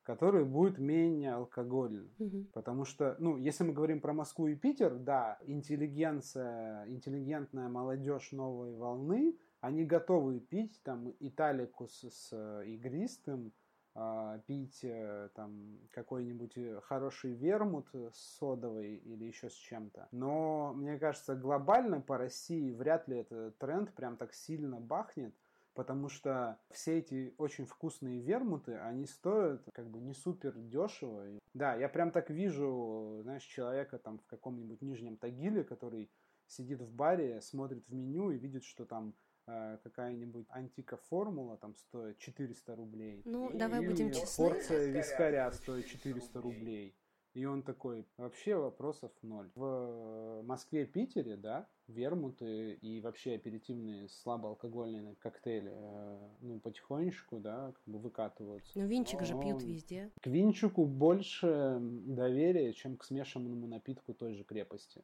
который 0.04 0.44
будет 0.44 0.80
менее 0.80 1.34
алкогольным. 1.34 2.12
Угу. 2.18 2.46
Потому 2.54 2.86
что, 2.86 3.16
ну, 3.20 3.38
если 3.38 3.64
мы 3.64 3.74
говорим 3.74 4.02
про 4.02 4.14
Москву 4.14 4.48
и 4.48 4.56
Питер, 4.56 4.96
да, 4.96 5.38
интеллигенция, 5.46 6.88
интеллигентная 6.88 7.70
молодежь 7.70 8.32
новой 8.32 8.74
волны– 8.74 9.38
они 9.62 9.86
готовы 9.86 10.40
пить 10.40 10.82
там 10.84 11.14
италикус 11.20 12.04
с 12.04 12.30
э, 12.32 12.66
игристым, 12.66 13.54
а, 13.94 14.40
пить 14.48 14.80
э, 14.84 15.30
там 15.36 15.78
какой-нибудь 15.92 16.58
э, 16.58 16.80
хороший 16.82 17.34
вермут 17.34 17.88
с 17.94 18.38
содовой 18.38 18.96
или 18.96 19.26
еще 19.26 19.50
с 19.50 19.54
чем-то. 19.54 20.08
Но 20.12 20.74
мне 20.74 20.98
кажется, 20.98 21.36
глобально 21.36 22.02
по 22.02 22.18
России 22.18 22.72
вряд 22.72 23.08
ли 23.08 23.18
этот 23.18 23.58
тренд 23.60 23.94
прям 23.94 24.18
так 24.18 24.34
сильно 24.34 24.80
бахнет, 24.80 25.36
потому 25.74 26.10
что 26.10 26.58
все 26.72 27.00
эти 27.00 27.36
очень 27.38 27.66
вкусные 27.66 28.20
вермуты, 28.20 28.76
они 28.78 29.06
стоят 29.06 29.62
как 29.74 29.90
бы 29.90 30.00
не 30.00 30.14
супер 30.14 30.54
дешево. 30.58 31.26
Да, 31.54 31.76
я 31.76 31.88
прям 31.88 32.12
так 32.12 32.30
вижу, 32.30 33.20
знаешь, 33.24 33.44
человека 33.44 34.00
там 34.00 34.20
в 34.20 34.26
каком-нибудь 34.26 34.82
Нижнем 34.82 35.18
Тагиле, 35.18 35.64
который 35.66 36.10
сидит 36.48 36.82
в 36.82 36.92
баре, 36.94 37.42
смотрит 37.42 37.86
в 37.88 37.94
меню 37.94 38.32
и 38.32 38.38
видит, 38.38 38.64
что 38.64 38.86
там 38.86 39.14
какая-нибудь 39.46 40.46
антика 40.50 40.98
формула 40.98 41.58
там 41.58 41.76
стоит 41.76 42.18
400 42.20 42.76
рублей. 42.76 43.22
Ну, 43.26 43.50
и, 43.50 43.58
давай 43.58 43.86
будем 43.86 44.12
честны. 44.12 44.50
Порция 44.50 44.88
вискаря 44.88 45.52
стоит 45.52 45.88
400 45.88 46.42
рублей. 46.42 46.96
И 47.34 47.46
он 47.46 47.64
такой, 47.64 48.06
вообще 48.18 48.58
вопросов 48.58 49.12
ноль. 49.22 49.50
В 49.56 50.42
Москве, 50.44 50.86
Питере, 50.86 51.38
да, 51.38 51.70
вермуты 51.88 52.74
и 52.74 53.00
вообще 53.00 53.36
аперитивные 53.36 54.10
слабоалкогольные 54.10 55.16
коктейли, 55.16 55.72
э, 55.74 56.30
ну, 56.42 56.60
потихонечку, 56.60 57.40
да, 57.40 57.72
как 57.72 57.84
бы 57.86 58.00
выкатываются. 58.00 58.78
Но 58.78 58.86
винчик 58.86 59.22
Но 59.22 59.26
же 59.26 59.40
пьют 59.40 59.64
везде. 59.64 60.12
К 60.22 60.28
винчику 60.28 60.86
больше 60.86 61.78
доверия, 61.80 62.74
чем 62.74 62.98
к 62.98 63.06
смешанному 63.06 63.66
напитку 63.66 64.14
той 64.14 64.34
же 64.34 64.44
крепости 64.44 65.02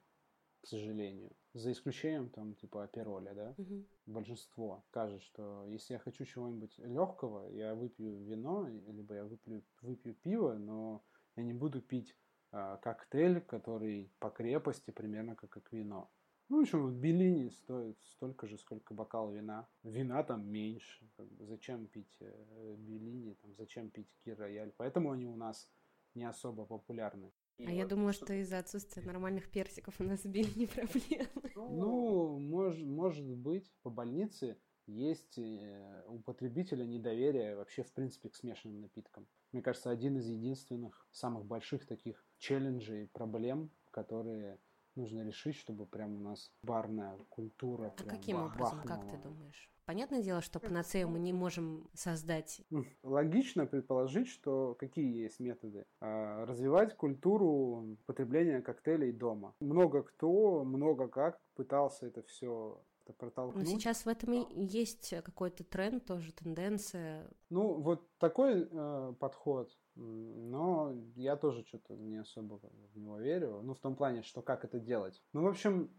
к 0.67 0.69
сожалению. 0.69 1.31
За 1.53 1.71
исключением, 1.71 2.29
там, 2.29 2.53
типа, 2.55 2.83
апероля, 2.83 3.33
да? 3.33 3.55
Угу. 3.57 3.85
Большинство 4.07 4.83
скажет, 4.89 5.23
что 5.23 5.65
если 5.65 5.93
я 5.93 5.99
хочу 5.99 6.25
чего-нибудь 6.25 6.77
легкого, 6.79 7.49
я 7.53 7.73
выпью 7.73 8.21
вино, 8.25 8.67
либо 8.67 9.15
я 9.15 9.23
выпью, 9.23 9.63
выпью 9.81 10.13
пиво, 10.15 10.55
но 10.55 11.05
я 11.37 11.43
не 11.43 11.53
буду 11.53 11.81
пить 11.81 12.17
э, 12.51 12.77
коктейль, 12.81 13.39
который 13.39 14.11
по 14.19 14.29
крепости 14.29 14.91
примерно 14.91 15.37
как, 15.37 15.51
как 15.51 15.71
вино. 15.71 16.11
Ну, 16.49 16.57
в 16.57 16.61
общем, 16.63 16.83
вот 16.83 16.95
Беллини 16.95 17.49
стоит 17.49 17.97
столько 18.03 18.45
же, 18.45 18.57
сколько 18.57 18.93
бокал 18.93 19.31
вина. 19.31 19.69
Вина 19.83 20.21
там 20.23 20.51
меньше. 20.51 21.09
Как 21.15 21.31
бы, 21.31 21.45
зачем 21.45 21.87
пить 21.87 22.17
э, 22.19 22.75
Беллини, 22.77 23.35
там, 23.35 23.55
зачем 23.55 23.89
пить 23.89 24.13
Кир 24.25 24.37
Рояль. 24.37 24.73
Поэтому 24.75 25.11
они 25.11 25.27
у 25.27 25.37
нас 25.37 25.71
не 26.13 26.25
особо 26.25 26.65
популярны. 26.65 27.31
А 27.59 27.71
я 27.71 27.87
думала, 27.87 28.13
что 28.13 28.33
из-за 28.33 28.59
отсутствия 28.59 29.01
нормальных 29.03 29.49
персиков 29.49 29.99
у 29.99 30.03
нас 30.03 30.21
били 30.25 30.51
не 30.57 30.67
проблемы. 30.67 31.51
Ну, 31.55 32.39
мож, 32.39 32.77
может 32.79 33.25
быть, 33.25 33.71
по 33.81 33.89
больнице 33.89 34.57
есть 34.85 35.37
э, 35.37 36.03
у 36.07 36.19
потребителя 36.19 36.85
недоверие 36.85 37.55
вообще, 37.55 37.83
в 37.83 37.91
принципе, 37.91 38.29
к 38.29 38.35
смешанным 38.35 38.81
напиткам. 38.81 39.27
Мне 39.51 39.61
кажется, 39.61 39.89
один 39.89 40.17
из 40.17 40.27
единственных 40.27 41.07
самых 41.11 41.45
больших 41.45 41.85
таких 41.85 42.23
челленджей, 42.37 43.07
проблем, 43.07 43.71
которые 43.91 44.59
нужно 44.95 45.25
решить, 45.25 45.55
чтобы 45.55 45.85
прям 45.85 46.15
у 46.17 46.19
нас 46.19 46.53
барная 46.61 47.17
культура. 47.29 47.93
А 47.97 48.03
каким 48.03 48.37
образом, 48.37 48.81
как 48.83 49.09
ты 49.09 49.17
думаешь? 49.17 49.71
Понятное 49.87 50.21
дело, 50.21 50.41
что 50.41 50.59
панацею 50.59 51.07
мы 51.07 51.17
не 51.17 51.31
можем 51.31 51.89
создать. 51.93 52.61
Логично 53.03 53.65
предположить, 53.65 54.27
что 54.27 54.75
какие 54.77 55.23
есть 55.23 55.39
методы. 55.39 55.85
А, 56.01 56.45
развивать 56.45 56.97
культуру 56.97 57.97
потребления 58.05 58.61
коктейлей 58.61 59.13
дома. 59.13 59.55
Много 59.61 60.03
кто, 60.03 60.65
много 60.65 61.07
как 61.07 61.39
пытался 61.55 62.05
это 62.05 62.21
все 62.23 62.83
протолкнуть. 63.17 63.63
Но 63.63 63.69
сейчас 63.69 64.05
в 64.05 64.09
этом 64.09 64.33
и 64.33 64.65
есть 64.65 65.13
какой-то 65.23 65.63
тренд, 65.63 66.05
тоже 66.05 66.33
тенденция. 66.33 67.25
Ну, 67.49 67.79
вот 67.79 68.09
такой 68.17 68.67
э, 68.69 69.13
подход, 69.17 69.71
но 69.97 70.93
я 71.15 71.35
тоже 71.35 71.65
что-то 71.65 71.95
не 71.95 72.17
особо 72.17 72.59
в 72.93 72.97
него 72.97 73.19
верю. 73.19 73.61
Ну, 73.63 73.73
в 73.73 73.79
том 73.79 73.95
плане, 73.95 74.21
что 74.21 74.41
как 74.41 74.63
это 74.63 74.79
делать. 74.79 75.21
Ну, 75.33 75.43
в 75.43 75.47
общем, 75.47 75.91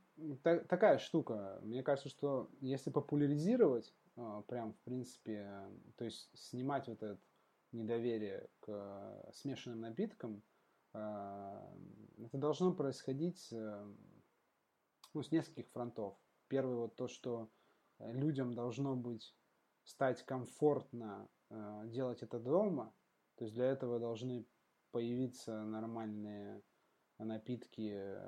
та, 0.42 0.60
такая 0.60 0.98
штука. 0.98 1.58
Мне 1.62 1.82
кажется, 1.82 2.08
что 2.08 2.50
если 2.60 2.90
популяризировать, 2.90 3.92
э, 4.16 4.42
прям, 4.46 4.72
в 4.74 4.80
принципе, 4.80 5.68
то 5.96 6.04
есть 6.04 6.30
снимать 6.38 6.88
вот 6.88 7.02
это 7.02 7.20
недоверие 7.72 8.48
к 8.60 8.68
э, 8.68 9.30
смешанным 9.32 9.80
напиткам, 9.80 10.42
э, 10.94 11.76
это 12.18 12.38
должно 12.38 12.72
происходить 12.72 13.52
ну, 13.52 15.22
с 15.22 15.30
нескольких 15.32 15.68
фронтов. 15.70 16.16
Первый 16.48 16.76
вот 16.76 16.96
то, 16.96 17.08
что 17.08 17.50
людям 17.98 18.54
должно 18.54 18.94
быть 18.94 19.34
стать 19.84 20.22
комфортно 20.24 21.28
делать 21.84 22.22
это 22.22 22.38
дома, 22.38 22.92
то 23.38 23.44
есть 23.44 23.54
для 23.54 23.66
этого 23.66 23.98
должны 23.98 24.44
появиться 24.90 25.62
нормальные 25.64 26.62
напитки 27.18 27.92
э, 27.94 28.18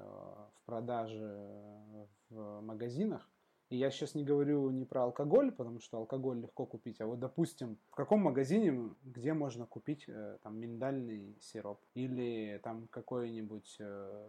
в 0.55 0.63
продаже 0.65 2.09
в 2.29 2.61
магазинах. 2.61 3.29
И 3.71 3.77
я 3.77 3.91
сейчас 3.91 4.17
не 4.17 4.25
говорю 4.25 4.71
не 4.71 4.85
про 4.85 5.05
алкоголь, 5.05 5.53
потому 5.53 5.79
что 5.79 5.99
алкоголь 5.99 6.41
легко 6.41 6.67
купить, 6.67 7.01
а 7.01 7.07
вот, 7.07 7.21
допустим, 7.21 7.79
в 7.91 7.95
каком 7.95 8.21
магазине, 8.21 8.91
где 9.05 9.33
можно 9.33 9.65
купить 9.65 10.05
э, 10.09 10.39
там 10.43 10.59
миндальный 10.59 11.37
сироп 11.41 11.81
или 11.95 12.61
там 12.65 12.89
какой-нибудь, 12.89 13.77
э, 13.79 14.29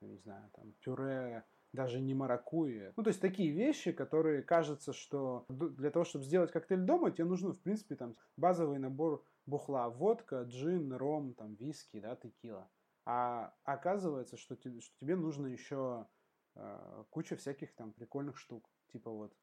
не 0.00 0.16
знаю, 0.16 0.50
там 0.52 0.72
пюре 0.80 1.44
даже 1.72 2.00
не 2.00 2.12
маракуйя. 2.14 2.92
Ну, 2.96 3.02
то 3.02 3.08
есть 3.08 3.20
такие 3.20 3.50
вещи, 3.50 3.92
которые 3.92 4.42
кажется, 4.42 4.92
что 4.92 5.46
для 5.48 5.90
того, 5.90 6.04
чтобы 6.04 6.24
сделать 6.24 6.52
коктейль 6.52 6.82
дома, 6.82 7.10
тебе 7.10 7.24
нужно, 7.24 7.52
в 7.52 7.60
принципе, 7.60 7.94
там 7.94 8.16
базовый 8.36 8.78
набор 8.78 9.24
бухла, 9.46 9.88
водка, 9.88 10.42
джин, 10.42 10.92
ром, 10.92 11.34
там 11.34 11.54
виски, 11.54 12.00
да, 12.00 12.16
текила. 12.16 12.68
А 13.04 13.54
оказывается, 13.64 14.36
что, 14.36 14.56
тебе, 14.56 14.80
что 14.80 14.96
тебе 14.98 15.16
нужно 15.16 15.48
еще 15.48 16.06
э, 16.54 17.04
куча 17.10 17.36
всяких 17.36 17.74
там 17.74 17.92
прикольных 17.92 18.38
штук. 18.38 18.68
Типа 18.92 19.10
вот 19.10 19.34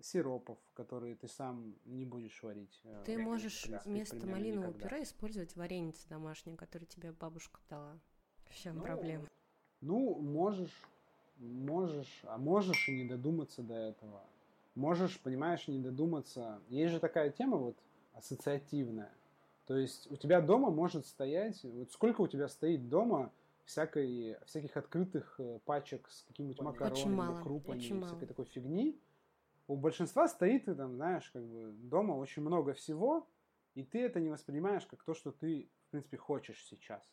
сиропов, 0.00 0.58
которые 0.74 1.16
ты 1.16 1.26
сам 1.26 1.74
не 1.84 2.04
будешь 2.04 2.42
варить. 2.42 2.80
Э, 2.84 3.02
ты 3.04 3.18
можешь 3.18 3.66
вместо 3.84 4.24
малинового 4.26 4.68
никогда. 4.68 4.88
пюре 4.88 5.02
использовать 5.02 5.56
вареницы 5.56 6.08
домашние, 6.08 6.56
которые 6.56 6.86
тебе 6.86 7.12
бабушка 7.12 7.60
дала. 7.68 7.98
В 8.44 8.54
чем 8.54 8.76
ну, 8.76 8.82
проблема? 8.82 9.28
Ну, 9.80 10.14
можешь, 10.20 10.82
можешь, 11.36 12.20
а 12.24 12.38
можешь 12.38 12.88
и 12.88 13.02
не 13.02 13.08
додуматься 13.08 13.62
до 13.62 13.74
этого. 13.74 14.22
можешь, 14.74 15.18
понимаешь, 15.20 15.66
не 15.68 15.78
додуматься. 15.78 16.60
Есть 16.68 16.92
же 16.92 17.00
такая 17.00 17.30
тема 17.30 17.56
вот 17.56 17.76
ассоциативная. 18.12 19.12
То 19.70 19.76
есть 19.76 20.10
у 20.10 20.16
тебя 20.16 20.40
дома 20.40 20.68
может 20.72 21.06
стоять, 21.06 21.62
вот 21.62 21.92
сколько 21.92 22.22
у 22.22 22.26
тебя 22.26 22.48
стоит 22.48 22.88
дома 22.88 23.32
всякой, 23.64 24.36
всяких 24.44 24.76
открытых 24.76 25.36
э, 25.38 25.60
пачек 25.64 26.10
с 26.10 26.24
какими-нибудь 26.24 26.60
макаронами, 26.60 27.40
крупами, 27.40 27.78
очень 27.78 28.02
всякой 28.02 28.14
мало. 28.14 28.26
такой 28.26 28.44
фигни. 28.46 29.00
У 29.68 29.76
большинства 29.76 30.26
стоит, 30.26 30.64
ты 30.64 30.74
там, 30.74 30.96
знаешь, 30.96 31.30
как 31.30 31.46
бы 31.46 31.70
дома 31.70 32.14
очень 32.14 32.42
много 32.42 32.72
всего, 32.72 33.28
и 33.76 33.84
ты 33.84 34.00
это 34.00 34.18
не 34.18 34.30
воспринимаешь 34.30 34.84
как 34.86 35.04
то, 35.04 35.14
что 35.14 35.30
ты, 35.30 35.70
в 35.86 35.90
принципе, 35.92 36.16
хочешь 36.16 36.66
сейчас. 36.66 37.08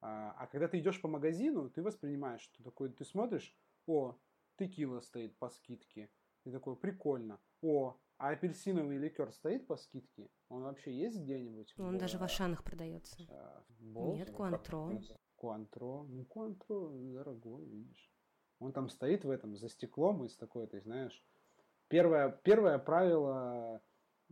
А, 0.00 0.36
а 0.38 0.46
когда 0.46 0.68
ты 0.68 0.78
идешь 0.78 1.00
по 1.00 1.08
магазину, 1.08 1.68
ты 1.68 1.82
воспринимаешь, 1.82 2.42
что 2.42 2.62
такое, 2.62 2.90
ты 2.90 3.04
смотришь, 3.04 3.52
о, 3.88 4.14
текила 4.56 5.00
стоит 5.00 5.36
по 5.38 5.50
скидке. 5.50 6.10
Ты 6.44 6.52
такой, 6.52 6.76
прикольно. 6.76 7.40
О, 7.60 7.96
а 8.18 8.30
апельсиновый 8.30 8.98
ликер 8.98 9.32
стоит 9.32 9.66
по 9.66 9.76
скидке? 9.76 10.28
Он 10.48 10.62
вообще 10.62 10.92
есть 10.92 11.18
где-нибудь? 11.18 11.74
Он 11.78 11.96
в, 11.96 11.98
даже 11.98 12.18
в 12.18 12.22
Ашанах 12.22 12.64
продается. 12.64 13.16
А, 13.30 13.64
в 13.78 14.14
Нет, 14.14 14.30
Куантро. 14.30 14.90
Куантро. 15.36 16.02
Ну, 16.02 16.24
Куантро 16.24 16.88
дорогой, 16.90 17.64
видишь. 17.64 18.10
Он 18.58 18.72
там 18.72 18.88
стоит 18.88 19.24
в 19.24 19.30
этом, 19.30 19.56
за 19.56 19.68
стеклом, 19.68 20.24
из 20.24 20.36
такой, 20.36 20.66
ты 20.66 20.80
знаешь. 20.80 21.24
Первое, 21.86 22.30
первое 22.42 22.78
правило 22.78 23.80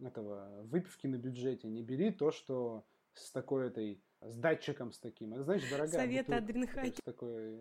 этого 0.03 0.63
выпивки 0.65 1.07
на 1.07 1.17
бюджете. 1.17 1.69
Не 1.69 1.83
бери 1.83 2.11
то, 2.11 2.33
что 2.33 2.85
с 3.13 3.31
такой 3.31 3.69
этой 3.69 4.03
с 4.21 4.37
датчиком 4.37 4.93
с 4.93 4.99
таким. 4.99 5.35
Это, 5.35 5.45
знаешь, 5.45 5.71
дорогая 5.71 6.01
Совет 6.01 6.31
Адренхаки. 6.31 7.01
Такой, 7.05 7.57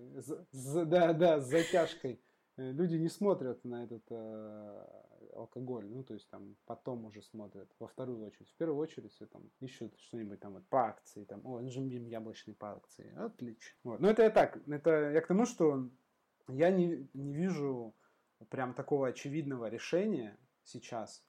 да, 0.51 1.13
да, 1.13 1.39
с 1.39 1.47
затяжкой. 1.47 2.21
Э, 2.57 2.71
люди 2.71 2.95
не 2.95 3.09
смотрят 3.09 3.63
на 3.65 3.83
этот 3.83 4.03
э, 4.09 4.85
алкоголь, 5.33 5.87
ну, 5.89 6.03
то 6.03 6.13
есть 6.13 6.29
там 6.29 6.55
потом 6.65 7.05
уже 7.05 7.21
смотрят, 7.21 7.69
во 7.79 7.87
вторую 7.87 8.23
очередь. 8.25 8.49
В 8.49 8.55
первую 8.55 8.79
очередь 8.79 9.11
все 9.11 9.25
там 9.25 9.43
ищут 9.59 9.97
что-нибудь 9.99 10.39
там 10.39 10.53
вот, 10.53 10.67
по 10.67 10.85
акции, 10.87 11.25
там, 11.25 11.45
о, 11.45 11.61
жимбим 11.69 12.05
яблочный 12.05 12.53
по 12.53 12.71
акции, 12.71 13.13
отлично. 13.17 13.77
Вот. 13.83 13.99
Но 13.99 14.09
это 14.09 14.23
я 14.23 14.29
так, 14.29 14.57
это 14.67 15.11
я 15.11 15.21
к 15.21 15.27
тому, 15.27 15.45
что 15.45 15.89
я 16.47 16.71
не, 16.71 17.09
не 17.13 17.33
вижу 17.33 17.93
прям 18.49 18.73
такого 18.73 19.07
очевидного 19.07 19.69
решения 19.69 20.37
сейчас 20.63 21.25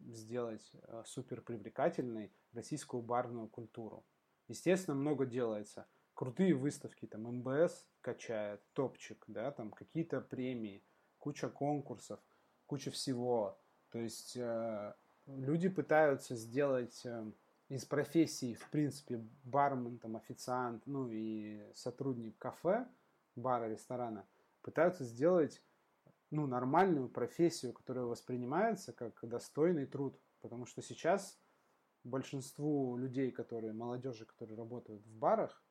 сделать 0.00 0.70
э, 0.74 1.02
супер 1.06 1.40
привлекательной 1.40 2.32
российскую 2.52 3.02
барную 3.02 3.48
культуру. 3.48 4.04
Естественно, 4.48 4.94
много 4.94 5.26
делается. 5.26 5.86
Крутые 6.14 6.54
выставки, 6.54 7.06
там 7.06 7.22
МБС 7.24 7.86
качает, 8.06 8.60
топчик, 8.72 9.24
да, 9.26 9.50
там 9.50 9.72
какие-то 9.72 10.20
премии, 10.20 10.84
куча 11.18 11.48
конкурсов, 11.48 12.20
куча 12.66 12.92
всего. 12.92 13.58
То 13.90 13.98
есть 13.98 14.36
э, 14.36 14.94
люди 15.26 15.68
пытаются 15.68 16.36
сделать 16.36 17.04
э, 17.04 17.32
из 17.68 17.84
профессии, 17.84 18.54
в 18.54 18.70
принципе, 18.70 19.24
бармен, 19.42 19.98
там, 19.98 20.14
официант, 20.14 20.86
ну 20.86 21.08
и 21.10 21.60
сотрудник 21.74 22.38
кафе, 22.38 22.86
бара, 23.34 23.68
ресторана, 23.68 24.24
пытаются 24.62 25.02
сделать 25.04 25.60
ну, 26.30 26.46
нормальную 26.46 27.08
профессию, 27.08 27.72
которая 27.72 28.04
воспринимается 28.04 28.92
как 28.92 29.18
достойный 29.22 29.86
труд. 29.86 30.16
Потому 30.42 30.64
что 30.64 30.80
сейчас 30.80 31.40
большинству 32.04 32.96
людей, 32.96 33.32
которые, 33.32 33.72
молодежи, 33.72 34.26
которые 34.26 34.56
работают 34.56 35.04
в 35.04 35.12
барах, 35.18 35.65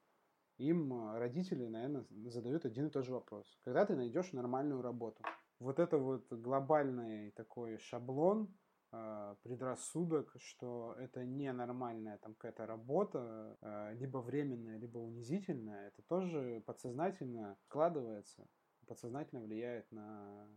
им 0.58 0.94
э, 0.94 1.18
родители, 1.20 1.68
наверное, 1.68 2.06
задают 2.28 2.66
один 2.66 2.88
и 2.88 2.90
тот 2.90 3.06
же 3.06 3.12
вопрос. 3.12 3.60
Когда 3.64 3.86
ты 3.86 3.96
найдешь 3.96 4.32
нормальную 4.32 4.82
работу? 4.82 5.24
Вот 5.60 5.80
это 5.80 5.98
вот 5.98 6.32
глобальный 6.32 7.32
такой 7.32 7.78
шаблон, 7.78 8.54
э, 8.92 9.36
предрассудок, 9.44 10.36
что 10.38 10.96
это 10.98 11.26
ненормальная 11.26 12.18
там 12.18 12.34
какая-то 12.34 12.66
работа, 12.66 13.58
э, 13.62 13.94
либо 13.96 14.20
временная, 14.20 14.78
либо 14.78 15.00
унизительная, 15.00 15.88
это 15.88 16.02
тоже 16.04 16.62
подсознательно 16.66 17.56
складывается, 17.62 18.48
подсознательно 18.86 19.42
влияет 19.42 19.92
на 19.92 20.48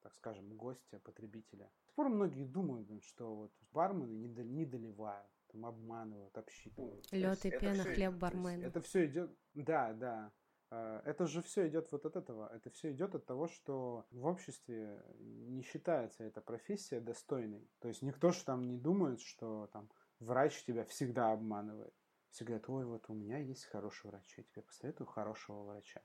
так 0.00 0.14
скажем, 0.14 0.56
гостя, 0.56 1.00
потребителя. 1.00 1.70
С 1.88 1.90
пор 1.90 2.08
многие 2.08 2.44
думают, 2.44 2.88
что 3.02 3.34
вот 3.34 3.52
бармены 3.72 4.12
не, 4.12 4.28
не 4.28 4.64
доливают, 4.64 5.28
там 5.52 5.66
обманывают, 5.66 6.36
обсчитывают. 6.36 7.06
Лед 7.12 7.44
и 7.44 7.50
пена, 7.50 7.84
хлеб 7.84 8.14
бармена. 8.14 8.64
Это 8.64 8.80
все 8.80 9.06
идет, 9.06 9.36
да, 9.54 9.92
да. 9.92 10.32
А, 10.70 11.02
это 11.04 11.26
же 11.26 11.42
все 11.42 11.68
идет 11.68 11.90
вот 11.92 12.04
от 12.06 12.16
этого. 12.16 12.50
Это 12.54 12.70
все 12.70 12.92
идет 12.92 13.14
от 13.14 13.26
того, 13.26 13.48
что 13.48 14.06
в 14.10 14.26
обществе 14.26 15.02
не 15.18 15.62
считается 15.62 16.24
эта 16.24 16.40
профессия 16.40 17.00
достойной. 17.00 17.68
То 17.80 17.88
есть 17.88 18.02
никто 18.02 18.30
же 18.30 18.44
там 18.44 18.62
не 18.62 18.76
думает, 18.76 19.20
что 19.20 19.68
там 19.72 19.90
врач 20.20 20.64
тебя 20.64 20.84
всегда 20.84 21.32
обманывает. 21.32 21.94
Всегда, 22.30 22.60
ой, 22.66 22.84
вот 22.84 23.04
у 23.08 23.14
меня 23.14 23.38
есть 23.38 23.64
хороший 23.64 24.08
врач, 24.10 24.36
я 24.36 24.44
тебе 24.44 24.62
посоветую 24.62 25.06
хорошего 25.06 25.62
врача. 25.62 26.02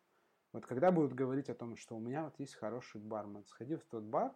Вот 0.53 0.65
когда 0.65 0.91
будут 0.91 1.13
говорить 1.13 1.49
о 1.49 1.55
том, 1.55 1.75
что 1.75 1.97
у 1.97 1.99
меня 1.99 2.23
вот 2.23 2.39
есть 2.39 2.55
хороший 2.55 3.01
бармен, 3.01 3.43
сходи 3.45 3.75
в 3.75 3.83
тот 3.85 4.03
бар, 4.03 4.33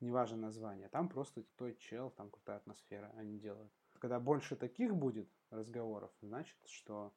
неважно 0.00 0.36
название, 0.36 0.88
там 0.88 1.08
просто 1.08 1.42
той 1.56 1.74
чел, 1.76 2.10
там 2.10 2.30
крутая 2.30 2.58
атмосфера, 2.58 3.12
они 3.16 3.38
делают. 3.38 3.72
Когда 3.98 4.20
больше 4.20 4.56
таких 4.56 4.94
будет 4.94 5.28
разговоров, 5.50 6.10
значит, 6.20 6.58
что 6.66 7.12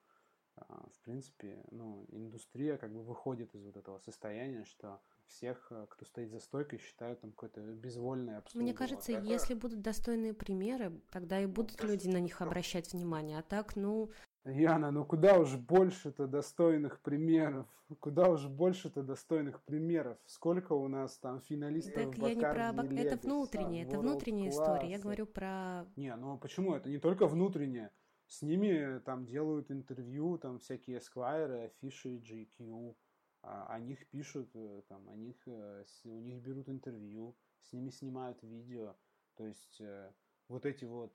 а, 0.57 0.87
в 0.91 0.99
принципе, 1.01 1.63
ну, 1.71 2.05
индустрия 2.09 2.77
как 2.77 2.91
бы 2.91 3.03
выходит 3.03 3.53
из 3.53 3.63
вот 3.63 3.77
этого 3.77 3.99
состояния, 3.99 4.65
что 4.65 4.99
всех, 5.27 5.67
э, 5.71 5.85
кто 5.89 6.05
стоит 6.05 6.31
за 6.31 6.39
стойкой, 6.39 6.79
считают 6.79 7.21
там 7.21 7.31
какое-то 7.31 7.61
безвольное 7.61 8.39
обслуга. 8.39 8.63
Мне 8.63 8.73
кажется, 8.73 9.11
вот 9.13 9.23
если 9.23 9.53
будут 9.53 9.81
достойные 9.81 10.33
примеры, 10.33 10.99
тогда 11.11 11.39
и 11.39 11.45
будут 11.45 11.83
люди 11.83 12.07
на 12.07 12.19
них 12.19 12.41
обращать 12.41 12.91
внимание. 12.91 13.37
А 13.37 13.43
так, 13.43 13.75
ну, 13.75 14.09
Яна, 14.47 14.91
ну 14.91 15.05
куда 15.05 15.39
уж 15.39 15.55
больше-то 15.55 16.27
достойных 16.27 17.01
примеров? 17.01 17.67
Куда 17.99 18.29
уж 18.29 18.47
больше-то 18.47 19.03
достойных 19.03 19.61
примеров? 19.63 20.17
Сколько 20.25 20.73
у 20.73 20.87
нас 20.87 21.17
там 21.17 21.41
финалистов 21.41 21.93
Так 21.93 22.17
я 22.17 22.33
не 22.33 22.41
про 22.41 22.73
бак... 22.73 22.91
Это 22.91 23.17
внутреннее, 23.17 23.85
это 23.85 23.99
внутренняя 23.99 24.49
история. 24.49 24.89
Я 24.89 24.99
говорю 24.99 25.25
про... 25.25 25.85
Не, 25.95 26.15
ну 26.15 26.37
почему? 26.37 26.75
Это 26.75 26.89
не 26.89 26.97
только 26.97 27.27
внутреннее. 27.27 27.91
С 28.27 28.41
ними 28.41 28.99
там 29.05 29.25
делают 29.25 29.71
интервью, 29.71 30.37
там 30.37 30.59
всякие 30.59 30.99
Esquire, 30.99 31.65
афиши, 31.65 32.17
GQ. 32.17 32.95
А, 33.43 33.65
о 33.67 33.79
них 33.79 34.05
пишут, 34.09 34.49
э, 34.55 34.81
там, 34.89 35.07
о 35.09 35.15
них, 35.15 35.35
э, 35.45 35.85
у 36.03 36.19
них 36.19 36.41
берут 36.41 36.67
интервью, 36.67 37.35
с 37.61 37.71
ними 37.71 37.89
снимают 37.89 38.41
видео. 38.43 38.95
То 39.35 39.45
есть 39.45 39.79
э, 39.79 40.11
вот 40.49 40.65
эти 40.65 40.83
вот 40.85 41.13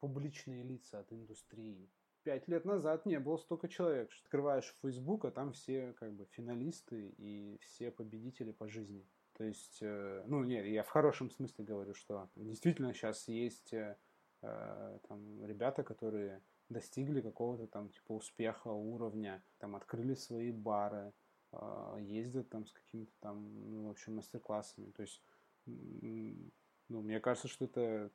публичные 0.00 0.62
лица 0.62 1.00
от 1.00 1.12
индустрии 1.12 1.90
пять 2.22 2.48
лет 2.48 2.64
назад 2.64 3.06
не 3.06 3.18
было 3.18 3.36
столько 3.36 3.68
человек. 3.68 4.10
Открываешь 4.24 4.74
Facebook, 4.82 5.24
а 5.24 5.30
там 5.30 5.52
все 5.52 5.92
как 5.94 6.12
бы 6.14 6.26
финалисты 6.26 7.14
и 7.18 7.58
все 7.62 7.90
победители 7.90 8.52
по 8.52 8.68
жизни. 8.68 9.06
То 9.34 9.44
есть, 9.44 9.78
э, 9.80 10.22
ну, 10.26 10.44
нет, 10.44 10.66
я 10.66 10.82
в 10.82 10.88
хорошем 10.88 11.30
смысле 11.30 11.64
говорю, 11.64 11.94
что 11.94 12.28
действительно 12.36 12.92
сейчас 12.92 13.26
есть 13.26 13.72
э, 13.72 13.96
там 14.42 15.44
ребята, 15.44 15.82
которые 15.82 16.42
достигли 16.68 17.20
какого-то 17.20 17.66
там 17.66 17.88
типа 17.88 18.12
успеха, 18.12 18.68
уровня, 18.68 19.42
там 19.58 19.76
открыли 19.76 20.14
свои 20.14 20.52
бары, 20.52 21.12
э, 21.52 21.96
ездят 22.00 22.50
там 22.50 22.66
с 22.66 22.72
какими-то 22.72 23.12
там, 23.20 23.70
ну, 23.70 23.86
в 23.86 23.90
общем, 23.90 24.16
мастер-классами. 24.16 24.90
То 24.90 25.02
есть, 25.02 25.22
ну, 25.64 27.02
мне 27.02 27.20
кажется, 27.20 27.48
что 27.48 27.64
это 27.64 28.10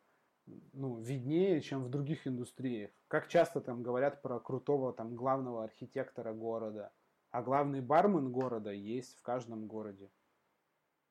ну, 0.74 0.98
виднее, 1.00 1.62
чем 1.62 1.84
в 1.84 1.90
других 1.90 2.28
индустриях. 2.28 2.92
Как 3.08 3.28
часто 3.28 3.62
там 3.62 3.84
говорят 3.84 4.22
про 4.22 4.40
крутого 4.40 4.94
там 4.94 5.16
главного 5.16 5.64
архитектора 5.64 6.34
города, 6.34 6.92
а 7.32 7.42
главный 7.42 7.82
бармен 7.82 8.32
города 8.32 8.72
есть 8.72 9.16
в 9.18 9.22
каждом 9.22 9.68
городе. 9.68 10.10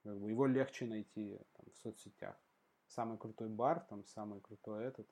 Как 0.02 0.18
бы 0.20 0.30
его 0.30 0.46
легче 0.46 0.86
найти 0.86 1.38
там, 1.54 1.66
в 1.70 1.76
соцсетях. 1.76 2.36
Самый 2.86 3.18
крутой 3.18 3.48
бар, 3.48 3.80
там 3.88 4.04
самый 4.04 4.40
крутой 4.40 4.84
этот. 4.84 5.08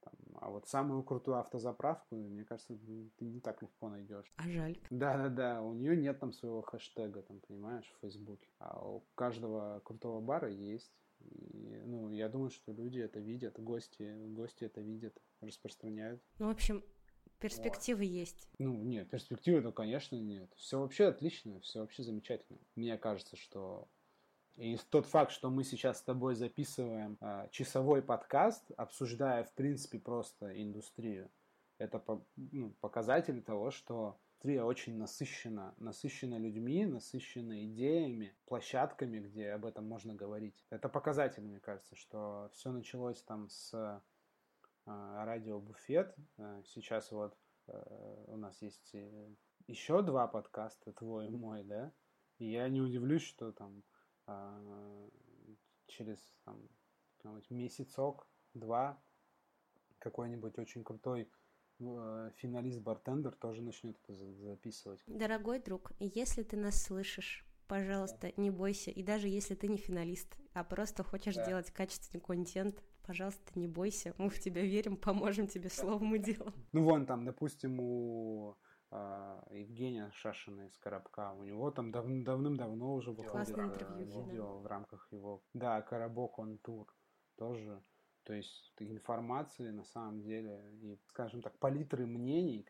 Там, 0.00 0.14
а 0.40 0.50
вот 0.50 0.68
самую 0.68 1.04
крутую 1.04 1.38
автозаправку, 1.38 2.16
мне 2.16 2.44
кажется, 2.44 2.76
ты 3.16 3.24
не 3.24 3.40
так 3.40 3.62
легко 3.62 3.88
найдешь. 3.88 4.32
А 4.36 4.48
жаль. 4.48 4.76
Да-да-да, 4.90 5.62
у 5.62 5.74
нее 5.74 5.96
нет 5.96 6.18
там 6.18 6.32
своего 6.32 6.62
хэштега, 6.62 7.22
там, 7.22 7.38
понимаешь, 7.40 7.88
в 7.96 8.00
Фейсбуке. 8.00 8.48
А 8.58 8.84
у 8.84 9.04
каждого 9.14 9.80
крутого 9.84 10.20
бара 10.20 10.50
есть. 10.50 10.92
И, 11.30 11.82
ну, 11.84 12.10
я 12.10 12.28
думаю, 12.28 12.50
что 12.50 12.72
люди 12.72 12.98
это 13.00 13.20
видят, 13.20 13.58
гости, 13.58 14.12
гости 14.28 14.64
это 14.64 14.80
видят, 14.80 15.16
распространяют. 15.40 16.22
Ну, 16.38 16.48
в 16.48 16.50
общем, 16.50 16.84
перспективы 17.38 18.04
вот. 18.04 18.10
есть. 18.10 18.48
Ну, 18.58 18.82
нет, 18.82 19.10
перспективы-то, 19.10 19.72
конечно, 19.72 20.16
нет. 20.16 20.52
Все 20.56 20.78
вообще 20.78 21.06
отлично, 21.06 21.60
все 21.60 21.80
вообще 21.80 22.02
замечательно. 22.02 22.58
Мне 22.76 22.96
кажется, 22.98 23.36
что 23.36 23.88
и 24.56 24.78
тот 24.90 25.06
факт, 25.06 25.32
что 25.32 25.50
мы 25.50 25.64
сейчас 25.64 25.98
с 25.98 26.02
тобой 26.02 26.34
записываем 26.34 27.16
э, 27.20 27.48
часовой 27.50 28.02
подкаст, 28.02 28.70
обсуждая, 28.76 29.44
в 29.44 29.54
принципе, 29.54 29.98
просто 29.98 30.60
индустрию, 30.62 31.30
это 31.78 31.98
по, 31.98 32.24
ну, 32.36 32.70
показатель 32.80 33.42
того, 33.42 33.70
что 33.70 34.18
индустрия 34.42 34.64
очень 34.64 34.96
насыщена, 34.96 35.72
насыщена 35.78 36.36
людьми, 36.36 36.84
насыщена 36.84 37.64
идеями, 37.66 38.34
площадками, 38.46 39.20
где 39.20 39.50
об 39.50 39.64
этом 39.64 39.86
можно 39.86 40.14
говорить. 40.14 40.64
Это 40.70 40.88
показатель, 40.88 41.44
мне 41.44 41.60
кажется, 41.60 41.94
что 41.94 42.50
все 42.52 42.72
началось 42.72 43.22
там 43.22 43.48
с 43.48 43.72
э, 43.72 44.00
радио 44.86 45.60
Буфет. 45.60 46.16
Э, 46.38 46.60
сейчас 46.66 47.12
вот 47.12 47.38
э, 47.68 48.24
у 48.26 48.36
нас 48.36 48.60
есть 48.62 48.96
еще 49.68 50.02
два 50.02 50.26
подкаста, 50.26 50.92
твой 50.92 51.28
и 51.28 51.30
мой, 51.30 51.62
да? 51.62 51.92
И 52.38 52.50
я 52.50 52.68
не 52.68 52.80
удивлюсь, 52.80 53.22
что 53.22 53.52
там 53.52 53.84
через 55.86 56.18
там, 56.44 56.68
месяцок, 57.50 58.26
два 58.54 59.00
какой-нибудь 59.98 60.58
очень 60.58 60.82
крутой 60.82 61.30
финалист-бартендер 61.78 63.34
тоже 63.34 63.62
начнет 63.62 63.96
это 64.02 64.14
записывать. 64.14 65.02
Дорогой 65.06 65.58
друг, 65.58 65.92
если 65.98 66.42
ты 66.42 66.56
нас 66.56 66.82
слышишь, 66.82 67.44
пожалуйста, 67.66 68.32
не 68.36 68.50
бойся. 68.50 68.90
И 68.90 69.02
даже 69.02 69.28
если 69.28 69.54
ты 69.54 69.68
не 69.68 69.78
финалист, 69.78 70.36
а 70.52 70.64
просто 70.64 71.02
хочешь 71.02 71.36
да. 71.36 71.46
делать 71.46 71.70
качественный 71.70 72.20
контент, 72.20 72.82
пожалуйста, 73.06 73.58
не 73.58 73.66
бойся. 73.66 74.14
Мы 74.18 74.28
в 74.28 74.38
тебя 74.38 74.62
верим, 74.62 74.96
поможем 74.96 75.46
тебе 75.46 75.70
словом 75.70 76.14
и 76.14 76.18
делом. 76.18 76.54
Ну, 76.72 76.84
вон 76.84 77.06
там, 77.06 77.24
допустим, 77.24 77.80
у 77.80 78.56
а, 78.90 79.42
Евгения 79.50 80.10
Шашина 80.12 80.66
из 80.66 80.76
Коробка. 80.76 81.32
У 81.32 81.44
него 81.44 81.70
там 81.70 81.90
дав 81.92 82.04
давным-давно 82.06 82.94
уже 82.94 83.12
выходит 83.12 83.56
э, 83.56 84.04
видео 84.04 84.58
в 84.58 84.66
рамках 84.66 85.08
его... 85.10 85.42
Да, 85.54 85.80
Коробок 85.80 86.38
он 86.38 86.58
тур 86.58 86.94
тоже. 87.36 87.82
То 88.24 88.34
есть 88.34 88.72
информации 88.78 89.70
на 89.70 89.84
самом 89.84 90.22
деле 90.22 90.62
и, 90.80 90.96
скажем 91.08 91.42
так, 91.42 91.58
палитры 91.58 92.06
мнений 92.06 92.66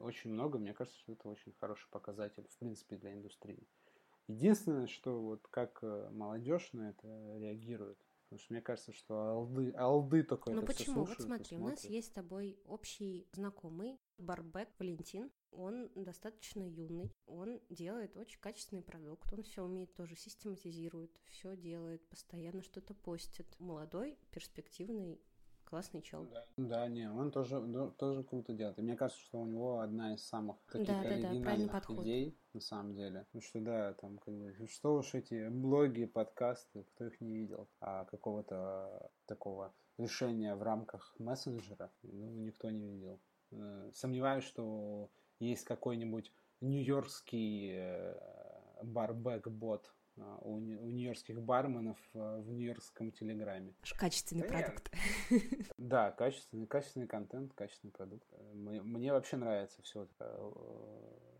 очень 0.00 0.30
много. 0.30 0.58
Мне 0.58 0.72
кажется, 0.72 0.98
что 1.00 1.12
это 1.12 1.28
очень 1.28 1.52
хороший 1.52 1.88
показатель, 1.90 2.46
в 2.48 2.56
принципе, 2.58 2.96
для 2.96 3.12
индустрии. 3.12 3.66
Единственное, 4.28 4.86
что 4.86 5.20
вот 5.20 5.46
как 5.48 5.80
э, 5.82 6.08
молодежь 6.10 6.72
на 6.72 6.90
это 6.90 7.38
реагирует, 7.38 7.98
потому 8.32 8.44
что 8.44 8.52
мне 8.54 8.62
кажется, 8.62 8.92
что 8.92 9.14
алды, 9.14 9.72
алды 9.76 10.22
только 10.22 10.50
ну 10.50 10.58
это 10.58 10.66
почему? 10.68 11.04
Все 11.04 11.14
слушают 11.14 11.18
вот 11.18 11.26
смотри, 11.26 11.56
у 11.58 11.68
нас 11.68 11.84
есть 11.84 12.08
с 12.08 12.10
тобой 12.12 12.58
общий 12.64 13.28
знакомый 13.32 14.00
Барбек 14.16 14.70
Валентин. 14.78 15.30
Он 15.50 15.90
достаточно 15.94 16.66
юный, 16.66 17.14
он 17.26 17.60
делает 17.68 18.16
очень 18.16 18.40
качественный 18.40 18.80
продукт, 18.80 19.30
он 19.34 19.42
все 19.42 19.62
умеет 19.62 19.92
тоже 19.92 20.16
систематизирует, 20.16 21.10
все 21.26 21.56
делает, 21.56 22.08
постоянно 22.08 22.62
что-то 22.62 22.94
постит. 22.94 23.54
Молодой, 23.58 24.18
перспективный, 24.30 25.20
классный 25.72 26.02
чел. 26.02 26.26
Да, 26.26 26.44
да 26.58 26.86
не, 26.86 27.10
он 27.10 27.30
тоже, 27.30 27.58
ну, 27.58 27.90
тоже 27.92 28.22
круто 28.24 28.52
делает. 28.52 28.78
И 28.78 28.82
мне 28.82 28.94
кажется, 28.94 29.22
что 29.22 29.40
у 29.40 29.46
него 29.46 29.80
одна 29.80 30.12
из 30.12 30.22
самых 30.22 30.58
каких-то 30.66 30.92
да, 30.92 31.02
да, 31.02 31.14
оригинальных 31.14 31.72
да, 31.72 31.94
идей, 32.02 32.38
на 32.52 32.60
самом 32.60 32.94
деле. 32.94 33.26
Ну 33.32 33.40
что 33.40 33.58
да, 33.62 33.94
там, 33.94 34.18
как 34.18 34.34
бы, 34.34 34.54
что 34.68 34.96
уж 34.96 35.14
эти 35.14 35.48
блоги, 35.48 36.04
подкасты, 36.04 36.84
кто 36.84 37.06
их 37.06 37.18
не 37.22 37.32
видел, 37.32 37.70
а 37.80 38.04
какого-то 38.04 39.10
такого 39.24 39.72
решения 39.96 40.54
в 40.56 40.62
рамках 40.62 41.14
мессенджера, 41.18 41.90
ну, 42.02 42.28
никто 42.32 42.68
не 42.68 42.86
видел. 42.86 43.18
Э, 43.52 43.90
сомневаюсь, 43.94 44.44
что 44.44 45.10
есть 45.38 45.64
какой-нибудь 45.64 46.34
нью-йоркский 46.60 47.70
э, 47.76 48.14
барбек-бот 48.82 49.86
а, 49.86 50.01
у, 50.16 50.54
у 50.54 50.58
нью-йоркских 50.90 51.40
барменов 51.40 51.98
э, 52.14 52.40
в 52.40 52.50
нью-йоркском 52.50 53.12
телеграме. 53.12 53.74
Качественный 53.96 54.48
да 54.48 54.58
продукт. 54.58 54.90
Да, 55.78 56.10
качественный, 56.12 56.66
качественный 56.66 57.06
контент, 57.06 57.52
качественный 57.54 57.92
продукт. 57.92 58.26
Мне, 58.52 58.82
мне 58.82 59.12
вообще 59.12 59.36
нравится 59.36 59.82
все 59.82 60.04
это 60.04 60.38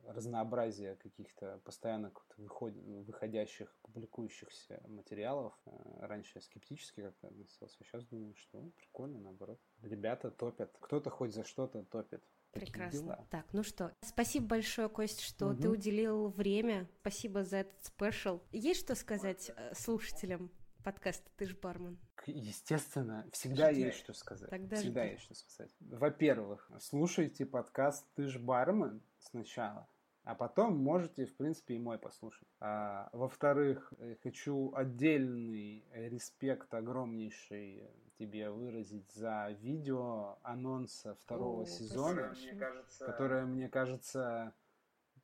разнообразие 0.06 0.96
каких-то 0.96 1.60
постоянно 1.64 2.12
выход, 2.36 2.74
выходящих, 3.06 3.74
публикующихся 3.82 4.82
материалов. 4.88 5.54
Раньше 6.00 6.32
я 6.36 6.40
скептически 6.40 7.02
как-то 7.02 7.28
относился, 7.28 7.76
сейчас 7.84 8.04
думаю, 8.06 8.34
что 8.36 8.60
прикольно, 8.76 9.20
наоборот. 9.20 9.60
Ребята 9.82 10.30
топят. 10.30 10.76
Кто-то 10.80 11.10
хоть 11.10 11.32
за 11.32 11.44
что-то 11.44 11.84
топит. 11.84 12.22
Прекрасно. 12.52 13.26
Так, 13.30 13.46
ну 13.52 13.62
что, 13.62 13.92
спасибо 14.02 14.46
большое, 14.46 14.88
Кость, 14.88 15.20
что 15.20 15.48
угу. 15.48 15.62
ты 15.62 15.68
уделил 15.70 16.28
время. 16.28 16.88
Спасибо 17.00 17.44
за 17.44 17.58
этот 17.58 17.82
спешл. 17.84 18.40
Есть 18.52 18.80
что 18.80 18.94
сказать 18.94 19.50
э, 19.56 19.74
слушателям 19.74 20.50
подкаста 20.84 21.30
«Ты 21.36 21.46
ж 21.46 21.56
бармен»? 21.56 21.98
Естественно, 22.26 23.26
всегда 23.32 23.72
Жди. 23.72 23.82
есть 23.82 23.98
что 23.98 24.12
сказать. 24.12 24.50
Тогда 24.50 24.76
всегда 24.76 25.04
жди. 25.04 25.12
есть 25.12 25.24
что 25.24 25.34
сказать. 25.34 25.74
Во-первых, 25.80 26.70
слушайте 26.80 27.46
подкаст 27.46 28.06
«Ты 28.14 28.28
ж 28.28 28.38
бармен» 28.38 29.02
сначала. 29.18 29.88
А 30.24 30.34
потом 30.36 30.76
можете, 30.76 31.26
в 31.26 31.34
принципе, 31.36 31.74
и 31.74 31.78
мой 31.78 31.98
послушать. 31.98 32.48
А, 32.60 33.08
во-вторых, 33.12 33.92
э, 33.98 34.16
хочу 34.22 34.72
отдельный 34.74 35.84
респект 35.92 36.72
огромнейший 36.74 37.90
тебе 38.18 38.50
выразить 38.50 39.10
за 39.12 39.50
видео 39.60 40.38
анонса 40.42 41.16
второго 41.16 41.62
О, 41.62 41.66
сезона, 41.66 42.34
мне 42.40 42.54
кажется... 42.54 43.04
которое, 43.06 43.44
мне 43.46 43.68
кажется, 43.68 44.54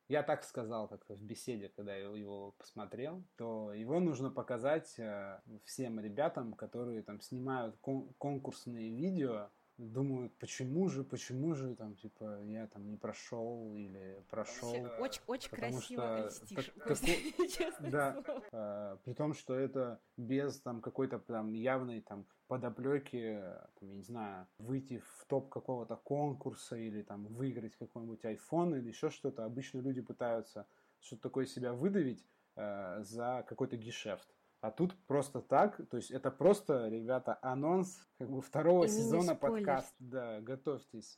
я 0.09 0.22
так 0.22 0.42
сказал 0.42 0.88
как 0.88 1.09
в 1.09 1.22
беседе, 1.22 1.68
когда 1.68 1.94
я 1.94 2.09
его 2.09 2.53
посмотрел, 2.53 3.22
то 3.36 3.72
его 3.72 4.01
нужно 4.01 4.30
показать 4.30 4.99
э, 4.99 5.40
всем 5.64 6.01
ребятам, 6.01 6.55
которые 6.55 7.03
там 7.03 7.20
снимают 7.20 7.76
кон- 7.78 8.12
конкурсные 8.18 8.90
видео 8.90 9.51
думают, 9.79 10.37
почему 10.39 10.89
же, 10.89 11.05
почему 11.05 11.55
же, 11.55 11.74
там, 11.76 11.95
типа, 11.95 12.43
я 12.43 12.66
там 12.66 12.89
не 12.91 12.97
прошел 12.97 13.74
или 13.74 14.22
прошел. 14.29 14.70
Очень, 14.99 15.22
очень 15.26 15.51
красиво 15.51 15.81
что, 15.81 16.26
льстишь, 16.26 16.72
так, 16.85 16.99
честно 17.57 17.91
Да, 17.91 18.24
а, 18.53 18.97
при 19.05 19.14
том, 19.14 19.35
что 19.35 19.55
это 19.55 20.01
без 20.16 20.61
там 20.61 20.81
какой-то 20.81 21.18
прям 21.18 21.53
явной 21.53 22.01
там 22.01 22.26
подоплеки, 22.49 23.41
там, 23.79 23.89
я 23.89 23.95
не 23.95 24.03
знаю, 24.03 24.49
выйти 24.59 24.99
в 24.99 25.26
топ 25.26 25.49
какого-то 25.49 25.97
конкурса 25.97 26.76
или 26.76 27.03
там 27.03 27.26
выиграть 27.26 27.76
какой-нибудь 27.76 28.24
iPhone 28.24 28.76
или 28.79 28.89
еще 28.89 29.11
что-то. 29.11 29.45
Обычно 29.45 29.79
люди 29.79 30.01
пытаются 30.01 30.66
что-то 31.01 31.22
такое 31.22 31.47
себя 31.47 31.72
выдавить 31.72 32.26
э, 32.57 32.99
за 33.03 33.45
какой-то 33.49 33.76
гешефт. 33.76 34.29
А 34.61 34.73
тут 34.73 34.97
просто 35.07 35.41
так, 35.41 35.81
то 35.89 35.97
есть 35.97 36.11
это 36.11 36.33
просто, 36.33 36.89
ребята, 36.89 37.39
анонс 37.43 38.09
как 38.19 38.29
бы 38.29 38.43
второго 38.43 38.87
И 38.87 38.89
сезона 38.89 39.37
подкаста. 39.37 39.95
Да, 40.01 40.41
готовьтесь. 40.41 41.17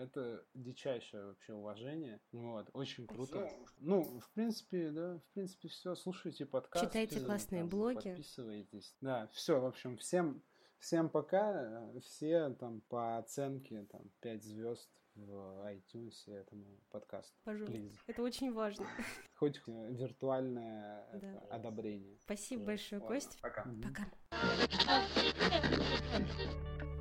Это 0.00 0.44
дичайшее 0.54 1.26
вообще 1.26 1.54
уважение. 1.54 2.20
Вот, 2.32 2.68
очень 2.72 3.06
круто. 3.06 3.46
Спасибо. 3.48 3.66
Ну, 3.78 4.02
в 4.18 4.28
принципе, 4.32 4.90
да, 4.90 5.18
в 5.18 5.34
принципе, 5.34 5.68
все. 5.68 5.94
Слушайте 5.94 6.46
подкаст. 6.46 6.84
Читайте 6.84 7.20
классные 7.20 7.60
там, 7.60 7.68
блоги. 7.68 8.08
Подписывайтесь. 8.08 8.96
Да, 9.00 9.28
все, 9.28 9.60
в 9.60 9.66
общем, 9.66 9.96
всем, 9.96 10.42
всем 10.80 11.08
пока. 11.08 11.88
Все 12.00 12.50
там 12.54 12.80
по 12.88 13.18
оценке 13.18 13.84
там 13.84 14.02
5 14.20 14.42
звезд 14.42 14.90
в 15.14 15.66
iTunes 15.72 16.14
этому 16.26 16.64
подкасту. 16.90 17.34
Пожалуйста. 17.44 17.76
Please. 17.76 17.96
Это 18.06 18.22
очень 18.22 18.52
важно. 18.52 18.86
Хоть 19.36 19.60
виртуальное 19.66 21.06
да. 21.14 21.38
одобрение. 21.50 22.16
Спасибо 22.18 22.64
большое, 22.64 23.00
Ладно. 23.00 23.16
Кость. 23.16 23.38
Пока. 23.40 23.66
Пока. 23.82 24.06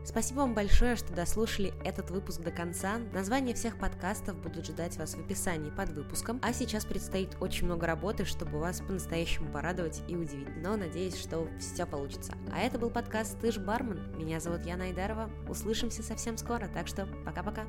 Спасибо 0.05 0.39
вам 0.39 0.55
большое, 0.55 0.95
что 0.95 1.13
дослушали 1.13 1.71
этот 1.85 2.09
выпуск 2.09 2.41
до 2.41 2.51
конца. 2.51 2.97
Название 3.13 3.53
всех 3.53 3.77
подкастов 3.77 4.41
будет 4.41 4.65
ждать 4.65 4.97
вас 4.97 5.13
в 5.13 5.19
описании 5.19 5.69
под 5.69 5.89
выпуском. 5.89 6.39
А 6.41 6.51
сейчас 6.51 6.85
предстоит 6.85 7.37
очень 7.41 7.65
много 7.65 7.85
работы, 7.85 8.25
чтобы 8.25 8.59
вас 8.59 8.79
по-настоящему 8.79 9.51
порадовать 9.51 10.01
и 10.07 10.15
удивить. 10.15 10.55
Но 10.57 10.77
надеюсь, 10.77 11.15
что 11.15 11.47
все 11.59 11.85
получится. 11.85 12.33
А 12.51 12.59
это 12.59 12.79
был 12.79 12.89
подкаст 12.89 13.39
«Ты 13.39 13.51
ж 13.51 13.59
бармен». 13.59 14.17
Меня 14.17 14.39
зовут 14.39 14.65
Яна 14.65 14.85
Айдарова. 14.85 15.29
Услышимся 15.47 16.01
совсем 16.01 16.37
скоро, 16.37 16.67
так 16.69 16.87
что 16.87 17.05
пока-пока. 17.25 17.67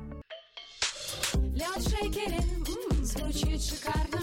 Лед 1.33 1.77
в 1.77 1.89
шейкере 1.89 2.41
звучит 3.03 3.61
шикарно. 3.61 4.19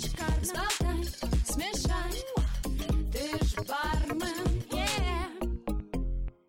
Шикарно. 0.00 1.04
Смешай, 1.46 2.12
ты 3.12 3.44
ж 3.44 3.66
бар. 3.66 3.99